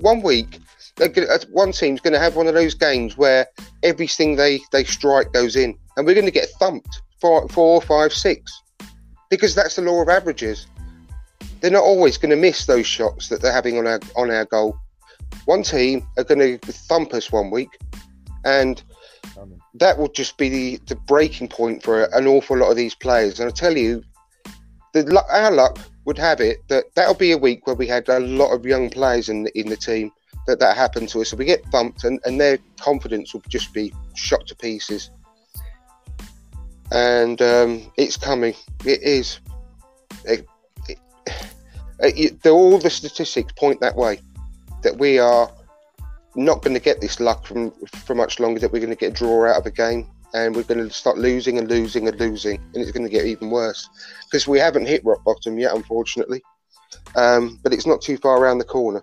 one 0.00 0.22
week 0.22 0.58
uh, 1.00 1.08
one 1.50 1.72
team's 1.72 2.00
going 2.00 2.12
to 2.12 2.18
have 2.20 2.36
one 2.36 2.46
of 2.46 2.54
those 2.54 2.74
games 2.74 3.16
where 3.16 3.46
everything 3.82 4.36
they 4.36 4.60
they 4.72 4.84
strike 4.84 5.32
goes 5.32 5.56
in, 5.56 5.78
and 5.96 6.06
we're 6.06 6.14
going 6.14 6.26
to 6.26 6.32
get 6.32 6.48
thumped 6.58 7.00
four, 7.20 7.48
four, 7.48 7.80
five, 7.80 8.12
six 8.12 8.61
because 9.32 9.54
that's 9.54 9.76
the 9.76 9.82
law 9.82 10.02
of 10.02 10.10
averages. 10.10 10.66
They're 11.62 11.70
not 11.70 11.84
always 11.84 12.18
going 12.18 12.32
to 12.32 12.36
miss 12.36 12.66
those 12.66 12.86
shots 12.86 13.30
that 13.30 13.40
they're 13.40 13.50
having 13.50 13.78
on 13.78 13.86
our 13.86 13.98
on 14.14 14.30
our 14.30 14.44
goal. 14.44 14.76
One 15.46 15.62
team 15.62 16.06
are 16.18 16.24
going 16.24 16.58
to 16.58 16.72
thump 16.72 17.14
us 17.14 17.32
one 17.32 17.50
week, 17.50 17.70
and 18.44 18.82
that 19.72 19.96
will 19.96 20.10
just 20.10 20.36
be 20.36 20.50
the, 20.50 20.80
the 20.86 20.96
breaking 20.96 21.48
point 21.48 21.82
for 21.82 22.04
an 22.12 22.26
awful 22.26 22.58
lot 22.58 22.70
of 22.70 22.76
these 22.76 22.94
players. 22.94 23.40
And 23.40 23.48
I 23.48 23.52
tell 23.52 23.74
you, 23.74 24.02
the, 24.92 25.24
our 25.30 25.50
luck 25.50 25.78
would 26.04 26.18
have 26.18 26.42
it 26.42 26.58
that 26.68 26.94
that'll 26.94 27.14
be 27.14 27.32
a 27.32 27.38
week 27.38 27.66
where 27.66 27.76
we 27.76 27.86
had 27.86 28.06
a 28.10 28.20
lot 28.20 28.52
of 28.52 28.66
young 28.66 28.90
players 28.90 29.30
in 29.30 29.44
the, 29.44 29.58
in 29.58 29.70
the 29.70 29.78
team 29.78 30.12
that 30.46 30.60
that 30.60 30.76
happened 30.76 31.08
to 31.08 31.22
us. 31.22 31.30
So 31.30 31.38
we 31.38 31.46
get 31.46 31.64
thumped, 31.66 32.04
and, 32.04 32.20
and 32.26 32.38
their 32.38 32.58
confidence 32.78 33.32
will 33.32 33.42
just 33.48 33.72
be 33.72 33.94
shot 34.14 34.46
to 34.48 34.54
pieces 34.56 35.10
and 36.92 37.40
um, 37.40 37.92
it's 37.96 38.16
coming. 38.16 38.54
It 38.84 39.02
is. 39.02 39.40
It, 40.24 40.46
it, 40.88 40.98
it, 42.00 42.46
all 42.46 42.78
the 42.78 42.90
statistics 42.90 43.52
point 43.52 43.80
that 43.80 43.96
way. 43.96 44.20
That 44.82 44.98
we 44.98 45.18
are 45.18 45.50
not 46.34 46.62
going 46.62 46.74
to 46.74 46.80
get 46.80 47.00
this 47.00 47.20
luck 47.20 47.46
from 47.46 47.72
for 47.86 48.14
much 48.14 48.40
longer. 48.40 48.60
That 48.60 48.72
we're 48.72 48.80
going 48.80 48.90
to 48.90 48.96
get 48.96 49.12
a 49.12 49.14
draw 49.14 49.48
out 49.48 49.56
of 49.56 49.66
a 49.66 49.70
game, 49.70 50.08
and 50.34 50.54
we're 50.54 50.64
going 50.64 50.86
to 50.86 50.92
start 50.92 51.18
losing 51.18 51.58
and 51.58 51.68
losing 51.68 52.08
and 52.08 52.18
losing, 52.18 52.56
and 52.56 52.76
it's 52.76 52.92
going 52.92 53.04
to 53.04 53.12
get 53.12 53.26
even 53.26 53.50
worse 53.50 53.88
because 54.24 54.46
we 54.46 54.58
haven't 54.58 54.86
hit 54.86 55.04
rock 55.04 55.24
bottom 55.24 55.58
yet, 55.58 55.74
unfortunately. 55.74 56.42
Um, 57.16 57.58
but 57.62 57.72
it's 57.72 57.86
not 57.86 58.02
too 58.02 58.18
far 58.18 58.38
around 58.38 58.58
the 58.58 58.64
corner. 58.64 59.00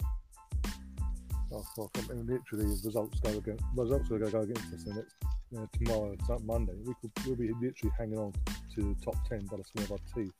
Mean, 2.09 2.27
literally, 2.27 2.65
results 2.83 3.19
go 3.19 3.29
against 3.29 3.63
results 3.75 4.11
are 4.11 4.19
going 4.19 4.31
to 4.31 4.37
go 4.37 4.41
against 4.41 4.73
us, 4.73 4.85
and 4.85 4.97
it's 4.97 5.15
you 5.51 5.59
know, 5.59 5.69
tomorrow, 5.73 6.11
it's 6.13 6.43
Monday, 6.43 6.73
we 6.85 6.93
could, 7.01 7.11
we'll 7.25 7.35
be 7.35 7.51
literally 7.53 7.91
hanging 7.97 8.17
on 8.17 8.33
to 8.75 8.81
the 8.81 8.95
top 9.03 9.15
10 9.27 9.45
by 9.45 9.57
the 9.57 9.63
skin 9.63 9.83
of 9.83 9.91
our 9.93 9.97
teeth. 10.15 10.33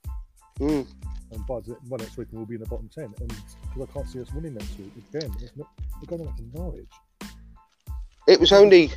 Mm. 0.60 0.86
And 1.32 1.46
by, 1.46 1.60
the, 1.60 1.76
by 1.88 1.96
next 1.96 2.16
week, 2.16 2.28
we'll 2.32 2.46
be 2.46 2.54
in 2.54 2.60
the 2.60 2.68
bottom 2.68 2.88
10. 2.94 3.04
And 3.04 3.28
because 3.28 3.88
I 3.88 3.92
can't 3.92 4.08
see 4.08 4.20
us 4.20 4.32
winning 4.32 4.54
next 4.54 4.78
week 4.78 4.92
again, 5.12 5.34
not, 5.56 5.68
we're 6.00 6.16
going 6.16 6.32
to 6.32 6.58
Norwich. 6.58 6.88
It 8.28 8.38
was 8.38 8.52
only, 8.52 8.92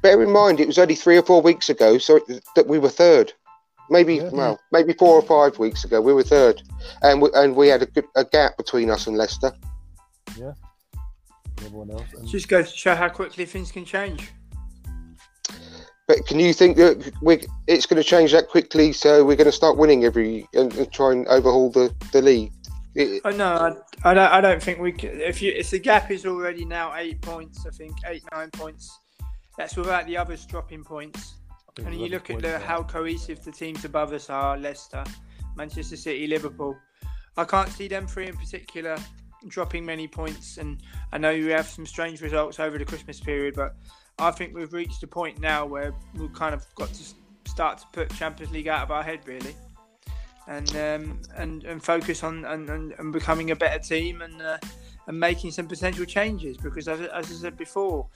bear 0.00 0.22
in 0.22 0.30
mind, 0.30 0.60
it 0.60 0.66
was 0.66 0.78
only 0.78 0.94
three 0.94 1.18
or 1.18 1.22
four 1.22 1.42
weeks 1.42 1.68
ago 1.68 1.98
so 1.98 2.20
that 2.56 2.66
we 2.66 2.78
were 2.78 2.88
third. 2.88 3.32
Maybe, 3.90 4.16
yeah, 4.16 4.30
well, 4.32 4.60
maybe 4.70 4.94
four 4.94 5.16
or 5.16 5.22
five 5.22 5.58
weeks 5.58 5.84
ago, 5.84 6.00
we 6.00 6.14
were 6.14 6.22
third. 6.22 6.62
And 7.02 7.20
we, 7.20 7.28
and 7.34 7.54
we 7.54 7.68
had 7.68 7.82
a, 7.82 7.88
a 8.16 8.24
gap 8.24 8.56
between 8.56 8.88
us 8.88 9.06
and 9.06 9.18
Leicester. 9.18 9.52
Yeah. 10.38 10.52
Everyone 11.64 11.90
else. 11.90 12.12
And... 12.16 12.28
Just 12.28 12.48
goes 12.48 12.72
to 12.72 12.76
show 12.76 12.94
how 12.94 13.08
quickly 13.08 13.44
things 13.44 13.70
can 13.70 13.84
change. 13.84 14.30
But 16.08 16.26
can 16.26 16.40
you 16.40 16.52
think 16.52 16.76
that 16.76 17.12
we 17.22 17.44
it's 17.66 17.86
going 17.86 18.02
to 18.02 18.06
change 18.06 18.32
that 18.32 18.48
quickly? 18.48 18.92
So 18.92 19.24
we're 19.24 19.36
going 19.36 19.46
to 19.46 19.52
start 19.52 19.78
winning 19.78 20.04
every 20.04 20.46
and, 20.52 20.74
and 20.74 20.92
try 20.92 21.12
and 21.12 21.26
overhaul 21.28 21.70
the, 21.70 21.94
the 22.12 22.20
league. 22.20 22.52
It, 22.94 23.22
oh, 23.24 23.30
no, 23.30 23.46
I, 23.46 24.10
I, 24.10 24.14
don't. 24.14 24.32
I 24.32 24.40
don't 24.40 24.62
think 24.62 24.78
we. 24.78 24.92
Can, 24.92 25.20
if 25.20 25.40
you 25.40 25.52
if 25.52 25.70
the 25.70 25.78
gap 25.78 26.10
is 26.10 26.26
already 26.26 26.64
now 26.64 26.94
eight 26.96 27.22
points, 27.22 27.64
I 27.66 27.70
think 27.70 27.92
eight 28.06 28.22
nine 28.32 28.50
points. 28.50 28.98
That's 29.56 29.76
without 29.76 30.06
the 30.06 30.16
others 30.16 30.44
dropping 30.44 30.84
points. 30.84 31.34
And 31.84 31.98
you 31.98 32.08
look 32.08 32.28
at 32.28 32.42
the, 32.42 32.58
how 32.58 32.82
cohesive 32.82 33.42
the 33.44 33.52
teams 33.52 33.84
above 33.86 34.12
us 34.12 34.28
are: 34.28 34.58
Leicester, 34.58 35.04
Manchester 35.56 35.96
City, 35.96 36.26
Liverpool. 36.26 36.76
I 37.38 37.44
can't 37.44 37.70
see 37.70 37.88
them 37.88 38.06
three 38.06 38.26
in 38.26 38.36
particular 38.36 38.98
dropping 39.48 39.84
many 39.84 40.08
points. 40.08 40.58
And 40.58 40.82
I 41.12 41.18
know 41.18 41.30
you 41.30 41.50
have 41.50 41.66
some 41.66 41.86
strange 41.86 42.20
results 42.20 42.60
over 42.60 42.78
the 42.78 42.84
Christmas 42.84 43.20
period, 43.20 43.54
but 43.54 43.76
I 44.18 44.30
think 44.30 44.54
we've 44.54 44.72
reached 44.72 45.02
a 45.02 45.06
point 45.06 45.40
now 45.40 45.66
where 45.66 45.94
we've 46.14 46.32
kind 46.32 46.54
of 46.54 46.64
got 46.74 46.92
to 46.92 47.02
start 47.46 47.78
to 47.78 47.86
put 47.92 48.10
Champions 48.14 48.52
League 48.52 48.68
out 48.68 48.82
of 48.82 48.90
our 48.90 49.02
head, 49.02 49.20
really, 49.26 49.54
and 50.46 50.76
um, 50.76 51.20
and 51.36 51.64
and 51.64 51.82
focus 51.82 52.22
on 52.22 52.44
and, 52.44 52.68
and, 52.68 52.92
and, 52.98 53.12
becoming 53.12 53.50
a 53.50 53.56
better 53.56 53.78
team 53.78 54.22
and 54.22 54.40
uh, 54.40 54.58
and 55.06 55.18
making 55.18 55.50
some 55.50 55.66
potential 55.66 56.04
changes. 56.04 56.56
Because 56.56 56.88
as, 56.88 57.00
as 57.00 57.30
I 57.30 57.34
said 57.34 57.56
before, 57.56 58.06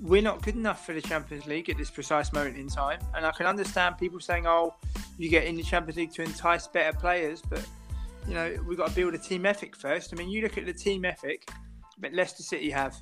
we're 0.00 0.22
not 0.22 0.42
good 0.42 0.54
enough 0.54 0.86
for 0.86 0.92
the 0.92 1.02
Champions 1.02 1.46
League 1.46 1.68
at 1.70 1.78
this 1.78 1.90
precise 1.90 2.32
moment 2.32 2.56
in 2.56 2.68
time. 2.68 3.00
And 3.14 3.26
I 3.26 3.32
can 3.32 3.46
understand 3.46 3.98
people 3.98 4.20
saying, 4.20 4.46
"Oh, 4.46 4.74
you 5.18 5.28
get 5.28 5.44
in 5.44 5.56
the 5.56 5.62
Champions 5.62 5.96
League 5.96 6.12
to 6.14 6.22
entice 6.22 6.66
better 6.66 6.96
players," 6.96 7.42
but 7.42 7.66
you 8.26 8.34
know 8.34 8.56
we've 8.66 8.78
got 8.78 8.88
to 8.88 8.94
build 8.94 9.14
a 9.14 9.18
team 9.18 9.46
ethic 9.46 9.76
first. 9.76 10.12
I 10.12 10.16
mean, 10.16 10.30
you 10.30 10.42
look 10.42 10.58
at 10.58 10.66
the 10.66 10.72
team 10.72 11.04
ethic 11.04 11.48
that 12.00 12.14
Leicester 12.14 12.42
City 12.42 12.70
have 12.70 12.96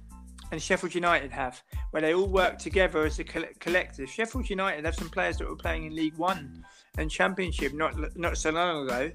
and 0.53 0.61
Sheffield 0.61 0.95
United 0.95 1.31
have, 1.31 1.62
where 1.91 2.03
they 2.03 2.14
all 2.14 2.27
work 2.27 2.59
together 2.59 3.05
as 3.05 3.18
a 3.18 3.25
collective. 3.25 4.11
Sheffield 4.11 4.51
United 4.51 4.85
have 4.85 4.95
some 4.95 5.09
players 5.09 5.37
that 5.39 5.49
were 5.49 5.57
playing 5.57 5.87
in 5.87 5.95
League 5.95 6.16
One 6.16 6.64
and 6.99 7.11
Championship 7.11 7.73
not 7.73 7.95
not 8.16 8.37
so 8.37 8.51
long 8.51 8.85
ago, 8.85 9.11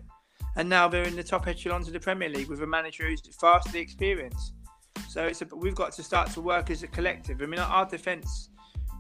and 0.56 0.70
now 0.70 0.88
they're 0.88 1.03
in 1.03 1.16
the 1.16 1.24
top 1.24 1.47
echelons 1.47 1.88
of 1.88 1.93
the 1.93 1.99
Premier 1.99 2.30
League 2.30 2.47
with 2.47 2.62
a 2.62 2.68
manager 2.68 3.08
who's 3.08 3.22
vastly 3.39 3.80
experienced. 3.80 4.53
So 5.10 5.26
it's 5.26 5.41
a, 5.41 5.47
we've 5.56 5.76
got 5.76 5.91
to 5.93 6.03
start 6.03 6.32
to 6.32 6.41
work 6.41 6.70
as 6.70 6.84
a 6.84 6.88
collective. 6.88 7.41
I 7.41 7.45
mean, 7.45 7.60
our 7.60 7.86
defence. 7.86 8.49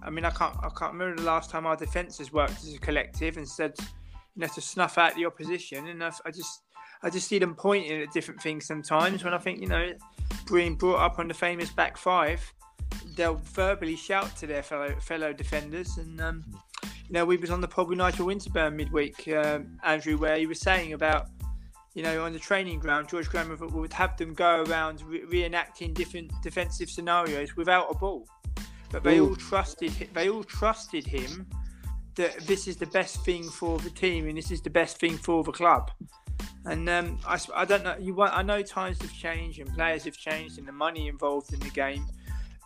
I 0.03 0.09
mean, 0.09 0.25
I 0.25 0.29
can't 0.29 0.55
I 0.57 0.69
can't 0.77 0.93
remember 0.93 1.15
the 1.15 1.27
last 1.27 1.49
time 1.49 1.65
our 1.65 1.75
defence 1.75 2.17
has 2.17 2.31
worked 2.31 2.63
as 2.63 2.73
a 2.73 2.79
collective 2.79 3.37
and 3.37 3.47
said, 3.47 3.73
you 3.79 4.41
know, 4.41 4.47
to 4.47 4.61
snuff 4.61 4.97
out 4.97 5.15
the 5.15 5.25
opposition. 5.25 5.87
And 5.87 6.03
I, 6.03 6.11
I 6.25 6.31
just 6.31 6.61
I 7.05 7.11
just 7.11 7.27
see 7.27 7.37
them 7.37 7.53
pointing 7.53 8.01
at 8.01 8.11
different 8.11 8.41
things 8.41 8.65
sometimes 8.65 9.23
when 9.23 9.31
I 9.31 9.37
think 9.37 9.61
you 9.61 9.67
know 9.67 9.93
being 10.51 10.73
brought 10.75 10.99
up 10.99 11.19
on 11.19 11.27
the 11.27 11.35
famous 11.35 11.69
back 11.69 11.97
five, 11.97 12.41
they'll 13.15 13.39
verbally 13.53 13.95
shout 13.95 14.35
to 14.37 14.47
their 14.47 14.63
fellow 14.63 14.95
fellow 14.99 15.31
defenders. 15.31 15.97
And 15.97 16.19
um, 16.19 16.43
you 16.83 17.11
know, 17.11 17.23
we 17.23 17.37
was 17.37 17.51
on 17.51 17.61
the 17.61 17.67
pod 17.67 17.89
with 17.89 17.99
Nigel 17.99 18.25
Winterburn 18.25 18.73
midweek, 18.73 19.27
um, 19.27 19.77
Andrew, 19.83 20.17
where 20.17 20.37
he 20.37 20.47
was 20.47 20.59
saying 20.59 20.93
about 20.93 21.27
you 21.93 22.01
know 22.01 22.25
on 22.25 22.33
the 22.33 22.39
training 22.39 22.79
ground, 22.79 23.07
George 23.07 23.29
Graham 23.29 23.55
would 23.55 23.93
have 23.93 24.17
them 24.17 24.33
go 24.33 24.63
around 24.63 25.03
re- 25.03 25.25
reenacting 25.25 25.93
different 25.93 26.31
defensive 26.41 26.89
scenarios 26.89 27.55
without 27.55 27.85
a 27.91 27.93
ball, 27.93 28.27
but 28.91 29.03
they 29.03 29.19
Ooh. 29.19 29.29
all 29.29 29.35
trusted 29.35 29.93
they 30.15 30.27
all 30.27 30.43
trusted 30.43 31.05
him 31.05 31.45
that 32.15 32.35
this 32.47 32.67
is 32.67 32.77
the 32.77 32.87
best 32.87 33.23
thing 33.23 33.43
for 33.43 33.77
the 33.79 33.89
team 33.91 34.27
and 34.27 34.37
this 34.37 34.49
is 34.49 34.61
the 34.61 34.69
best 34.71 34.97
thing 34.97 35.17
for 35.17 35.43
the 35.43 35.51
club. 35.51 35.91
And 36.65 36.89
um, 36.89 37.19
I, 37.27 37.39
I 37.55 37.65
don't 37.65 37.83
know. 37.83 37.95
You 37.99 38.19
I 38.21 38.41
know 38.41 38.61
times 38.61 38.99
have 39.01 39.13
changed 39.13 39.59
and 39.59 39.71
players 39.73 40.03
have 40.05 40.17
changed 40.17 40.57
and 40.57 40.67
the 40.67 40.71
money 40.71 41.07
involved 41.07 41.53
in 41.53 41.59
the 41.59 41.69
game, 41.69 42.05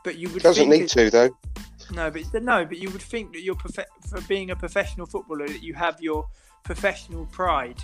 but 0.04 0.18
you 0.18 0.30
would 0.30 0.42
doesn't 0.42 0.70
need 0.70 0.84
it, 0.84 0.90
to 0.92 1.10
though. 1.10 1.38
No, 1.92 2.10
but 2.10 2.22
no, 2.42 2.66
but 2.66 2.78
you 2.78 2.90
would 2.92 3.02
think 3.02 3.34
that 3.34 3.42
you're 3.42 3.56
prof- 3.56 3.88
for 4.10 4.22
being 4.22 4.52
a 4.52 4.56
professional 4.56 5.06
footballer 5.06 5.48
that 5.48 5.64
you 5.64 5.74
have 5.74 6.02
your 6.02 6.28
professional 6.64 7.26
pride, 7.28 7.82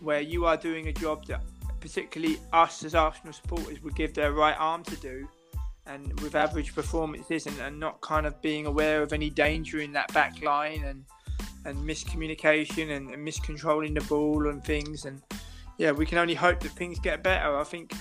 where 0.00 0.20
you 0.20 0.44
are 0.44 0.56
doing 0.56 0.88
a 0.88 0.92
job 0.92 1.26
that 1.26 1.40
particularly 1.80 2.38
us 2.52 2.84
as 2.84 2.94
Arsenal 2.94 3.32
supporters 3.32 3.82
would 3.82 3.94
give 3.94 4.12
their 4.14 4.32
right 4.32 4.56
arm 4.58 4.82
to 4.84 4.96
do, 4.96 5.28
and 5.86 6.18
with 6.20 6.34
average 6.34 6.74
performances 6.74 7.46
and, 7.46 7.58
and 7.60 7.78
not 7.78 8.00
kind 8.00 8.26
of 8.26 8.40
being 8.42 8.66
aware 8.66 9.02
of 9.02 9.12
any 9.12 9.30
danger 9.30 9.80
in 9.80 9.92
that 9.92 10.12
back 10.12 10.42
line 10.42 10.84
and 10.84 11.04
and 11.66 11.76
miscommunication 11.78 12.96
and, 12.96 13.10
and 13.10 13.26
miscontrolling 13.26 13.98
the 13.98 14.04
ball 14.06 14.48
and 14.48 14.64
things 14.64 15.04
and 15.04 15.22
yeah, 15.78 15.92
we 15.92 16.06
can 16.06 16.18
only 16.18 16.34
hope 16.34 16.60
that 16.60 16.70
things 16.70 16.98
get 16.98 17.22
better. 17.22 17.58
I 17.58 17.64
think 17.64 17.92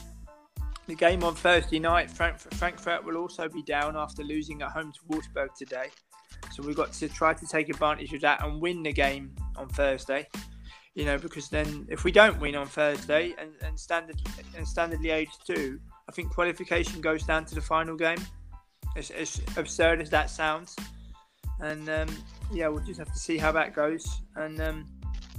the 0.88 0.96
game 0.96 1.24
on 1.24 1.36
Thursday 1.36 1.80
night, 1.80 2.10
Frankfurt, 2.10 2.54
Frankfurt 2.54 3.04
will 3.04 3.18
also 3.18 3.50
be 3.50 3.64
down 3.64 3.98
after 3.98 4.24
losing 4.24 4.62
at 4.62 4.72
home 4.72 4.94
to 4.94 5.00
Wolfsburg 5.10 5.54
today. 5.58 5.88
So 6.54 6.64
we've 6.64 6.76
got 6.76 6.94
to 6.94 7.10
try 7.10 7.34
to 7.34 7.46
take 7.48 7.70
advantage 7.70 8.14
of 8.14 8.22
that 8.22 8.44
and 8.44 8.62
win 8.62 8.84
the 8.84 8.94
game 8.94 9.36
on 9.58 9.68
Thursday. 9.68 10.28
You 10.94 11.04
know, 11.04 11.18
because 11.18 11.50
then 11.50 11.86
if 11.90 12.06
we 12.06 12.12
don't 12.12 12.40
win 12.40 12.56
on 12.56 12.68
Thursday 12.68 13.36
and, 13.38 13.52
and 13.62 13.78
standard 13.78 14.22
and 14.56 14.66
standard 14.66 15.02
Liège 15.02 15.32
two, 15.46 15.80
I 16.08 16.14
think 16.14 16.32
qualification 16.32 17.02
goes 17.02 17.24
down 17.24 17.44
to 17.46 17.56
the 17.56 17.62
final 17.62 17.98
game. 17.98 18.20
As, 18.96 19.12
as 19.12 19.42
absurd 19.58 20.00
as 20.00 20.10
that 20.12 20.30
sounds, 20.30 20.74
and 21.60 21.90
um, 21.90 22.08
yeah, 22.52 22.68
we'll 22.68 22.84
just 22.84 23.00
have 23.00 23.12
to 23.12 23.20
see 23.20 23.38
how 23.38 23.52
that 23.54 23.74
goes. 23.74 24.22
And 24.36 24.60
um, 24.62 24.86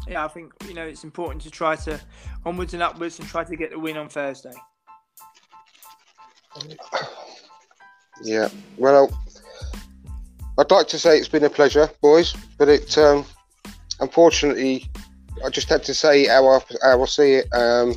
yeah, 0.08 0.24
I 0.24 0.28
think 0.28 0.52
you 0.66 0.74
know 0.74 0.84
it's 0.84 1.04
important 1.04 1.42
to 1.42 1.50
try 1.50 1.76
to 1.76 2.00
onwards 2.44 2.74
and 2.74 2.82
upwards 2.82 3.18
and 3.18 3.28
try 3.28 3.44
to 3.44 3.56
get 3.56 3.70
the 3.70 3.78
win 3.78 3.96
on 3.96 4.08
Thursday. 4.08 4.54
Yeah, 8.22 8.48
well, 8.78 9.10
I'd 10.58 10.70
like 10.70 10.88
to 10.88 10.98
say 10.98 11.18
it's 11.18 11.28
been 11.28 11.44
a 11.44 11.50
pleasure, 11.50 11.90
boys, 12.00 12.34
but 12.56 12.66
it 12.66 12.96
um, 12.96 13.26
unfortunately 14.00 14.90
I 15.44 15.50
just 15.50 15.68
had 15.68 15.82
to 15.84 15.94
say 15.94 16.26
how 16.26 16.48
I, 16.48 16.60
how 16.82 17.02
I 17.02 17.06
see 17.06 17.34
it. 17.34 17.48
Um, 17.52 17.94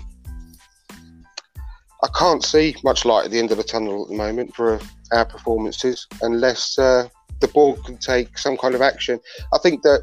I 2.04 2.08
can't 2.18 2.44
see 2.44 2.76
much 2.84 3.06
light 3.06 3.26
at 3.26 3.32
the 3.32 3.40
end 3.40 3.52
of 3.52 3.58
the 3.58 3.64
tunnel 3.64 4.04
at 4.04 4.10
the 4.10 4.16
moment 4.16 4.56
for 4.56 4.80
our 5.12 5.26
performances 5.26 6.08
unless 6.22 6.78
uh, 6.78 7.08
the 7.40 7.48
board 7.48 7.84
can 7.86 7.98
take 7.98 8.38
some 8.38 8.58
kind 8.58 8.76
of 8.76 8.82
action. 8.82 9.20
I 9.54 9.58
think 9.60 9.82
that 9.84 10.02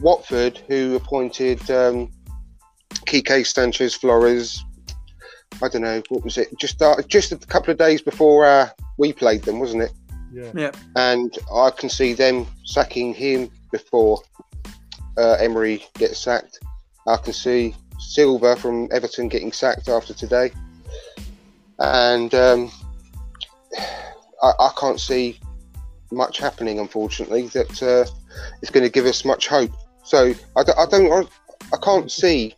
Watford, 0.00 0.58
who 0.68 0.96
appointed 0.96 1.70
um, 1.70 2.10
Quique 3.08 3.46
Sanchez 3.46 3.94
Flores, 3.94 4.62
I 5.62 5.68
don't 5.68 5.82
know 5.82 6.02
what 6.08 6.24
was 6.24 6.36
it, 6.36 6.48
just 6.58 6.82
uh, 6.82 7.00
just 7.08 7.32
a 7.32 7.36
couple 7.36 7.70
of 7.70 7.78
days 7.78 8.02
before 8.02 8.44
uh, 8.44 8.68
we 8.98 9.12
played 9.12 9.42
them, 9.42 9.58
wasn't 9.58 9.84
it? 9.84 9.92
Yeah. 10.32 10.52
yeah. 10.54 10.70
And 10.96 11.34
I 11.54 11.70
can 11.70 11.88
see 11.88 12.12
them 12.12 12.46
sacking 12.64 13.14
him 13.14 13.50
before 13.72 14.20
uh, 15.16 15.36
Emery 15.40 15.84
gets 15.94 16.18
sacked. 16.18 16.58
I 17.06 17.16
can 17.16 17.32
see 17.32 17.74
Silva 17.98 18.56
from 18.56 18.88
Everton 18.92 19.28
getting 19.28 19.52
sacked 19.52 19.88
after 19.88 20.12
today, 20.12 20.52
and 21.78 22.34
um, 22.34 22.70
I, 24.42 24.52
I, 24.58 24.70
can't 24.78 25.00
see 25.00 25.38
much 26.16 26.38
happening. 26.38 26.80
Unfortunately, 26.80 27.48
that 27.48 27.82
uh, 27.82 28.10
is 28.62 28.70
going 28.70 28.84
to 28.84 28.90
give 28.90 29.06
us 29.06 29.24
much 29.24 29.46
hope. 29.46 29.70
So 30.04 30.34
I, 30.56 30.60
I 30.60 30.86
don't, 30.86 31.28
I 31.72 31.76
can't 31.82 32.10
see 32.10 32.54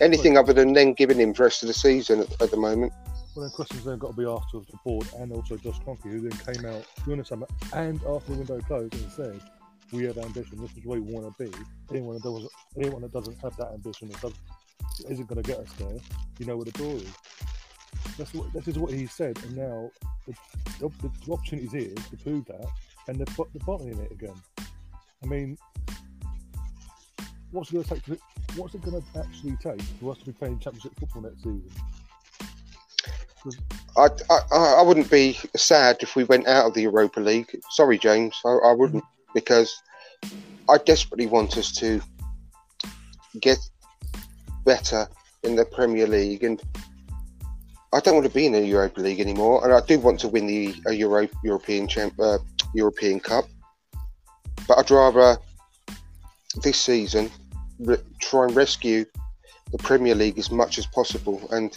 anything 0.00 0.36
other 0.36 0.52
than 0.52 0.72
then 0.72 0.94
giving 0.94 1.18
him 1.18 1.32
the 1.32 1.42
rest 1.42 1.62
of 1.62 1.68
the 1.68 1.74
season 1.74 2.20
at, 2.20 2.42
at 2.42 2.50
the 2.50 2.56
moment. 2.56 2.92
Well, 3.34 3.44
then 3.44 3.50
questions 3.50 3.84
then 3.84 3.98
got 3.98 4.12
to 4.12 4.16
be 4.16 4.26
asked 4.26 4.54
of 4.54 4.66
the 4.68 4.78
board 4.84 5.08
and 5.18 5.32
also 5.32 5.56
Josh 5.56 5.80
Kroenke, 5.80 6.02
who 6.04 6.20
then 6.20 6.54
came 6.54 6.64
out 6.66 6.86
during 7.04 7.18
the 7.18 7.24
summer 7.24 7.46
and 7.72 8.00
after 8.04 8.32
the 8.32 8.38
window 8.38 8.60
closed 8.60 8.94
and 8.94 9.10
said, 9.10 9.40
"We 9.92 10.04
have 10.04 10.18
ambition. 10.18 10.60
This 10.60 10.70
is 10.76 10.84
where 10.84 11.00
we 11.00 11.12
want 11.12 11.36
to 11.36 11.44
be. 11.44 11.50
Anyone 11.90 12.14
that 12.14 12.22
doesn't, 12.22 12.48
anyone 12.76 13.02
that 13.02 13.12
doesn't 13.12 13.36
have 13.40 13.56
that 13.56 13.72
ambition 13.72 14.12
isn't 15.08 15.28
going 15.28 15.42
to 15.42 15.48
get 15.48 15.58
us 15.58 15.72
there, 15.78 15.98
you 16.38 16.46
know 16.46 16.56
where 16.56 16.64
the 16.64 16.72
door 16.72 16.94
is." 16.94 17.12
That's 18.16 18.32
what 18.34 18.52
this 18.52 18.68
is 18.68 18.78
what 18.78 18.92
he 18.92 19.06
said, 19.06 19.36
and 19.42 19.56
now 19.56 19.90
the, 20.26 20.34
the, 20.78 21.10
the 21.26 21.32
opportunity 21.32 21.66
is 21.66 21.72
here 21.72 21.94
to 21.94 22.16
prove 22.18 22.44
that, 22.46 22.66
and 23.08 23.18
they're, 23.18 23.26
they're 23.36 23.66
bottling 23.66 23.98
it 23.98 24.12
again. 24.12 24.34
I 25.22 25.26
mean, 25.26 25.56
what's 27.50 27.70
it 27.70 27.74
going 27.74 27.84
to 27.84 27.94
take? 27.94 28.04
To, 28.04 28.18
what's 28.56 28.74
it 28.74 28.82
going 28.82 29.00
to 29.00 29.18
actually 29.18 29.56
take 29.62 29.80
for 30.00 30.12
us 30.12 30.18
to 30.18 30.26
be 30.26 30.32
playing 30.32 30.58
championship 30.58 30.92
football 30.98 31.22
next 31.22 31.38
season? 31.38 31.70
I, 33.96 34.08
I, 34.30 34.74
I 34.78 34.82
wouldn't 34.82 35.10
be 35.10 35.38
sad 35.54 35.98
if 36.00 36.16
we 36.16 36.24
went 36.24 36.46
out 36.46 36.66
of 36.66 36.74
the 36.74 36.82
Europa 36.82 37.20
League. 37.20 37.60
Sorry, 37.70 37.98
James, 37.98 38.34
I, 38.44 38.50
I 38.64 38.72
wouldn't 38.72 39.04
because 39.34 39.82
I 40.68 40.78
desperately 40.78 41.26
want 41.26 41.56
us 41.58 41.72
to 41.72 42.00
get 43.40 43.58
better 44.64 45.06
in 45.42 45.56
the 45.56 45.64
Premier 45.64 46.06
League, 46.06 46.42
and 46.42 46.62
I 47.92 48.00
don't 48.00 48.14
want 48.14 48.26
to 48.26 48.32
be 48.32 48.46
in 48.46 48.52
the 48.52 48.66
Europa 48.66 49.00
League 49.00 49.20
anymore. 49.20 49.62
And 49.64 49.72
I 49.74 49.80
do 49.86 49.98
want 49.98 50.20
to 50.20 50.28
win 50.28 50.46
the 50.46 50.74
Euro, 50.92 51.28
European 51.42 51.86
champ, 51.86 52.14
uh, 52.18 52.38
European 52.74 53.20
Cup, 53.20 53.46
but 54.68 54.78
I'd 54.78 54.90
rather 54.90 55.38
this 56.62 56.80
season 56.80 57.30
re- 57.78 57.96
try 58.20 58.44
and 58.44 58.56
rescue 58.56 59.04
the 59.72 59.78
Premier 59.78 60.14
League 60.14 60.38
as 60.38 60.50
much 60.50 60.78
as 60.78 60.86
possible. 60.86 61.48
And 61.50 61.76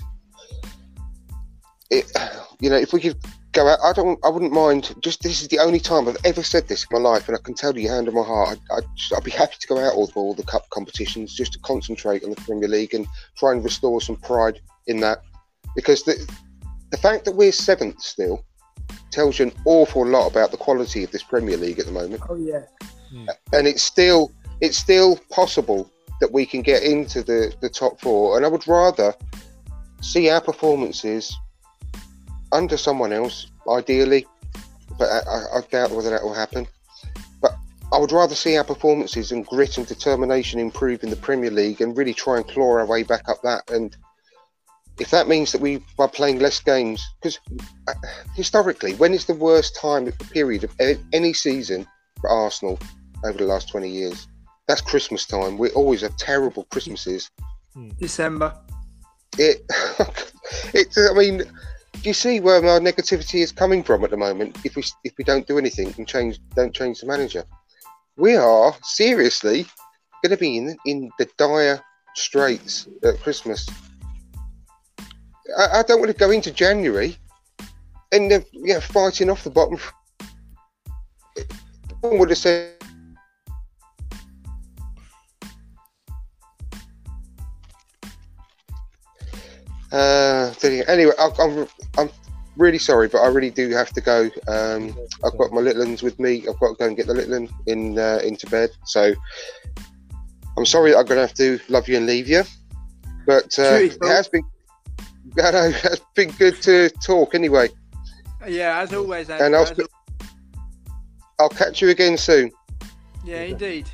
it, 1.89 2.11
you 2.59 2.69
know, 2.69 2.75
if 2.75 2.93
we 2.93 2.99
could 2.99 3.17
go 3.53 3.67
out, 3.67 3.79
I 3.83 3.93
don't, 3.93 4.19
I 4.23 4.29
wouldn't 4.29 4.51
mind. 4.51 4.93
Just 5.01 5.23
this 5.23 5.41
is 5.41 5.47
the 5.47 5.59
only 5.59 5.79
time 5.79 6.07
I've 6.07 6.17
ever 6.25 6.43
said 6.43 6.67
this 6.67 6.85
in 6.89 7.01
my 7.01 7.09
life, 7.09 7.27
and 7.27 7.37
I 7.37 7.41
can 7.41 7.53
tell 7.53 7.77
you, 7.77 7.89
hand 7.89 8.07
on 8.07 8.13
my 8.13 8.23
heart, 8.23 8.59
I, 8.71 8.81
would 9.11 9.23
be 9.23 9.31
happy 9.31 9.55
to 9.59 9.67
go 9.67 9.79
out 9.79 9.93
all, 9.93 10.11
all 10.15 10.33
the 10.33 10.43
cup 10.43 10.69
competitions 10.69 11.33
just 11.33 11.53
to 11.53 11.59
concentrate 11.59 12.23
on 12.23 12.29
the 12.29 12.41
Premier 12.41 12.67
League 12.67 12.93
and 12.93 13.07
try 13.37 13.51
and 13.51 13.63
restore 13.63 14.01
some 14.01 14.17
pride 14.17 14.59
in 14.87 14.99
that, 14.99 15.21
because 15.75 16.03
the 16.03 16.15
the 16.91 16.97
fact 16.97 17.25
that 17.25 17.35
we're 17.35 17.51
seventh 17.51 18.01
still 18.01 18.45
tells 19.11 19.39
you 19.39 19.45
an 19.47 19.53
awful 19.65 20.05
lot 20.05 20.27
about 20.27 20.51
the 20.51 20.57
quality 20.57 21.03
of 21.03 21.11
this 21.11 21.23
Premier 21.23 21.57
League 21.57 21.79
at 21.79 21.85
the 21.85 21.91
moment. 21.91 22.21
Oh 22.29 22.35
yeah, 22.35 22.63
hmm. 23.09 23.25
and 23.53 23.67
it's 23.67 23.83
still 23.83 24.31
it's 24.61 24.77
still 24.77 25.17
possible 25.29 25.91
that 26.19 26.31
we 26.31 26.45
can 26.45 26.61
get 26.61 26.83
into 26.83 27.23
the 27.23 27.53
the 27.61 27.69
top 27.69 27.99
four, 27.99 28.37
and 28.37 28.45
I 28.45 28.49
would 28.49 28.67
rather 28.67 29.13
see 30.01 30.29
our 30.29 30.41
performances 30.41 31.35
under 32.51 32.77
someone 32.77 33.11
else, 33.11 33.47
ideally, 33.69 34.25
but 34.97 35.09
I, 35.09 35.57
I, 35.57 35.61
doubt 35.69 35.91
whether 35.91 36.09
that 36.09 36.23
will 36.23 36.33
happen. 36.33 36.67
But 37.41 37.55
I 37.91 37.99
would 37.99 38.11
rather 38.11 38.35
see 38.35 38.57
our 38.57 38.63
performances 38.63 39.31
and 39.31 39.45
grit 39.45 39.77
and 39.77 39.87
determination 39.87 40.59
improve 40.59 41.03
in 41.03 41.09
the 41.09 41.15
Premier 41.15 41.51
League 41.51 41.81
and 41.81 41.97
really 41.97 42.13
try 42.13 42.37
and 42.37 42.47
claw 42.47 42.77
our 42.77 42.85
way 42.85 43.03
back 43.03 43.27
up 43.27 43.41
that. 43.43 43.69
And 43.69 43.95
if 44.99 45.11
that 45.11 45.27
means 45.27 45.51
that 45.51 45.61
we 45.61 45.83
are 45.99 46.07
playing 46.07 46.39
less 46.39 46.59
games, 46.59 47.05
because 47.21 47.39
uh, 47.87 47.93
historically, 48.35 48.95
when 48.95 49.13
is 49.13 49.25
the 49.25 49.33
worst 49.33 49.75
time 49.75 50.11
period 50.31 50.63
of 50.63 50.71
any 51.13 51.33
season 51.33 51.87
for 52.19 52.29
Arsenal 52.29 52.79
over 53.23 53.37
the 53.37 53.45
last 53.45 53.69
20 53.69 53.89
years? 53.89 54.27
That's 54.67 54.81
Christmas 54.81 55.25
time. 55.25 55.57
We 55.57 55.69
always 55.71 56.01
have 56.01 56.17
terrible 56.17 56.65
Christmases. 56.71 57.29
December. 57.99 58.55
It, 59.37 59.61
it. 60.73 60.97
I 60.97 61.13
mean, 61.13 61.37
do 61.37 62.09
you 62.09 62.13
see 62.13 62.39
where 62.39 62.57
our 62.65 62.79
negativity 62.79 63.41
is 63.41 63.51
coming 63.51 63.83
from 63.83 64.03
at 64.03 64.09
the 64.09 64.17
moment? 64.17 64.57
If 64.63 64.75
we 64.75 64.83
if 65.03 65.13
we 65.17 65.23
don't 65.23 65.47
do 65.47 65.57
anything 65.57 65.93
and 65.97 66.07
change, 66.07 66.39
don't 66.55 66.73
change 66.73 67.01
the 67.01 67.07
manager, 67.07 67.43
we 68.17 68.35
are 68.35 68.75
seriously 68.83 69.65
going 70.23 70.31
to 70.31 70.37
be 70.37 70.57
in 70.57 70.75
in 70.85 71.11
the 71.19 71.29
dire 71.37 71.81
straits 72.15 72.87
at 73.03 73.21
Christmas. 73.21 73.67
I, 75.57 75.79
I 75.79 75.83
don't 75.83 75.99
want 75.99 76.11
to 76.11 76.17
go 76.17 76.31
into 76.31 76.51
January 76.51 77.17
and 78.11 78.31
uh, 78.31 78.39
yeah, 78.51 78.79
fighting 78.79 79.29
off 79.29 79.43
the 79.43 79.49
bottom. 79.49 79.79
One 82.01 82.19
would 82.19 82.29
have 82.29 82.37
said 82.37 82.77
Uh, 89.91 90.53
anyway, 90.63 91.13
I, 91.17 91.29
I'm 91.39 91.67
I'm 91.97 92.09
really 92.57 92.77
sorry, 92.77 93.07
but 93.07 93.19
I 93.19 93.27
really 93.27 93.49
do 93.49 93.69
have 93.69 93.91
to 93.93 94.01
go. 94.01 94.29
Um, 94.47 94.95
I've 95.23 95.37
got 95.37 95.51
my 95.51 95.61
little 95.61 95.85
ones 95.85 96.03
with 96.03 96.19
me. 96.19 96.45
I've 96.47 96.59
got 96.59 96.69
to 96.69 96.75
go 96.75 96.85
and 96.87 96.97
get 96.97 97.07
the 97.07 97.13
little 97.13 97.39
one 97.39 97.49
in 97.67 97.97
uh, 97.97 98.19
into 98.23 98.47
bed. 98.47 98.69
So 98.85 99.13
I'm 100.57 100.65
sorry 100.65 100.93
I'm 100.93 101.05
going 101.05 101.17
to 101.17 101.27
have 101.27 101.33
to 101.35 101.59
love 101.69 101.87
you 101.87 101.97
and 101.97 102.05
leave 102.05 102.27
you. 102.27 102.43
But 103.25 103.57
uh, 103.57 103.79
it 103.81 103.97
has 104.03 104.27
been 104.27 104.43
I 105.39 105.51
know, 105.51 105.71
it's 105.83 106.01
been 106.15 106.31
good 106.31 106.61
to 106.63 106.89
talk 107.03 107.35
anyway. 107.35 107.69
Yeah, 108.47 108.79
as 108.79 108.93
always. 108.93 109.29
Andrew, 109.29 109.45
and 109.45 109.55
I'll, 109.55 109.65
sp- 109.69 109.91
I'll 111.39 111.49
catch 111.49 111.81
you 111.81 111.89
again 111.89 112.17
soon. 112.17 112.51
Yeah, 113.25 113.41
indeed. 113.41 113.87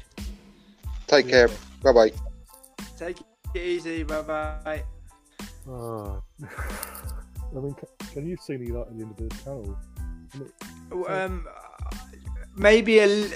Take 1.08 1.30
care. 1.30 1.50
Bye 1.82 1.92
bye. 1.92 2.12
Take 2.98 3.18
it 3.54 3.60
easy. 3.60 4.04
Bye 4.04 4.22
bye. 4.22 4.84
Uh, 5.70 6.20
I 7.56 7.60
mean, 7.60 7.76
can 8.12 8.28
you 8.28 8.38
see 8.38 8.54
any 8.54 8.68
light 8.68 8.88
at 8.88 8.98
the 8.98 9.04
end 9.04 9.12
of 9.12 9.18
the 9.18 9.30
tunnel? 9.44 9.78
Um, 11.08 11.48
maybe 12.56 13.00
a 13.00 13.30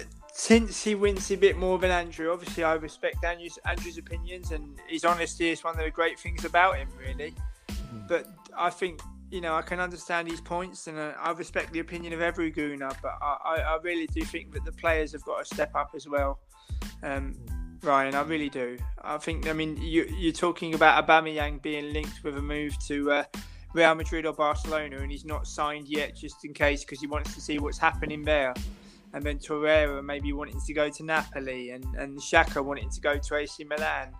he 0.47 0.95
wins 0.95 1.31
a 1.31 1.35
bit 1.35 1.57
more 1.57 1.79
than 1.79 1.91
Andrew. 1.91 2.31
Obviously, 2.31 2.63
I 2.63 2.73
respect 2.73 3.23
Andrew's, 3.23 3.57
Andrew's 3.65 3.97
opinions, 3.97 4.51
and 4.51 4.79
his 4.87 5.03
honesty 5.03 5.49
is 5.49 5.63
one 5.63 5.77
of 5.77 5.83
the 5.83 5.89
great 5.89 6.19
things 6.19 6.45
about 6.45 6.77
him, 6.77 6.87
really. 6.99 7.33
But 8.07 8.27
I 8.57 8.69
think 8.69 9.01
you 9.31 9.41
know 9.41 9.55
I 9.55 9.61
can 9.61 9.79
understand 9.79 10.29
his 10.29 10.41
points, 10.41 10.87
and 10.87 10.97
uh, 10.97 11.13
I 11.19 11.31
respect 11.31 11.71
the 11.73 11.79
opinion 11.79 12.13
of 12.13 12.21
every 12.21 12.51
Gooner. 12.51 12.95
But 13.01 13.17
I, 13.21 13.61
I, 13.61 13.77
really 13.83 14.07
do 14.07 14.21
think 14.21 14.53
that 14.53 14.63
the 14.65 14.71
players 14.71 15.11
have 15.11 15.23
got 15.23 15.39
to 15.39 15.45
step 15.45 15.75
up 15.75 15.91
as 15.95 16.07
well. 16.07 16.39
Um. 17.03 17.35
Ryan, 17.83 18.15
I 18.15 18.21
really 18.21 18.49
do. 18.49 18.77
I 19.03 19.17
think. 19.17 19.47
I 19.47 19.53
mean, 19.53 19.77
you, 19.77 20.05
you're 20.17 20.33
talking 20.33 20.73
about 20.73 21.05
Aubameyang 21.05 21.61
being 21.61 21.93
linked 21.93 22.23
with 22.23 22.35
a 22.37 22.41
move 22.41 22.75
to 22.87 23.11
uh, 23.11 23.23
Real 23.73 23.95
Madrid 23.95 24.25
or 24.25 24.33
Barcelona, 24.33 24.97
and 24.97 25.11
he's 25.11 25.25
not 25.25 25.47
signed 25.47 25.87
yet, 25.87 26.15
just 26.15 26.43
in 26.43 26.53
case, 26.53 26.83
because 26.83 26.99
he 26.99 27.07
wants 27.07 27.35
to 27.35 27.41
see 27.41 27.59
what's 27.59 27.77
happening 27.77 28.23
there. 28.23 28.53
And 29.13 29.23
then 29.23 29.37
Torreira 29.37 30.03
maybe 30.03 30.33
wanting 30.33 30.59
to 30.65 30.73
go 30.73 30.89
to 30.89 31.03
Napoli, 31.03 31.71
and 31.71 31.85
and 31.95 32.17
Xhaka 32.17 32.63
wanting 32.63 32.89
to 32.89 33.01
go 33.01 33.17
to 33.17 33.35
AC 33.35 33.63
Milan. 33.63 34.13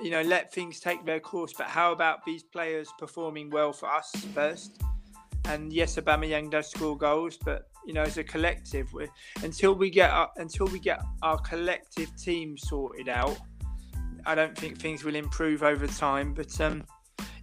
You 0.00 0.10
know, 0.10 0.22
let 0.22 0.52
things 0.52 0.80
take 0.80 1.04
their 1.04 1.20
course. 1.20 1.52
But 1.56 1.66
how 1.66 1.92
about 1.92 2.24
these 2.24 2.42
players 2.42 2.88
performing 2.98 3.50
well 3.50 3.72
for 3.72 3.90
us 3.90 4.10
first? 4.34 4.82
And 5.46 5.72
yes, 5.72 5.96
Aubameyang 5.96 6.50
does 6.50 6.70
score 6.70 6.96
goals, 6.96 7.36
but 7.44 7.68
you 7.84 7.92
know, 7.92 8.02
as 8.02 8.16
a 8.16 8.24
collective, 8.24 8.88
until 9.42 9.74
we 9.74 9.90
get 9.90 10.10
our, 10.10 10.30
until 10.36 10.66
we 10.66 10.78
get 10.78 11.02
our 11.22 11.38
collective 11.38 12.14
team 12.16 12.56
sorted 12.56 13.08
out, 13.08 13.36
I 14.24 14.34
don't 14.34 14.56
think 14.56 14.78
things 14.78 15.02
will 15.02 15.16
improve 15.16 15.62
over 15.62 15.86
time. 15.86 16.32
But 16.32 16.60
um, 16.60 16.84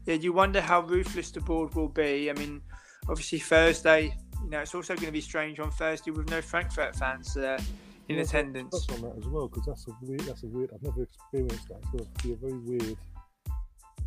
yeah, 0.05 0.15
you 0.15 0.31
wonder 0.31 0.61
how 0.61 0.81
ruthless 0.81 1.31
the 1.31 1.41
board 1.41 1.75
will 1.75 1.89
be. 1.89 2.29
I 2.29 2.33
mean, 2.33 2.61
obviously 3.09 3.39
Thursday, 3.39 4.15
you 4.43 4.49
know, 4.49 4.59
it's 4.59 4.73
also 4.73 4.95
going 4.95 5.07
to 5.07 5.11
be 5.11 5.21
strange 5.21 5.59
on 5.59 5.71
Thursday 5.71 6.11
with 6.11 6.29
no 6.29 6.41
Frankfurt 6.41 6.95
fans 6.95 7.35
uh, 7.35 7.61
in 8.09 8.19
attendance. 8.19 8.85
That's 8.87 9.01
on 9.01 9.09
that 9.09 9.17
as 9.17 9.27
well 9.27 9.47
because 9.47 9.65
that's 9.65 9.87
a 9.87 9.91
weird. 10.01 10.21
That's 10.21 10.43
a 10.43 10.47
weird. 10.47 10.71
I've 10.73 10.83
never 10.83 11.03
experienced 11.03 11.67
that. 11.69 11.77
It's 11.77 11.91
going 11.91 12.05
to 12.05 12.27
be 12.27 12.33
a 12.33 12.35
very 12.35 12.57
weird 12.57 12.97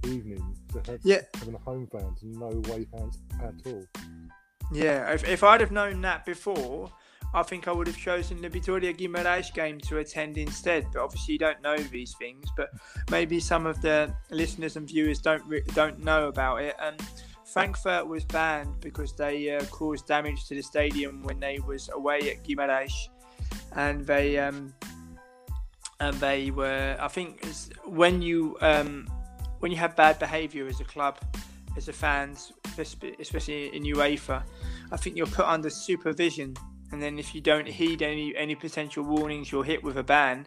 evening 0.04 0.56
to 0.72 0.90
have 0.90 1.00
yeah. 1.04 1.20
having 1.34 1.54
a 1.54 1.58
home 1.58 1.86
fans 1.86 2.22
and 2.22 2.34
no 2.34 2.50
away 2.50 2.86
fans 2.92 3.18
at 3.40 3.54
all. 3.66 3.86
Yeah, 4.72 5.12
if, 5.12 5.26
if 5.28 5.44
I'd 5.44 5.60
have 5.60 5.70
known 5.70 6.00
that 6.00 6.24
before, 6.24 6.90
I 7.34 7.42
think 7.42 7.68
I 7.68 7.72
would 7.72 7.86
have 7.86 7.96
chosen 7.96 8.40
the 8.40 8.50
Vitória 8.50 8.96
Guimarães 8.96 9.52
game 9.54 9.78
to 9.80 9.98
attend 9.98 10.38
instead. 10.38 10.86
But 10.92 11.02
obviously, 11.02 11.34
you 11.34 11.38
don't 11.38 11.62
know 11.62 11.76
these 11.76 12.14
things. 12.18 12.46
But 12.56 12.70
maybe 13.10 13.38
some 13.40 13.66
of 13.66 13.80
the 13.82 14.12
listeners 14.30 14.76
and 14.76 14.88
viewers 14.88 15.18
don't 15.20 15.44
re- 15.46 15.64
don't 15.74 16.02
know 16.02 16.28
about 16.28 16.62
it. 16.62 16.74
And 16.80 17.00
Frankfurt 17.52 18.06
was 18.06 18.24
banned 18.24 18.80
because 18.80 19.14
they 19.14 19.54
uh, 19.54 19.64
caused 19.66 20.06
damage 20.06 20.46
to 20.48 20.54
the 20.54 20.62
stadium 20.62 21.22
when 21.22 21.38
they 21.38 21.58
was 21.58 21.90
away 21.92 22.30
at 22.30 22.44
Guimarães, 22.44 22.92
and 23.76 24.06
they 24.06 24.38
um, 24.38 24.74
and 26.00 26.14
they 26.16 26.50
were. 26.50 26.96
I 27.00 27.08
think 27.08 27.44
when 27.84 28.22
you 28.22 28.56
um, 28.60 29.08
when 29.60 29.70
you 29.70 29.78
have 29.78 29.96
bad 29.96 30.18
behaviour 30.18 30.66
as 30.66 30.80
a 30.80 30.84
club, 30.84 31.18
as 31.76 31.88
a 31.88 31.92
fans, 31.92 32.52
especially 32.76 33.74
in 33.74 33.84
UEFA, 33.84 34.42
I 34.90 34.96
think 34.96 35.16
you're 35.16 35.26
put 35.26 35.46
under 35.46 35.70
supervision. 35.70 36.54
And 36.90 37.00
then 37.00 37.18
if 37.18 37.34
you 37.34 37.40
don't 37.40 37.66
heed 37.66 38.02
any 38.02 38.36
any 38.36 38.54
potential 38.54 39.04
warnings, 39.04 39.50
you're 39.50 39.64
hit 39.64 39.82
with 39.82 39.96
a 39.96 40.02
ban. 40.02 40.44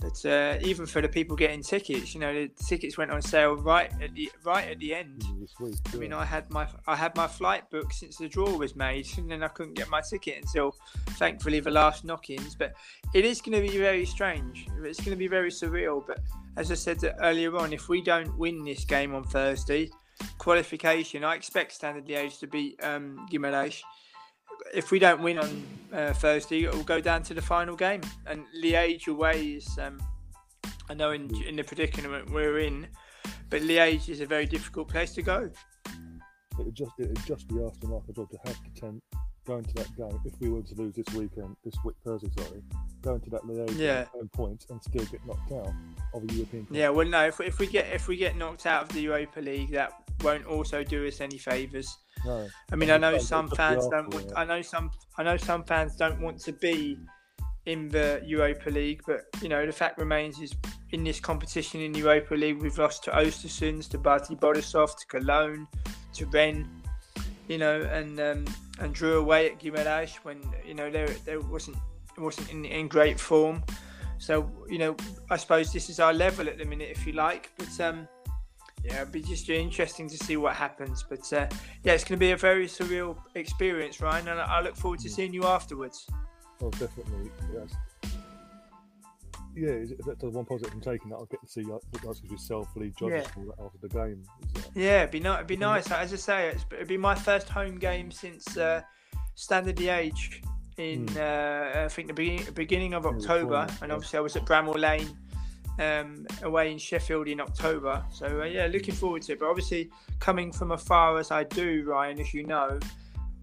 But 0.00 0.24
uh, 0.24 0.58
even 0.60 0.86
for 0.86 1.02
the 1.02 1.08
people 1.08 1.34
getting 1.34 1.60
tickets, 1.60 2.14
you 2.14 2.20
know, 2.20 2.32
the 2.32 2.48
tickets 2.66 2.96
went 2.96 3.10
on 3.10 3.20
sale 3.20 3.56
right 3.56 3.90
at 4.00 4.14
the 4.14 4.30
right 4.44 4.68
at 4.68 4.78
the 4.78 4.94
end. 4.94 5.24
Week, 5.58 5.74
yeah. 5.86 5.92
I 5.92 5.96
mean, 5.96 6.12
I 6.12 6.24
had 6.24 6.48
my 6.50 6.68
I 6.86 6.94
had 6.94 7.16
my 7.16 7.26
flight 7.26 7.68
booked 7.68 7.94
since 7.94 8.16
the 8.16 8.28
draw 8.28 8.56
was 8.56 8.76
made, 8.76 9.08
and 9.18 9.28
then 9.28 9.42
I 9.42 9.48
couldn't 9.48 9.74
get 9.74 9.90
my 9.90 10.00
ticket 10.00 10.36
until, 10.36 10.76
thankfully, 11.16 11.58
the 11.58 11.72
last 11.72 12.04
knock-ins. 12.04 12.54
But 12.54 12.74
it 13.12 13.24
is 13.24 13.40
going 13.40 13.60
to 13.60 13.72
be 13.72 13.76
very 13.76 14.06
strange. 14.06 14.68
It's 14.84 15.00
going 15.00 15.10
to 15.10 15.16
be 15.16 15.26
very 15.26 15.50
surreal. 15.50 16.06
But 16.06 16.20
as 16.56 16.70
I 16.70 16.74
said 16.74 17.02
earlier 17.20 17.56
on, 17.56 17.72
if 17.72 17.88
we 17.88 18.00
don't 18.00 18.36
win 18.38 18.64
this 18.64 18.84
game 18.84 19.16
on 19.16 19.24
Thursday, 19.24 19.90
qualification, 20.38 21.24
I 21.24 21.34
expect 21.34 21.72
Standard 21.72 22.06
Liège 22.06 22.38
to 22.38 22.46
beat 22.46 22.78
um. 22.84 23.26
If 24.74 24.90
we 24.90 24.98
don't 24.98 25.22
win 25.22 25.38
on 25.38 25.66
uh, 25.92 26.12
Thursday, 26.12 26.64
it 26.64 26.74
will 26.74 26.82
go 26.82 27.00
down 27.00 27.22
to 27.24 27.34
the 27.34 27.42
final 27.42 27.76
game. 27.76 28.02
And 28.26 28.44
Liège 28.62 29.08
away 29.08 29.56
is, 29.56 29.78
um, 29.78 29.98
I 30.88 30.94
know 30.94 31.12
in, 31.12 31.34
in 31.44 31.56
the 31.56 31.64
predicament 31.64 32.30
we're 32.30 32.58
in, 32.60 32.86
but 33.50 33.62
Liège 33.62 34.08
is 34.08 34.20
a 34.20 34.26
very 34.26 34.46
difficult 34.46 34.88
place 34.88 35.14
to 35.14 35.22
go. 35.22 35.50
It 36.58 36.64
would 36.66 36.74
just 36.74 36.92
it 36.98 37.08
would 37.08 37.26
just 37.26 37.46
be 37.48 37.62
asking 37.62 37.90
like 37.90 38.02
a 38.08 38.12
dog 38.12 38.30
to 38.30 38.38
have 38.44 38.56
to 38.64 38.80
tempt 38.80 39.02
going 39.48 39.64
to 39.64 39.74
that 39.74 39.96
game 39.96 40.20
if 40.26 40.38
we 40.40 40.50
were 40.50 40.60
to 40.60 40.74
lose 40.74 40.94
this 40.94 41.08
weekend, 41.14 41.56
this 41.64 41.74
week 41.82 41.96
Thursday, 42.04 42.28
sorry, 42.36 42.62
going 43.00 43.20
to 43.20 43.30
that 43.30 43.42
Liège 43.44 43.78
yeah. 43.78 44.04
points 44.34 44.66
and 44.68 44.82
still 44.82 45.04
get 45.06 45.24
knocked 45.26 45.50
out 45.52 45.72
of 46.12 46.22
a 46.22 46.32
European. 46.34 46.66
Yeah, 46.70 46.90
well, 46.90 47.08
no, 47.08 47.26
if, 47.26 47.40
if 47.40 47.58
we 47.58 47.66
get 47.66 47.86
if 47.92 48.08
we 48.08 48.16
get 48.16 48.36
knocked 48.36 48.66
out 48.66 48.82
of 48.82 48.88
the 48.90 49.00
Europa 49.00 49.40
League, 49.40 49.70
that 49.70 49.92
won't 50.22 50.44
also 50.44 50.84
do 50.84 51.06
us 51.06 51.22
any 51.22 51.38
favours. 51.38 51.96
No. 52.24 52.48
I 52.72 52.76
mean, 52.76 52.90
I 52.90 52.96
know 52.96 53.18
some 53.18 53.48
fans 53.48 53.86
don't. 53.88 54.12
Want, 54.12 54.32
I 54.36 54.44
know 54.44 54.62
some. 54.62 54.90
I 55.16 55.22
know 55.22 55.36
some 55.36 55.64
fans 55.64 55.96
don't 55.96 56.20
want 56.20 56.38
to 56.40 56.52
be 56.52 56.98
in 57.66 57.88
the 57.88 58.22
Europa 58.24 58.70
League, 58.70 59.02
but 59.06 59.26
you 59.42 59.48
know 59.48 59.64
the 59.66 59.72
fact 59.72 59.98
remains 59.98 60.40
is 60.40 60.54
in 60.90 61.04
this 61.04 61.20
competition 61.20 61.80
in 61.80 61.94
Europa 61.94 62.34
League 62.34 62.60
we've 62.60 62.78
lost 62.78 63.04
to 63.04 63.10
Ostersund, 63.10 63.88
to 63.90 63.98
Bate 63.98 64.38
Borisov, 64.40 64.96
to 64.98 65.06
Cologne, 65.06 65.66
to 66.14 66.26
Rennes. 66.26 66.66
you 67.48 67.58
know, 67.58 67.80
and 67.82 68.20
um, 68.20 68.44
and 68.78 68.94
drew 68.94 69.18
away 69.18 69.50
at 69.50 69.58
Guimaraes 69.58 70.14
when 70.22 70.38
you 70.66 70.74
know 70.74 70.90
there 70.90 71.08
there 71.24 71.40
wasn't 71.40 71.76
wasn't 72.16 72.50
in, 72.50 72.64
in 72.64 72.88
great 72.88 73.18
form. 73.18 73.62
So 74.18 74.50
you 74.68 74.78
know, 74.78 74.96
I 75.30 75.36
suppose 75.36 75.72
this 75.72 75.88
is 75.88 76.00
our 76.00 76.12
level 76.12 76.48
at 76.48 76.58
the 76.58 76.64
minute, 76.64 76.88
if 76.90 77.06
you 77.06 77.12
like. 77.12 77.50
But 77.56 77.80
um, 77.80 78.08
yeah, 78.84 79.02
it'd 79.02 79.12
be 79.12 79.22
just 79.22 79.48
interesting 79.48 80.08
to 80.08 80.16
see 80.16 80.36
what 80.36 80.54
happens. 80.54 81.04
But 81.08 81.32
uh, 81.32 81.46
yeah, 81.82 81.92
it's 81.92 82.04
going 82.04 82.18
to 82.18 82.20
be 82.20 82.32
a 82.32 82.36
very 82.36 82.66
surreal 82.66 83.16
experience, 83.34 84.00
Ryan, 84.00 84.28
and 84.28 84.40
I 84.40 84.60
look 84.60 84.76
forward 84.76 85.00
to 85.00 85.08
mm. 85.08 85.12
seeing 85.12 85.32
you 85.32 85.44
afterwards. 85.44 86.06
Oh, 86.62 86.70
definitely. 86.70 87.30
Yes. 87.54 87.74
Yeah, 89.54 89.96
that's 90.06 90.20
the 90.20 90.30
one 90.30 90.44
positive 90.44 90.70
from 90.70 90.80
taking 90.80 91.10
that, 91.10 91.16
I'll 91.16 91.26
get 91.26 91.40
to 91.40 91.48
see 91.48 91.62
guys 91.62 92.22
yourself 92.22 92.68
lead 92.76 92.96
judges 92.96 93.26
yeah. 93.36 93.64
after 93.64 93.78
the 93.82 93.88
game. 93.88 94.22
Yeah, 94.74 94.98
it'd 95.00 95.10
be, 95.10 95.20
ni- 95.20 95.34
it'd 95.34 95.48
be 95.48 95.56
nice. 95.56 95.90
As 95.90 96.12
I 96.12 96.16
say, 96.16 96.54
it'd 96.72 96.86
be 96.86 96.96
my 96.96 97.16
first 97.16 97.48
home 97.48 97.76
game 97.76 98.12
since 98.12 98.56
uh, 98.56 98.82
Standard 99.34 99.76
Liège 99.76 100.44
in 100.76 101.06
mm. 101.06 101.16
uh, 101.16 101.84
I 101.84 101.88
think 101.88 102.06
the 102.06 102.14
beginning, 102.14 102.46
beginning 102.54 102.94
of 102.94 103.04
October, 103.04 103.66
and 103.82 103.90
obviously 103.90 104.18
I 104.18 104.22
was 104.22 104.36
at 104.36 104.44
Bramall 104.44 104.78
Lane 104.78 105.08
um, 105.78 106.26
away 106.42 106.72
in 106.72 106.78
Sheffield 106.78 107.28
in 107.28 107.40
October. 107.40 108.02
So 108.12 108.42
uh, 108.42 108.44
yeah, 108.44 108.66
looking 108.66 108.94
forward 108.94 109.22
to 109.22 109.32
it. 109.32 109.40
But 109.40 109.48
obviously, 109.48 109.90
coming 110.18 110.52
from 110.52 110.72
afar 110.72 111.18
as 111.18 111.30
I 111.30 111.44
do, 111.44 111.84
Ryan, 111.86 112.20
as 112.20 112.34
you 112.34 112.44
know, 112.44 112.78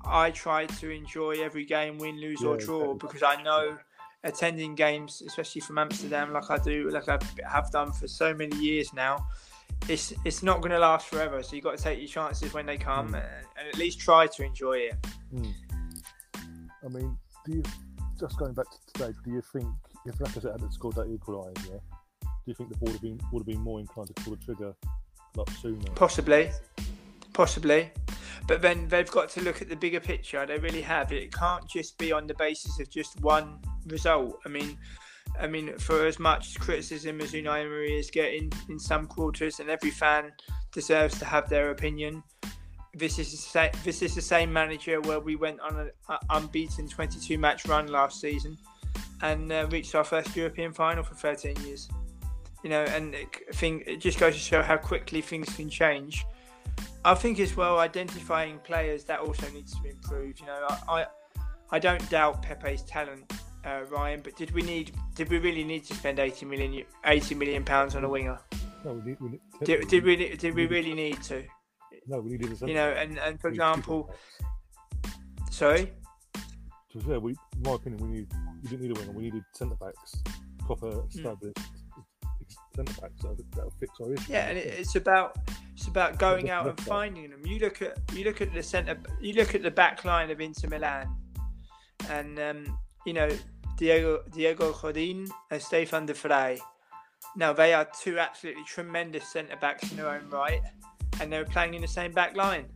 I 0.06 0.32
try 0.32 0.66
to 0.66 0.90
enjoy 0.90 1.44
every 1.44 1.66
game, 1.66 1.98
win, 1.98 2.20
lose 2.20 2.42
yeah, 2.42 2.50
or 2.50 2.58
draw, 2.58 2.94
because 2.94 3.24
I 3.24 3.42
know 3.42 3.78
attending 4.24 4.76
games, 4.76 5.22
especially 5.26 5.62
from 5.62 5.78
Amsterdam, 5.78 6.34
like 6.34 6.50
I 6.50 6.58
do, 6.58 6.90
like 6.90 7.08
I 7.08 7.20
have 7.50 7.72
done 7.72 7.92
for 7.92 8.08
so 8.08 8.34
many 8.34 8.56
years 8.58 8.94
now. 8.94 9.26
It's 9.88 10.14
it's 10.24 10.44
not 10.44 10.62
going 10.62 10.72
to 10.72 10.80
last 10.80 11.08
forever, 11.08 11.42
so 11.44 11.56
you've 11.56 11.66
got 11.66 11.78
to 11.78 11.84
take 11.84 12.00
your 12.00 12.08
chances 12.08 12.54
when 12.54 12.66
they 12.66 12.78
come, 12.78 13.10
mm. 13.10 13.16
and, 13.16 13.46
and, 13.58 13.68
at 13.68 13.78
least 13.78 14.00
try 14.00 14.28
to 14.28 14.44
enjoy 14.44 14.78
it. 14.78 15.08
Mm. 15.34 15.54
I 16.84 16.88
mean, 16.88 17.18
do 17.46 17.58
you 17.58 17.64
just 18.20 18.38
going 18.38 18.54
back 18.54 18.68
to 18.70 18.78
today? 18.94 19.18
Do 19.24 19.32
you 19.32 19.42
think 19.42 19.68
if 20.06 20.16
Lacazette 20.20 20.54
hadn't 20.54 20.72
scored 20.72 20.96
that 20.96 21.08
equaliser, 21.08 21.82
do 22.46 22.52
you 22.52 22.56
think 22.56 22.70
the 22.70 22.78
board 22.78 22.92
would 22.92 22.94
have 22.94 23.02
been 23.02 23.20
would 23.32 23.40
have 23.40 23.48
been 23.48 23.62
more 23.62 23.80
inclined 23.80 24.08
to 24.08 24.14
pull 24.22 24.36
the 24.36 24.46
trigger 24.46 24.76
lot 25.36 25.50
sooner? 25.62 25.90
Possibly, 25.96 26.52
possibly. 27.34 27.92
But 28.48 28.62
then 28.62 28.88
they've 28.88 29.10
got 29.10 29.30
to 29.32 29.42
look 29.42 29.64
at 29.64 29.70
the 29.70 29.76
bigger 29.76 30.00
picture. 30.00 30.46
They 30.46 30.60
really 30.60 30.84
have. 30.84 31.12
It 31.12 31.34
can't 31.34 31.68
just 31.68 31.98
be 31.98 32.12
on 32.12 32.28
the 32.28 32.36
basis 32.36 32.80
of 32.80 32.88
just 32.92 33.20
one 33.22 33.58
result. 33.88 34.40
I 34.46 34.50
mean, 34.50 34.78
I 35.40 35.48
mean, 35.48 35.76
for 35.80 36.06
as 36.06 36.20
much 36.20 36.60
criticism 36.60 37.20
as 37.20 37.32
Unai 37.32 37.62
Emery 37.62 37.98
is 37.98 38.12
getting 38.12 38.52
in 38.70 38.78
some 38.78 39.08
quarters, 39.08 39.60
and 39.60 39.70
every 39.70 39.90
fan 39.90 40.32
deserves 40.72 41.18
to 41.20 41.26
have 41.26 41.50
their 41.50 41.72
opinion. 41.72 42.22
This 42.94 43.18
is 43.18 43.32
the 43.32 43.38
same, 43.38 43.72
this 43.84 44.04
is 44.04 44.14
the 44.14 44.22
same 44.22 44.54
manager 44.54 45.02
where 45.02 45.20
we 45.20 45.36
went 45.36 45.60
on 45.62 45.78
an 45.78 46.18
unbeaten 46.30 46.88
22 46.88 47.38
match 47.40 47.66
run 47.66 47.88
last 47.88 48.22
season 48.22 48.58
and 49.22 49.52
uh, 49.52 49.68
reached 49.70 49.96
our 49.96 50.04
first 50.04 50.34
European 50.36 50.72
final 50.72 51.04
for 51.04 51.16
13 51.16 51.56
years 51.66 51.90
you 52.66 52.72
know, 52.72 52.82
and 52.82 53.16
I 53.16 53.54
think 53.54 53.84
it 53.86 53.98
just 53.98 54.18
goes 54.18 54.34
to 54.34 54.40
show 54.40 54.64
how 54.64 54.76
quickly 54.76 55.22
things 55.22 55.56
can 55.56 55.70
change. 55.70 56.26
I 57.06 57.14
think 57.14 57.40
as 57.40 57.56
well 57.56 57.78
identifying 57.78 58.58
players 58.58 59.04
that 59.04 59.20
also 59.20 59.48
needs 59.52 59.76
to 59.76 59.82
be 59.84 59.90
improved. 59.90 60.40
You 60.40 60.48
know, 60.48 60.66
I 60.68 60.80
I, 60.90 61.06
I 61.70 61.78
don't 61.78 62.10
doubt 62.10 62.42
Pepe's 62.42 62.82
talent, 62.82 63.32
uh, 63.64 63.82
Ryan, 63.92 64.22
but 64.24 64.36
did 64.36 64.50
we 64.50 64.64
need 64.64 64.96
did 65.14 65.30
we 65.30 65.38
really 65.38 65.64
need 65.64 65.86
to 65.86 65.94
spend 65.94 66.18
80 66.18 66.48
million 66.48 66.86
80 67.06 67.36
million 67.36 67.64
pounds 67.64 67.96
on 67.96 68.04
a 68.04 68.10
winger? 68.10 68.40
No, 68.84 68.94
we 68.94 69.12
need, 69.12 69.22
we 69.22 69.30
need, 69.30 69.42
did, 69.64 69.88
did 69.88 70.04
we 70.04 70.16
did 70.16 70.56
we 70.56 70.66
really 70.66 70.96
need 70.96 71.22
to? 71.22 71.44
No, 72.08 72.20
we 72.20 72.32
needed 72.32 72.60
a 72.60 72.68
You 72.68 72.74
know, 72.74 72.90
and, 72.90 73.20
and 73.20 73.40
for 73.40 73.50
example, 73.50 74.12
sorry. 75.52 75.94
To 76.94 76.98
be 76.98 77.04
fair, 77.04 77.20
we, 77.20 77.32
in 77.34 77.62
my 77.62 77.74
opinion, 77.74 78.02
we 78.02 78.18
need 78.18 78.28
we 78.64 78.70
didn't 78.70 78.88
need 78.88 78.98
a 78.98 79.00
winger. 79.00 79.12
We 79.12 79.24
needed 79.26 79.44
centre 79.54 79.76
backs, 79.76 80.16
proper 80.66 81.04
established. 81.10 81.58
Mm 81.58 81.75
centre 82.76 83.02
backs 83.02 83.22
that'll, 83.54 83.72
fix 83.80 83.92
our 84.02 84.14
issue. 84.14 84.32
Yeah, 84.32 84.48
and 84.48 84.58
it's 84.58 84.96
about 84.96 85.38
it's 85.74 85.88
about 85.88 86.18
going 86.20 86.50
out 86.50 86.68
and 86.68 86.80
finding 86.82 87.30
them. 87.32 87.46
You 87.46 87.60
look 87.60 87.82
at 87.82 87.98
you 88.14 88.24
look 88.24 88.42
at 88.42 88.54
the 88.54 88.64
centre, 88.64 88.98
you 89.22 89.34
look 89.34 89.56
at 89.56 89.64
the 89.64 89.72
back 89.72 90.06
line 90.06 90.32
of 90.32 90.42
Inter 90.42 90.68
Milan, 90.70 91.08
and 92.10 92.40
um, 92.40 92.80
you 93.06 93.14
know 93.14 93.30
Diego 93.78 94.22
Diego 94.32 94.72
Godin 94.74 95.28
and 95.52 95.62
Stefan 95.62 96.06
de 96.06 96.14
Vrij. 96.14 96.60
Now 97.36 97.54
they 97.54 97.74
are 97.74 97.88
two 98.02 98.20
absolutely 98.20 98.64
tremendous 98.64 99.32
centre 99.32 99.58
backs 99.58 99.90
in 99.92 99.98
their 99.98 100.10
own 100.10 100.30
right, 100.30 100.62
and 101.20 101.32
they 101.32 101.40
were 101.40 101.46
playing 101.46 101.74
in 101.74 101.82
the 101.82 101.88
same 101.88 102.12
back 102.12 102.36
line. 102.36 102.68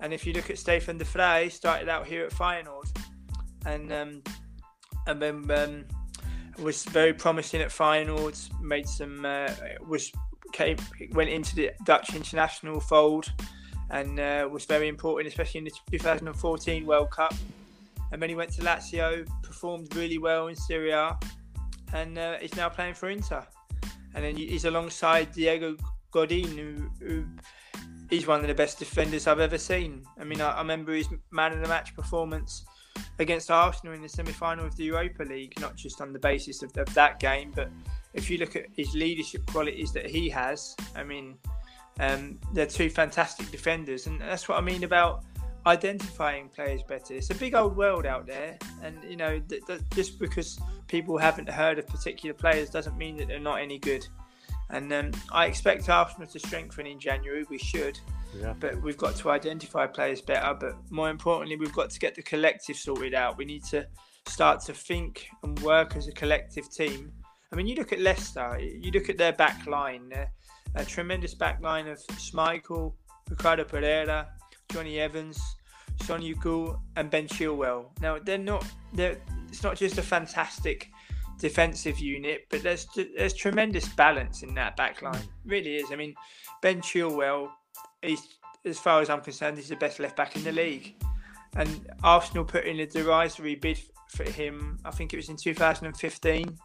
And 0.00 0.12
if 0.12 0.26
you 0.26 0.34
look 0.34 0.50
at 0.50 0.58
Stefan 0.58 0.98
de 0.98 1.04
Vrij, 1.04 1.50
started 1.50 1.88
out 1.88 2.06
here 2.06 2.24
at 2.24 2.32
Feyenoord, 2.32 2.94
and 3.64 3.92
um, 3.92 4.22
and 5.06 5.22
then 5.22 5.50
um, 5.50 5.84
was 6.58 6.84
very 6.84 7.12
promising 7.12 7.60
at 7.60 7.70
finals. 7.70 8.50
Made 8.60 8.88
some 8.88 9.24
uh, 9.24 9.50
was 9.86 10.12
came 10.52 10.76
went 11.12 11.30
into 11.30 11.54
the 11.54 11.70
Dutch 11.84 12.14
international 12.14 12.80
fold 12.80 13.32
and 13.90 14.18
uh, 14.18 14.48
was 14.50 14.64
very 14.64 14.88
important, 14.88 15.28
especially 15.28 15.58
in 15.58 15.64
the 15.64 15.72
2014 15.90 16.86
World 16.86 17.10
Cup. 17.10 17.34
And 18.12 18.22
then 18.22 18.28
he 18.28 18.34
went 18.34 18.50
to 18.52 18.62
Lazio, 18.62 19.26
performed 19.42 19.94
really 19.94 20.18
well 20.18 20.46
in 20.48 20.56
Serie 20.56 20.92
A, 20.92 21.18
and 21.92 22.18
uh, 22.18 22.36
he's 22.40 22.56
now 22.56 22.68
playing 22.68 22.94
for 22.94 23.10
Inter. 23.10 23.44
And 24.14 24.24
then 24.24 24.36
he's 24.36 24.64
alongside 24.64 25.32
Diego 25.32 25.76
Godin, 26.10 26.56
who, 26.56 27.06
who 27.06 27.24
he's 28.08 28.26
one 28.26 28.40
of 28.40 28.46
the 28.46 28.54
best 28.54 28.78
defenders 28.78 29.26
I've 29.26 29.40
ever 29.40 29.58
seen. 29.58 30.04
I 30.18 30.24
mean, 30.24 30.40
I, 30.40 30.52
I 30.52 30.58
remember 30.58 30.92
his 30.92 31.08
man 31.30 31.52
of 31.52 31.60
the 31.60 31.68
match 31.68 31.94
performance 31.94 32.64
against 33.18 33.50
Arsenal 33.50 33.94
in 33.94 34.02
the 34.02 34.08
semi 34.08 34.32
final 34.32 34.66
of 34.66 34.76
the 34.76 34.84
Europa 34.84 35.22
League, 35.22 35.58
not 35.60 35.76
just 35.76 36.00
on 36.00 36.12
the 36.12 36.18
basis 36.18 36.62
of, 36.62 36.76
of, 36.76 36.92
that 36.94 37.18
game, 37.18 37.52
but 37.54 37.70
if 38.14 38.30
you 38.30 38.38
look 38.38 38.56
at 38.56 38.66
his 38.72 38.94
leadership 38.94 39.46
qualities 39.46 39.92
that 39.92 40.08
he 40.08 40.28
has, 40.28 40.76
I 40.94 41.02
mean, 41.02 41.36
um, 42.00 42.38
they're 42.52 42.66
two 42.66 42.90
fantastic 42.90 43.50
defenders. 43.50 44.06
And 44.06 44.20
that's 44.20 44.48
what 44.48 44.58
I 44.58 44.60
mean 44.60 44.84
about 44.84 45.24
identifying 45.66 46.48
players 46.48 46.82
better. 46.82 47.14
It's 47.14 47.30
a 47.30 47.34
big 47.34 47.54
old 47.54 47.76
world 47.76 48.06
out 48.06 48.26
there. 48.26 48.58
And, 48.82 48.96
you 49.08 49.16
know, 49.16 49.40
th- 49.40 49.64
th- 49.66 49.80
just 49.94 50.18
because 50.18 50.58
people 50.86 51.18
haven't 51.18 51.48
heard 51.48 51.78
of 51.78 51.86
particular 51.86 52.34
players 52.34 52.70
doesn't 52.70 52.96
mean 52.96 53.16
that 53.16 53.28
they're 53.28 53.40
not 53.40 53.60
any 53.60 53.78
good. 53.78 54.06
And 54.70 54.92
um, 54.92 55.12
I 55.32 55.46
expect 55.46 55.88
Arsenal 55.88 56.26
to 56.28 56.38
strengthen 56.38 56.86
in 56.86 56.98
January. 56.98 57.44
We 57.48 57.58
should. 57.58 57.98
Yeah. 58.38 58.54
But 58.58 58.82
we've 58.82 58.96
got 58.96 59.16
to 59.16 59.30
identify 59.30 59.86
players 59.86 60.20
better. 60.20 60.54
But 60.58 60.74
more 60.90 61.10
importantly, 61.10 61.56
we've 61.56 61.72
got 61.72 61.90
to 61.90 61.98
get 61.98 62.14
the 62.14 62.22
collective 62.22 62.76
sorted 62.76 63.14
out. 63.14 63.38
We 63.38 63.44
need 63.44 63.64
to 63.66 63.86
start 64.26 64.60
to 64.62 64.74
think 64.74 65.28
and 65.42 65.58
work 65.60 65.96
as 65.96 66.08
a 66.08 66.12
collective 66.12 66.70
team. 66.70 67.12
I 67.52 67.56
mean, 67.56 67.66
you 67.66 67.76
look 67.76 67.92
at 67.92 68.00
Leicester, 68.00 68.58
you 68.60 68.90
look 68.90 69.08
at 69.08 69.16
their 69.16 69.32
back 69.32 69.66
line, 69.66 70.12
a 70.74 70.84
tremendous 70.84 71.32
back 71.32 71.62
line 71.62 71.86
of 71.86 71.98
Schmeichel, 72.08 72.92
Ricardo 73.30 73.64
Pereira, 73.64 74.28
Johnny 74.72 74.98
Evans, 74.98 75.40
Söyüncü, 75.98 76.78
and 76.96 77.08
Ben 77.08 77.28
Chilwell. 77.28 77.86
Now, 78.00 78.18
they're 78.18 78.36
not, 78.36 78.64
they're, 78.92 79.16
it's 79.48 79.62
not 79.62 79.76
just 79.76 79.96
a 79.98 80.02
fantastic 80.02 80.90
defensive 81.38 81.98
unit, 81.98 82.46
but 82.50 82.62
there's 82.62 82.86
there's 83.16 83.34
tremendous 83.34 83.88
balance 83.90 84.42
in 84.42 84.54
that 84.54 84.76
back 84.76 85.02
line. 85.02 85.28
really 85.44 85.76
is. 85.76 85.92
I 85.92 85.96
mean, 85.96 86.14
Ben 86.62 86.80
Chilwell 86.80 87.50
he's 88.02 88.38
as 88.64 88.78
far 88.78 89.00
as 89.00 89.08
I'm 89.08 89.20
concerned, 89.20 89.56
he's 89.56 89.68
the 89.68 89.76
best 89.76 90.00
left 90.00 90.16
back 90.16 90.34
in 90.34 90.42
the 90.42 90.52
league. 90.52 90.96
And 91.54 91.88
Arsenal 92.02 92.44
put 92.44 92.64
in 92.64 92.80
a 92.80 92.86
derisory 92.86 93.54
bid 93.54 93.80
for 94.08 94.24
him. 94.24 94.78
I 94.84 94.90
think 94.90 95.12
it 95.12 95.16
was 95.16 95.28
in 95.28 95.36
2015. 95.36 96.58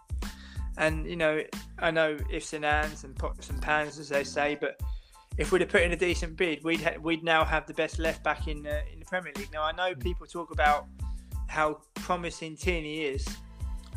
And 0.77 1.05
you 1.05 1.15
know, 1.15 1.43
I 1.79 1.91
know 1.91 2.17
ifs 2.31 2.53
and 2.53 2.65
ands 2.65 3.03
and 3.03 3.15
pots 3.15 3.49
and 3.49 3.61
pans, 3.61 3.99
as 3.99 4.09
they 4.09 4.23
say, 4.23 4.57
but 4.59 4.79
if 5.37 5.51
we'd 5.51 5.61
have 5.61 5.69
put 5.69 5.83
in 5.83 5.91
a 5.91 5.95
decent 5.95 6.35
bid, 6.35 6.63
we'd 6.63 6.81
ha- 6.81 6.97
we'd 6.99 7.23
now 7.23 7.45
have 7.45 7.67
the 7.67 7.73
best 7.73 7.99
left 7.99 8.23
back 8.23 8.47
in 8.47 8.65
uh, 8.65 8.81
in 8.91 8.99
the 8.99 9.05
Premier 9.05 9.31
League. 9.37 9.51
Now 9.53 9.63
I 9.63 9.71
know 9.73 9.93
people 9.93 10.25
talk 10.25 10.51
about 10.51 10.87
how 11.47 11.81
promising 11.95 12.55
Tierney 12.55 13.01
is, 13.01 13.27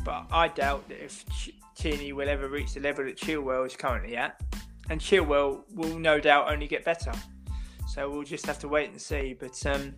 but 0.05 0.27
I 0.31 0.47
doubt 0.47 0.87
that 0.87 1.03
if 1.03 1.25
Ch- 1.29 1.51
Tierney 1.75 2.13
will 2.13 2.29
ever 2.29 2.47
reach 2.47 2.75
the 2.75 2.79
level 2.79 3.03
that 3.03 3.17
Chilwell 3.17 3.65
is 3.65 3.75
currently 3.75 4.15
at, 4.15 4.39
and 4.89 5.01
Chilwell 5.01 5.63
will 5.73 5.99
no 5.99 6.19
doubt 6.19 6.49
only 6.49 6.67
get 6.67 6.85
better. 6.85 7.11
So 7.89 8.09
we'll 8.09 8.23
just 8.23 8.45
have 8.45 8.59
to 8.59 8.67
wait 8.67 8.91
and 8.91 9.01
see. 9.01 9.35
But 9.37 9.65
um, 9.65 9.95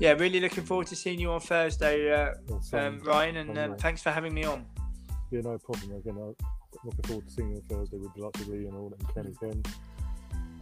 yeah, 0.00 0.12
really 0.12 0.40
looking 0.40 0.64
forward 0.64 0.86
to 0.88 0.96
seeing 0.96 1.20
you 1.20 1.30
on 1.30 1.40
Thursday, 1.40 2.12
uh, 2.12 2.32
um, 2.72 3.00
Ryan, 3.04 3.36
and 3.36 3.58
um, 3.58 3.76
thanks 3.76 4.02
for 4.02 4.10
having 4.10 4.34
me 4.34 4.44
on. 4.44 4.66
Yeah, 5.30 5.42
no 5.42 5.58
problem. 5.58 5.96
Again, 5.96 6.16
I'm 6.18 6.34
looking 6.84 7.02
forward 7.04 7.26
to 7.28 7.32
seeing 7.32 7.50
you 7.50 7.56
on 7.56 7.62
Thursday 7.68 7.98
with 7.98 8.48
Lee 8.48 8.66
and 8.66 8.74
all 8.74 8.92
and 8.98 9.14
Kenny 9.14 9.34
Ken. 9.38 9.62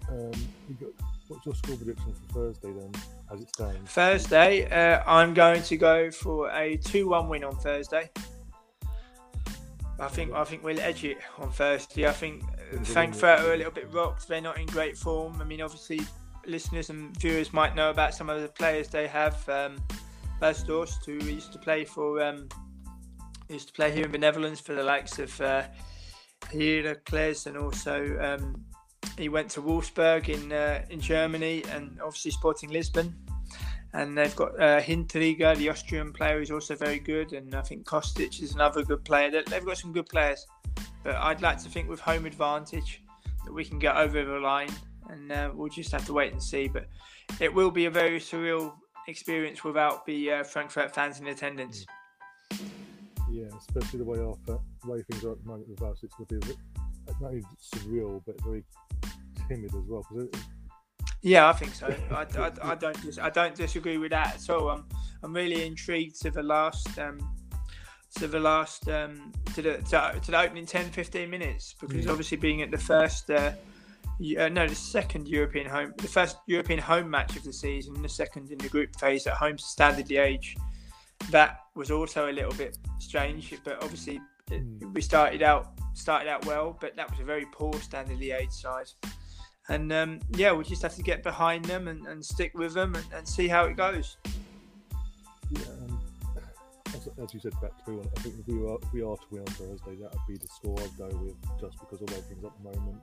Um, 0.09 0.33
got, 0.81 0.91
what's 1.29 1.47
your 1.47 1.55
score 1.55 1.77
prediction 1.77 2.13
for 2.13 2.35
Thursday 2.35 2.73
then, 2.73 2.93
as 3.33 3.41
it 3.41 3.49
stands? 3.55 3.91
Thursday, 3.91 4.69
uh, 4.69 5.03
I'm 5.07 5.35
going 5.35 5.63
to 5.63 5.77
go 5.77 6.11
for 6.11 6.51
a 6.51 6.77
two-one 6.77 7.29
win 7.29 7.45
on 7.45 7.55
Thursday. 7.57 8.11
I 10.01 10.09
think 10.09 10.33
I 10.33 10.45
think 10.45 10.65
we'll 10.65 10.81
edge 10.81 11.05
it 11.05 11.19
on 11.39 11.51
Thursday. 11.51 12.07
I 12.07 12.13
think 12.13 12.43
Frankfurt 12.85 13.41
are 13.41 13.53
a 13.53 13.57
little 13.57 13.73
bit 13.73 13.93
rocked. 13.93 14.27
They're 14.27 14.41
not 14.41 14.59
in 14.59 14.67
great 14.67 14.97
form. 14.97 15.41
I 15.41 15.45
mean, 15.45 15.61
obviously 15.61 16.01
listeners 16.47 16.91
and 16.91 17.15
viewers 17.19 17.53
might 17.53 17.75
know 17.77 17.91
about 17.91 18.15
some 18.15 18.31
of 18.31 18.41
the 18.41 18.49
players 18.49 18.89
they 18.89 19.07
have. 19.07 19.47
Um, 19.49 19.83
Weghorst, 20.41 21.05
who 21.05 21.13
used 21.27 21.53
to 21.53 21.59
play 21.59 21.85
for, 21.85 22.23
um, 22.23 22.49
used 23.49 23.69
to 23.69 23.75
play 23.75 23.93
here 23.93 24.07
in 24.07 24.13
the 24.13 24.19
Netherlands 24.19 24.59
for 24.59 24.75
the 24.75 24.83
likes 24.83 25.19
of 25.19 25.39
uh, 25.41 25.65
Heracles, 26.51 27.47
and 27.47 27.59
also 27.59 28.19
um, 28.21 28.65
he 29.19 29.29
went 29.29 29.51
to 29.51 29.61
Wolfsburg 29.61 30.29
in 30.31 30.51
uh, 30.51 30.85
in 30.89 31.01
Germany, 31.01 31.63
and 31.73 32.01
obviously 32.03 32.31
Sporting 32.31 32.71
Lisbon. 32.71 33.15
And 33.93 34.17
they've 34.17 34.35
got 34.37 34.55
uh, 34.61 34.81
Hinteregger, 34.81 35.57
the 35.57 35.69
Austrian 35.69 36.13
player, 36.13 36.39
who's 36.39 36.51
also 36.51 36.77
very 36.77 37.01
good, 37.01 37.33
and 37.33 37.55
I 37.55 37.63
think 37.63 37.85
Kostic 37.85 38.41
is 38.43 38.55
another 38.55 38.85
good 38.85 39.05
player. 39.05 39.31
They've 39.31 39.65
got 39.65 39.79
some 39.79 39.93
good 39.93 40.09
players, 40.09 40.47
but 41.03 41.17
I'd 41.17 41.43
like 41.43 41.61
to 41.65 41.69
think 41.69 41.89
with 41.89 41.99
home 41.99 42.25
advantage 42.25 43.03
that 43.45 43.53
we 43.53 43.65
can 43.65 43.79
get 43.81 43.97
over 43.97 44.25
the 44.25 44.39
line, 44.39 44.71
and 45.09 45.33
uh, 45.33 45.51
we'll 45.53 45.69
just 45.69 45.91
have 45.91 46.07
to 46.07 46.13
wait 46.13 46.33
and 46.33 46.41
see. 46.41 46.69
But 46.69 46.87
it 47.41 47.53
will 47.53 47.73
be 47.73 47.87
a 47.87 47.91
very 47.91 48.21
surreal 48.21 48.75
experience 49.09 49.65
without 49.65 50.07
the 50.07 50.33
uh, 50.33 50.45
Frankfurt 50.45 50.95
fans 50.95 51.19
in 51.19 51.27
attendance. 51.27 51.85
Yeah, 53.29 53.47
especially 53.59 54.01
the 54.01 54.05
way 54.05 54.19
our 54.21 54.37
the 54.47 54.59
way 54.91 55.03
things 55.03 55.25
are 55.25 55.33
at 55.33 55.43
the 55.43 55.49
moment 55.49 55.69
with 55.69 55.83
us, 55.83 55.99
it's 56.03 56.15
going 56.15 56.27
to 56.29 56.39
be 56.39 56.47
a 56.47 56.49
bit 56.49 56.57
not 57.21 57.33
surreal 57.61 58.23
but 58.27 58.41
very 58.43 58.65
timid 59.49 59.75
as 59.75 59.85
well. 59.89 60.03
Cause 60.03 60.25
it, 60.25 60.37
yeah, 61.23 61.49
I 61.49 61.53
think 61.53 61.75
so. 61.75 61.95
I, 62.11 62.27
I, 62.39 62.53
I, 62.63 62.75
don't 62.75 63.01
dis- 63.03 63.19
I 63.19 63.31
don't 63.31 63.55
disagree 63.55 63.99
with 63.99 64.11
that 64.11 64.37
at 64.37 64.51
all. 64.51 64.71
I'm 64.71 64.85
I'm 65.23 65.33
really 65.35 65.67
intrigued 65.67 66.21
to 66.23 66.31
the 66.31 66.43
last 66.43 66.99
um, 66.99 67.19
to 68.17 68.27
the 68.27 68.41
last 68.41 68.89
um, 68.89 69.33
to 69.55 69.63
the 69.63 69.79
to, 69.91 70.21
to 70.21 70.31
the 70.31 70.41
opening 70.41 70.67
10, 70.67 70.91
15 70.91 71.29
minutes 71.29 71.75
because 71.81 72.07
mm. 72.07 72.11
obviously 72.11 72.37
being 72.37 72.63
at 72.63 72.71
the 72.71 72.79
first. 72.79 73.31
Uh, 73.31 73.53
uh, 74.39 74.51
no, 74.51 74.69
the 74.69 74.75
second 74.75 75.27
European 75.27 75.67
home, 75.67 75.95
the 75.97 76.07
first 76.07 76.37
European 76.47 76.79
home 76.79 77.09
match 77.09 77.37
of 77.37 77.43
the 77.43 77.53
season, 77.53 78.03
the 78.03 78.09
second 78.09 78.51
in 78.51 78.59
the 78.59 78.69
group 78.69 78.95
phase 79.01 79.27
at 79.27 79.33
home 79.33 79.57
to 79.57 79.63
Standard 79.63 80.09
Liège. 80.09 80.59
That 81.31 81.61
was 81.75 81.91
also 81.91 82.31
a 82.31 82.33
little 82.33 82.53
bit 82.53 82.77
strange, 82.99 83.55
but 83.65 83.83
obviously 83.83 84.21
it, 84.51 84.59
hmm. 84.59 84.93
we 84.93 85.01
started 85.01 85.43
out 85.43 85.73
started 85.95 86.29
out 86.29 86.45
well, 86.45 86.77
but 86.83 86.97
that 86.97 87.11
was 87.11 87.19
a 87.21 87.25
very 87.25 87.47
poor 87.51 87.73
Standard 87.81 88.19
Liège 88.19 88.53
side. 88.53 88.91
And 89.71 89.93
um, 89.93 90.21
yeah, 90.33 90.53
we 90.53 90.65
just 90.65 90.83
have 90.83 90.95
to 90.97 91.03
get 91.03 91.23
behind 91.23 91.65
them 91.65 91.89
and, 91.89 92.07
and 92.07 92.25
stick 92.25 92.53
with 92.55 92.75
them 92.75 92.95
and, 92.95 93.07
and, 93.15 93.27
see 93.27 93.49
how 93.49 93.65
it 93.65 93.77
goes. 93.77 94.17
Yeah, 95.51 95.63
um, 95.63 96.01
as, 96.89 97.09
as, 97.23 97.33
you 97.33 97.41
said, 97.41 97.53
back 97.63 97.83
to 97.87 98.03
I 98.17 98.21
think 98.21 98.35
if 98.41 98.47
we 98.49 98.67
are, 98.67 98.79
if 98.83 98.93
we 98.93 99.01
are 99.01 99.17
to 99.17 99.27
win 99.31 99.41
on 99.41 99.47
Thursday, 99.47 99.95
that 100.03 100.13
would 100.13 100.27
be 100.29 100.37
the 100.37 100.49
score 100.49 100.77
I'd 100.81 100.99
go 100.99 101.07
with, 101.07 101.37
just 101.61 101.79
because 101.79 102.03
of 102.03 102.09
the 102.09 102.15
way 102.15 102.21
things 102.21 102.45
at 102.45 102.51
the 102.59 102.65
moment 102.65 103.01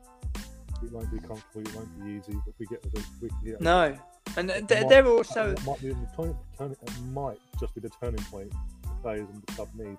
it 0.83 0.91
won't 0.91 1.11
be 1.11 1.19
comfortable, 1.19 1.61
it 1.61 1.75
won't 1.75 2.05
be 2.05 2.11
easy, 2.11 2.39
but 2.45 2.53
we 2.59 2.65
get 2.67 2.81
the 2.83 3.03
we 3.21 3.29
can 3.29 3.37
get 3.43 3.61
No. 3.61 3.97
And 4.35 4.49
they're, 4.49 4.61
might, 4.61 4.89
they're 4.89 5.07
also 5.07 5.51
it 5.51 5.65
might 5.65 5.81
be 5.81 5.89
the 5.89 6.07
turn, 6.15 6.35
turn, 6.57 6.71
it 6.71 7.01
might 7.11 7.39
just 7.59 7.73
be 7.73 7.81
the 7.81 7.89
turning 8.01 8.23
point 8.25 8.51
the 8.83 8.89
players 9.01 9.27
and 9.31 9.41
the 9.41 9.53
club 9.53 9.69
need. 9.73 9.97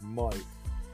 Might. 0.00 0.42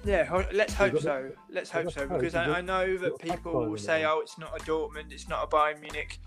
Yeah, 0.07 0.44
let's 0.52 0.72
hope 0.72 1.00
so. 1.00 1.30
Let's 1.50 1.68
hope 1.68 1.90
so 1.90 2.07
because 2.07 2.36
I, 2.36 2.59
I 2.59 2.61
know 2.61 2.96
that 2.96 3.18
people 3.18 3.52
will 3.68 3.76
say, 3.76 4.04
"Oh, 4.04 4.20
it's 4.20 4.38
not 4.38 4.57
a 4.57 4.64
Dortmund, 4.64 5.11
it's 5.11 5.28
not 5.28 5.44
a 5.44 5.46
Bayern 5.48 5.80
Munich," 5.80 6.18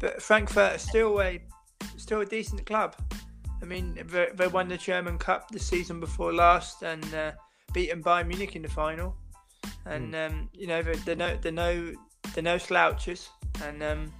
but 0.00 0.22
Frankfurt 0.22 0.76
is 0.76 0.82
still 0.82 1.20
a 1.20 1.40
still 1.98 2.22
a 2.22 2.26
decent 2.26 2.64
club. 2.64 2.96
I 3.60 3.66
mean, 3.66 3.98
they, 4.06 4.28
they 4.34 4.46
won 4.48 4.68
the 4.68 4.78
German 4.78 5.18
Cup 5.18 5.50
the 5.50 5.58
season 5.58 6.00
before 6.00 6.32
last 6.32 6.82
and 6.82 7.14
uh, 7.14 7.32
beaten 7.72 8.02
Bayern 8.02 8.28
Munich 8.28 8.56
in 8.56 8.62
the 8.62 8.68
final. 8.68 9.14
And 9.84 10.14
mm. 10.14 10.30
um, 10.30 10.50
you 10.54 10.66
know, 10.66 10.82
they're, 10.82 10.96
they're 10.96 11.16
no 11.16 11.36
they're 11.36 11.52
no 11.52 11.92
they're 12.34 12.42
no 12.42 12.56
slouches, 12.56 13.28
and 13.62 13.82
um, 13.82 14.12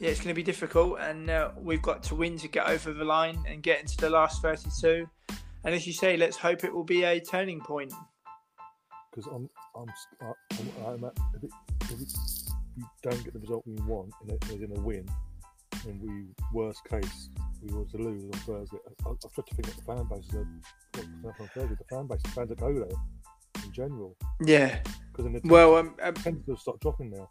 yeah, 0.00 0.10
it's 0.10 0.20
going 0.20 0.30
to 0.30 0.34
be 0.34 0.42
difficult. 0.42 0.98
And 1.00 1.30
uh, 1.30 1.50
we've 1.56 1.82
got 1.82 2.02
to 2.04 2.14
win 2.14 2.38
to 2.38 2.48
get 2.48 2.66
over 2.68 2.92
the 2.92 3.04
line 3.04 3.38
and 3.48 3.62
get 3.62 3.80
into 3.80 3.96
the 3.96 4.10
last 4.10 4.42
32. 4.42 5.08
And 5.64 5.74
as 5.74 5.86
you 5.86 5.92
say, 5.92 6.16
let's 6.16 6.36
hope 6.36 6.64
it 6.64 6.72
will 6.72 6.84
be 6.84 7.04
a 7.04 7.20
turning 7.20 7.60
point. 7.60 7.92
Because 9.18 9.32
I'm, 9.34 9.50
I'm, 9.74 9.88
I'm, 10.22 10.86
I'm 10.86 11.04
at, 11.04 11.18
if, 11.34 11.42
it, 11.42 11.50
if 11.90 12.00
it, 12.00 12.12
we 12.76 12.84
don't 13.02 13.24
get 13.24 13.32
the 13.32 13.40
result 13.40 13.64
we 13.66 13.74
want 13.82 14.12
in 14.22 14.30
a, 14.30 14.64
in 14.64 14.76
a 14.76 14.80
win, 14.80 15.08
and 15.88 16.00
we 16.00 16.26
worst 16.52 16.84
case 16.84 17.28
we 17.60 17.74
were 17.74 17.84
to 17.86 17.96
lose 17.96 18.22
on 18.22 18.30
Thursday. 18.30 18.76
I, 18.86 19.10
I've 19.10 19.18
tried 19.18 19.46
to 19.46 19.54
think 19.56 19.66
what 19.66 19.76
the 19.76 19.82
fan 19.82 20.04
base 20.04 20.28
is 20.28 21.34
on 21.40 21.48
Thursday. 21.48 21.74
The 21.74 21.96
fan 21.96 22.06
base, 22.06 22.22
the 22.22 22.28
fans 22.28 22.48
that 22.50 22.60
go 22.60 22.72
there 22.72 23.64
in 23.64 23.72
general. 23.72 24.16
Yeah. 24.40 24.78
Because 25.12 25.42
well, 25.42 25.74
um, 25.74 25.96
um, 26.00 26.14
tends 26.14 26.46
to 26.46 26.56
start 26.56 26.78
dropping 26.78 27.10
now. 27.10 27.28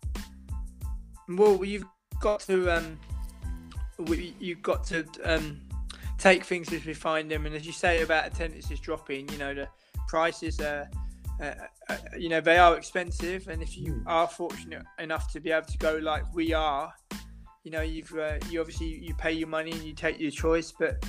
Well, 1.29 1.63
you've 1.63 1.85
got 2.19 2.41
to 2.41 2.69
um, 2.69 2.99
you've 4.39 4.61
got 4.61 4.83
to 4.87 5.05
um, 5.23 5.61
take 6.17 6.43
things 6.43 6.73
as 6.73 6.85
we 6.85 6.93
find 6.93 7.31
them, 7.31 7.45
and 7.45 7.55
as 7.55 7.65
you 7.65 7.71
say 7.71 8.01
about 8.01 8.27
attendance 8.27 8.69
is 8.71 8.81
dropping, 8.81 9.29
you 9.29 9.37
know 9.37 9.53
the 9.53 9.69
prices 10.09 10.59
are. 10.59 10.81
Uh, 10.81 10.85
uh, 11.41 11.53
you 12.17 12.29
know 12.29 12.41
they 12.41 12.57
are 12.57 12.77
expensive, 12.77 13.47
and 13.47 13.61
if 13.61 13.77
you 13.77 13.93
hmm. 13.93 14.07
are 14.07 14.27
fortunate 14.27 14.83
enough 14.99 15.31
to 15.33 15.39
be 15.39 15.51
able 15.51 15.67
to 15.67 15.77
go 15.77 15.97
like 16.01 16.23
we 16.33 16.53
are, 16.53 16.93
you 17.63 17.71
know 17.71 17.81
you've 17.81 18.13
uh, 18.13 18.37
you 18.49 18.59
obviously 18.59 18.87
you 18.87 19.13
pay 19.15 19.31
your 19.31 19.47
money 19.47 19.71
and 19.71 19.83
you 19.83 19.93
take 19.93 20.19
your 20.19 20.31
choice, 20.31 20.71
but 20.71 21.03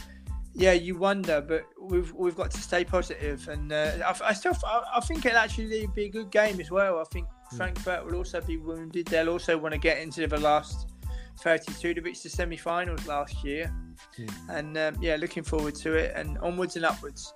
yeah, 0.58 0.72
you 0.72 0.96
wonder, 0.96 1.40
but 1.40 1.66
we've 1.80 2.12
we've 2.14 2.34
got 2.34 2.50
to 2.50 2.60
stay 2.60 2.84
positive, 2.84 3.48
and 3.48 3.72
uh, 3.72 3.92
I, 4.04 4.30
I, 4.30 4.32
still 4.32 4.54
I, 4.64 4.82
I, 4.96 5.00
think 5.00 5.24
it'll 5.24 5.38
actually 5.38 5.86
be 5.94 6.06
a 6.06 6.08
good 6.08 6.32
game 6.32 6.60
as 6.60 6.70
well. 6.70 6.98
I 6.98 7.04
think 7.12 7.28
mm. 7.28 7.56
Frankfurt 7.56 8.04
will 8.04 8.16
also 8.16 8.40
be 8.40 8.56
wounded. 8.56 9.06
They'll 9.06 9.28
also 9.28 9.56
want 9.56 9.74
to 9.74 9.78
get 9.78 9.98
into 9.98 10.26
the 10.26 10.38
last 10.38 10.90
32 11.40 11.94
to 11.94 12.00
reach 12.00 12.24
the 12.24 12.28
semi-finals 12.28 13.06
last 13.06 13.44
year, 13.44 13.72
mm. 14.18 14.30
and 14.48 14.76
um, 14.76 14.96
yeah, 15.00 15.14
looking 15.14 15.44
forward 15.44 15.76
to 15.76 15.94
it 15.94 16.12
and 16.16 16.38
onwards 16.38 16.74
and 16.74 16.84
upwards. 16.84 17.32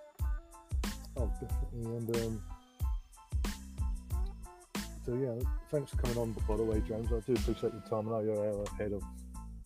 Oh, 1.16 1.32
definitely, 1.40 1.96
and 1.96 2.16
um, 2.16 2.42
so 5.04 5.14
yeah, 5.14 5.32
thanks 5.70 5.90
for 5.90 5.96
coming 5.98 6.18
on. 6.18 6.32
By 6.48 6.56
the 6.56 6.62
way, 6.62 6.80
James, 6.86 7.08
I 7.08 7.20
do 7.20 7.32
appreciate 7.32 7.72
your 7.72 7.82
time. 7.88 8.08
I 8.08 8.12
know 8.12 8.20
you're 8.20 8.62
ahead 8.62 8.92
of 8.92 9.02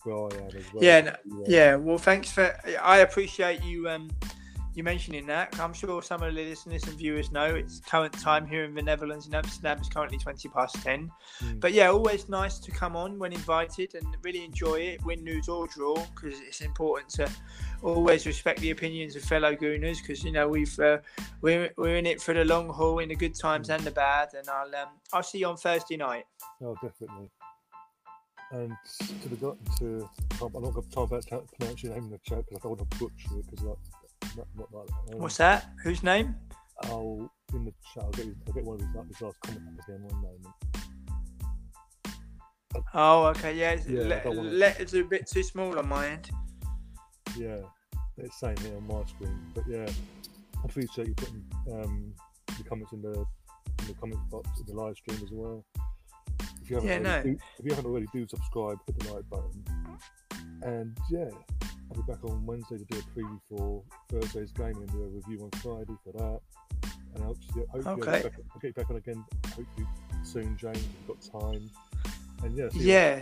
where 0.04 0.16
I 0.16 0.44
am 0.44 0.56
as 0.56 0.72
well. 0.72 0.84
Yeah, 0.84 1.00
no, 1.00 1.44
yeah. 1.46 1.74
Well, 1.76 1.98
thanks 1.98 2.30
for. 2.30 2.56
I 2.82 2.98
appreciate 2.98 3.62
you 3.64 3.88
um, 3.88 4.10
you 4.76 4.84
mentioning 4.84 5.26
that. 5.26 5.58
I'm 5.58 5.72
sure 5.72 6.02
some 6.02 6.22
of 6.22 6.34
the 6.34 6.44
listeners 6.44 6.84
and 6.84 6.98
viewers 6.98 7.32
know 7.32 7.46
it's 7.54 7.80
current 7.80 8.12
time 8.12 8.46
here 8.46 8.64
in 8.64 8.74
the 8.74 8.82
Netherlands 8.82 9.26
in 9.26 9.34
Amsterdam 9.34 9.80
is 9.80 9.88
currently 9.88 10.18
20 10.18 10.48
past 10.50 10.76
10. 10.82 11.10
Mm. 11.42 11.60
But 11.60 11.72
yeah, 11.72 11.88
always 11.88 12.28
nice 12.28 12.58
to 12.58 12.70
come 12.70 12.94
on 12.94 13.18
when 13.18 13.32
invited 13.32 13.94
and 13.94 14.06
really 14.22 14.44
enjoy 14.44 14.76
it, 14.76 15.04
win, 15.04 15.24
lose 15.24 15.48
or 15.48 15.66
draw, 15.66 15.94
because 16.14 16.40
it's 16.40 16.60
important 16.60 17.08
to 17.14 17.30
always 17.82 18.26
respect 18.26 18.60
the 18.60 18.70
opinions 18.70 19.16
of 19.16 19.22
fellow 19.22 19.54
Gooners 19.54 20.02
because 20.02 20.22
you 20.22 20.32
know 20.32 20.48
we've 20.48 20.78
uh, 20.78 20.98
we're, 21.40 21.70
we're 21.76 21.96
in 21.96 22.06
it 22.06 22.20
for 22.20 22.34
the 22.34 22.44
long 22.44 22.68
haul 22.68 22.98
in 22.98 23.08
the 23.08 23.16
good 23.16 23.34
times 23.34 23.68
mm. 23.68 23.76
and 23.76 23.84
the 23.84 23.90
bad. 23.90 24.28
And 24.34 24.48
I'll 24.48 24.74
um, 24.76 24.88
I'll 25.12 25.22
see 25.22 25.38
you 25.38 25.46
on 25.46 25.56
Thursday 25.56 25.96
night. 25.96 26.24
Oh, 26.62 26.76
definitely. 26.82 27.30
And 28.52 28.72
to 29.22 29.28
the 29.28 29.56
to 29.78 30.10
I'm 30.42 30.52
not 30.52 30.74
going 30.74 30.74
to 30.74 30.90
talk 30.90 31.10
about 31.10 31.26
pronounce 31.58 31.82
your 31.82 31.94
name 31.94 32.04
in 32.04 32.10
the 32.10 32.18
chat 32.18 32.44
because 32.46 32.58
I 32.58 32.68
don't 32.68 32.78
want 32.78 32.90
to 32.90 32.98
butcher 32.98 33.38
it 33.38 33.50
because 33.50 33.64
like 33.64 33.78
not, 34.36 34.46
not 34.56 34.72
like 34.72 34.86
that. 34.86 35.14
Um, 35.14 35.20
What's 35.20 35.36
that? 35.38 35.70
Whose 35.82 36.02
name? 36.02 36.36
I'll 36.84 37.30
in 37.54 37.64
the 37.64 37.72
chat. 37.94 38.04
I'll 38.04 38.10
get, 38.10 38.26
I'll 38.46 38.52
get 38.52 38.64
one 38.64 38.74
of 38.76 38.80
his 38.80 38.94
like 38.94 39.08
his 39.08 39.20
last 39.20 39.40
comment 39.40 39.62
again 39.88 40.02
one 40.02 40.22
moment. 40.22 40.46
oh, 42.94 43.24
okay, 43.26 43.56
yeah. 43.56 43.72
It's, 43.72 43.86
yeah 43.86 44.20
le- 44.24 44.30
le- 44.32 44.74
it's 44.78 44.94
a 44.94 45.02
bit 45.02 45.26
too 45.26 45.42
small 45.42 45.78
on 45.78 45.88
my 45.88 46.08
end. 46.08 46.30
Yeah, 47.36 47.58
it's 48.18 48.38
saying 48.40 48.56
here 48.58 48.76
on 48.76 48.86
my 48.86 49.04
screen, 49.04 49.38
but 49.54 49.64
yeah, 49.68 49.86
I 49.86 50.64
appreciate 50.64 51.08
you 51.08 51.14
putting 51.14 51.44
um, 51.72 52.12
the 52.58 52.64
comments 52.64 52.92
in 52.92 53.02
the 53.02 53.12
in 53.80 53.86
the 53.88 53.94
comments 53.94 54.24
box 54.30 54.48
in 54.60 54.66
the 54.66 54.80
live 54.80 54.96
stream 54.96 55.18
as 55.22 55.30
well. 55.32 55.64
If 56.62 56.70
you 56.70 56.76
haven't, 56.76 56.88
yeah, 56.88 57.10
already, 57.10 57.28
no. 57.28 57.34
do, 57.34 57.38
if 57.58 57.64
you 57.64 57.70
haven't 57.70 57.86
already, 57.86 58.06
do 58.12 58.26
subscribe, 58.28 58.78
hit 58.86 58.98
the 58.98 59.12
like 59.14 59.28
button, 59.30 59.64
and 60.62 60.98
yeah, 61.10 61.30
I'll 61.90 62.02
be 62.02 62.12
back 62.12 62.24
on 62.24 62.44
Wednesday 62.46 62.78
to 62.78 62.84
do 62.84 62.98
a 62.98 63.18
preview 63.18 63.40
for 63.48 63.82
Thursday's 64.08 64.52
game 64.52 64.76
and 64.76 64.90
do 64.90 65.02
a 65.02 65.08
review 65.08 65.44
on 65.44 65.50
Friday 65.60 65.96
for 66.04 66.12
that. 66.12 66.40
And 67.14 67.24
I'll, 67.24 67.34
hopefully 67.34 67.64
okay. 67.74 67.88
I'll, 67.88 67.96
get 67.96 68.22
back, 68.22 68.32
I'll 68.54 68.60
get 68.60 68.74
back 68.74 68.90
on 68.90 68.96
again 68.96 69.24
hopefully 69.46 69.86
soon, 70.22 70.56
James. 70.56 70.78
You've 70.78 71.32
got 71.32 71.40
time, 71.40 71.70
and 72.42 72.56
yeah, 72.56 72.68
yeah. 72.74 73.20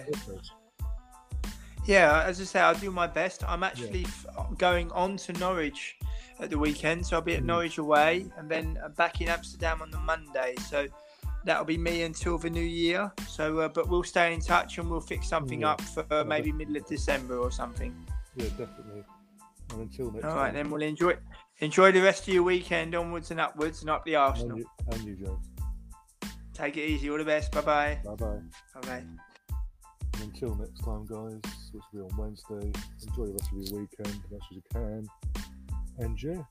Yeah, 1.87 2.23
as 2.25 2.41
I 2.41 2.45
say, 2.45 2.61
I'll 2.61 2.75
do 2.75 2.91
my 2.91 3.07
best. 3.07 3.45
I'm 3.47 3.63
actually 3.63 4.07
yeah. 4.25 4.47
going 4.57 4.91
on 4.93 5.19
to 5.19 5.35
Norwich 5.35 5.99
at 6.41 6.49
the 6.49 6.59
weekend, 6.59 7.07
so 7.07 7.17
I'll 7.17 7.23
be 7.23 7.35
at 7.35 7.43
mm. 7.43 7.47
Norwich 7.47 7.79
away, 7.79 8.27
and 8.39 8.51
then 8.51 8.79
back 8.97 9.21
in 9.21 9.29
Amsterdam 9.29 9.83
on 9.83 9.91
the 9.91 9.99
Monday. 9.99 10.55
So 10.71 10.87
that'll 11.45 11.65
be 11.65 11.77
me 11.77 12.03
until 12.03 12.39
the 12.39 12.51
new 12.51 12.65
year. 12.65 13.13
So, 13.29 13.59
uh, 13.59 13.69
but 13.69 13.89
we'll 13.89 14.03
stay 14.03 14.33
in 14.33 14.41
touch 14.41 14.79
and 14.79 14.91
we'll 14.91 15.01
fix 15.01 15.29
something 15.29 15.61
yeah. 15.61 15.73
up 15.73 15.81
for 15.83 16.07
uh, 16.11 16.25
maybe 16.25 16.53
middle 16.53 16.77
of 16.77 16.87
December 16.87 17.39
or 17.39 17.51
something. 17.51 17.95
Yeah, 18.37 18.49
definitely. 18.59 19.05
And 19.71 19.81
until 19.81 20.13
next. 20.13 20.25
All 20.25 20.37
right, 20.37 20.47
time. 20.47 20.55
then 20.55 20.71
we'll 20.71 20.83
enjoy 20.83 21.15
enjoy 21.61 21.93
the 21.93 22.03
rest 22.03 22.27
of 22.27 22.35
your 22.35 22.43
weekend, 22.43 22.95
onwards 22.95 23.31
and 23.31 23.41
upwards, 23.41 23.81
and 23.81 23.91
up 23.91 24.05
the 24.05 24.17
Arsenal. 24.17 24.57
And 24.57 24.59
you, 24.59 24.67
and 24.91 25.05
you 25.05 25.27
Joe. 25.27 25.41
Take 26.53 26.77
it 26.77 26.89
easy. 26.89 27.11
All 27.11 27.19
the 27.19 27.25
best. 27.25 27.53
Bye 27.53 27.61
bye. 27.61 27.99
Bye 28.05 28.15
bye. 28.15 28.39
Bye 28.75 28.81
bye. 28.81 29.05
until 30.23 30.55
next 30.57 30.81
time, 30.85 31.05
guys, 31.07 31.41
which 31.73 31.83
will 31.93 32.09
be 32.09 32.13
on 32.13 32.17
Wednesday, 32.17 32.73
enjoy 33.07 33.27
the 33.27 33.33
rest 33.33 33.51
of 33.53 33.59
your 33.59 33.81
weekend 33.81 34.23
as 34.25 34.31
much 34.31 34.43
as 34.51 34.57
you 34.57 34.63
can. 34.73 35.07
And 35.99 36.23
yeah, 36.23 36.43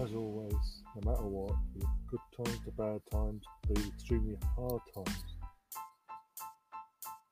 as 0.00 0.14
always, 0.14 0.82
no 0.96 1.10
matter 1.10 1.26
what, 1.26 1.54
good 2.08 2.20
times, 2.36 2.58
the 2.64 2.72
bad 2.72 3.00
times, 3.10 3.42
the 3.68 3.88
extremely 3.88 4.38
hard 4.56 4.80
times, 4.94 5.24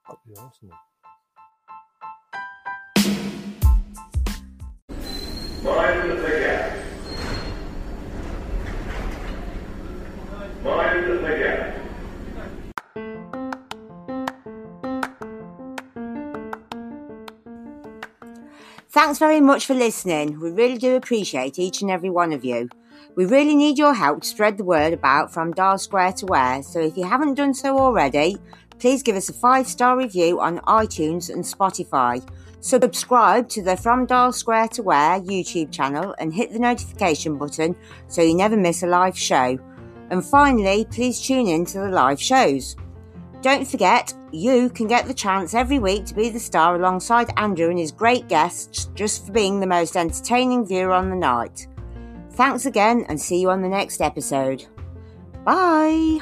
up 0.08 0.20
the 0.26 0.40
Arsenal. 0.40 0.76
Mind 5.62 6.11
the 6.11 6.16
gap. 6.16 6.76
Mind 10.64 11.06
the 11.06 11.36
gap. 11.38 11.76
Thanks 18.88 19.18
very 19.18 19.40
much 19.42 19.66
for 19.66 19.74
listening. 19.74 20.40
We 20.40 20.50
really 20.50 20.78
do 20.78 20.96
appreciate 20.96 21.58
each 21.58 21.82
and 21.82 21.90
every 21.90 22.08
one 22.08 22.32
of 22.32 22.42
you. 22.42 22.70
We 23.14 23.26
really 23.26 23.54
need 23.54 23.76
your 23.76 23.92
help 23.92 24.22
to 24.22 24.28
spread 24.28 24.56
the 24.56 24.64
word 24.64 24.94
about 24.94 25.30
From 25.30 25.52
Dial 25.52 25.76
Square 25.76 26.14
to 26.14 26.26
Where, 26.26 26.62
so 26.62 26.80
if 26.80 26.96
you 26.96 27.04
haven't 27.04 27.34
done 27.34 27.52
so 27.52 27.78
already, 27.78 28.38
please 28.78 29.02
give 29.02 29.16
us 29.16 29.28
a 29.28 29.34
five 29.34 29.66
star 29.66 29.98
review 29.98 30.40
on 30.40 30.61
iTunes 30.61 31.28
and 31.28 31.44
Spotify. 31.44 32.26
Subscribe 32.61 33.48
to 33.48 33.62
the 33.62 33.76
From 33.76 34.04
Dial 34.04 34.32
Square 34.32 34.68
to 34.68 34.82
Where 34.82 35.20
YouTube 35.20 35.72
channel 35.72 36.14
and 36.18 36.32
hit 36.32 36.52
the 36.52 36.58
notification 36.58 37.38
button 37.38 37.74
so 38.06 38.22
you 38.22 38.34
never 38.34 38.56
miss 38.56 38.82
a 38.82 38.86
live 38.86 39.16
show. 39.16 39.58
And 40.11 40.24
finally, 40.24 40.86
please 40.90 41.20
tune 41.20 41.48
in 41.48 41.64
to 41.66 41.78
the 41.78 41.88
live 41.88 42.20
shows. 42.20 42.76
Don't 43.40 43.66
forget, 43.66 44.12
you 44.32 44.68
can 44.68 44.86
get 44.86 45.06
the 45.06 45.14
chance 45.14 45.54
every 45.54 45.78
week 45.78 46.04
to 46.06 46.14
be 46.14 46.28
the 46.28 46.38
star 46.38 46.76
alongside 46.76 47.32
Andrew 47.38 47.70
and 47.70 47.78
his 47.78 47.92
great 47.92 48.28
guests 48.28 48.90
just 48.94 49.24
for 49.24 49.32
being 49.32 49.61
the 49.61 49.66
most 49.66 49.96
entertaining 49.96 50.66
viewer 50.66 50.92
on 50.92 51.08
the 51.08 51.16
night. 51.16 51.66
Thanks 52.32 52.66
again 52.66 53.06
and 53.08 53.18
see 53.18 53.40
you 53.40 53.50
on 53.50 53.62
the 53.62 53.68
next 53.68 54.02
episode. 54.02 54.66
Bye! 55.44 56.20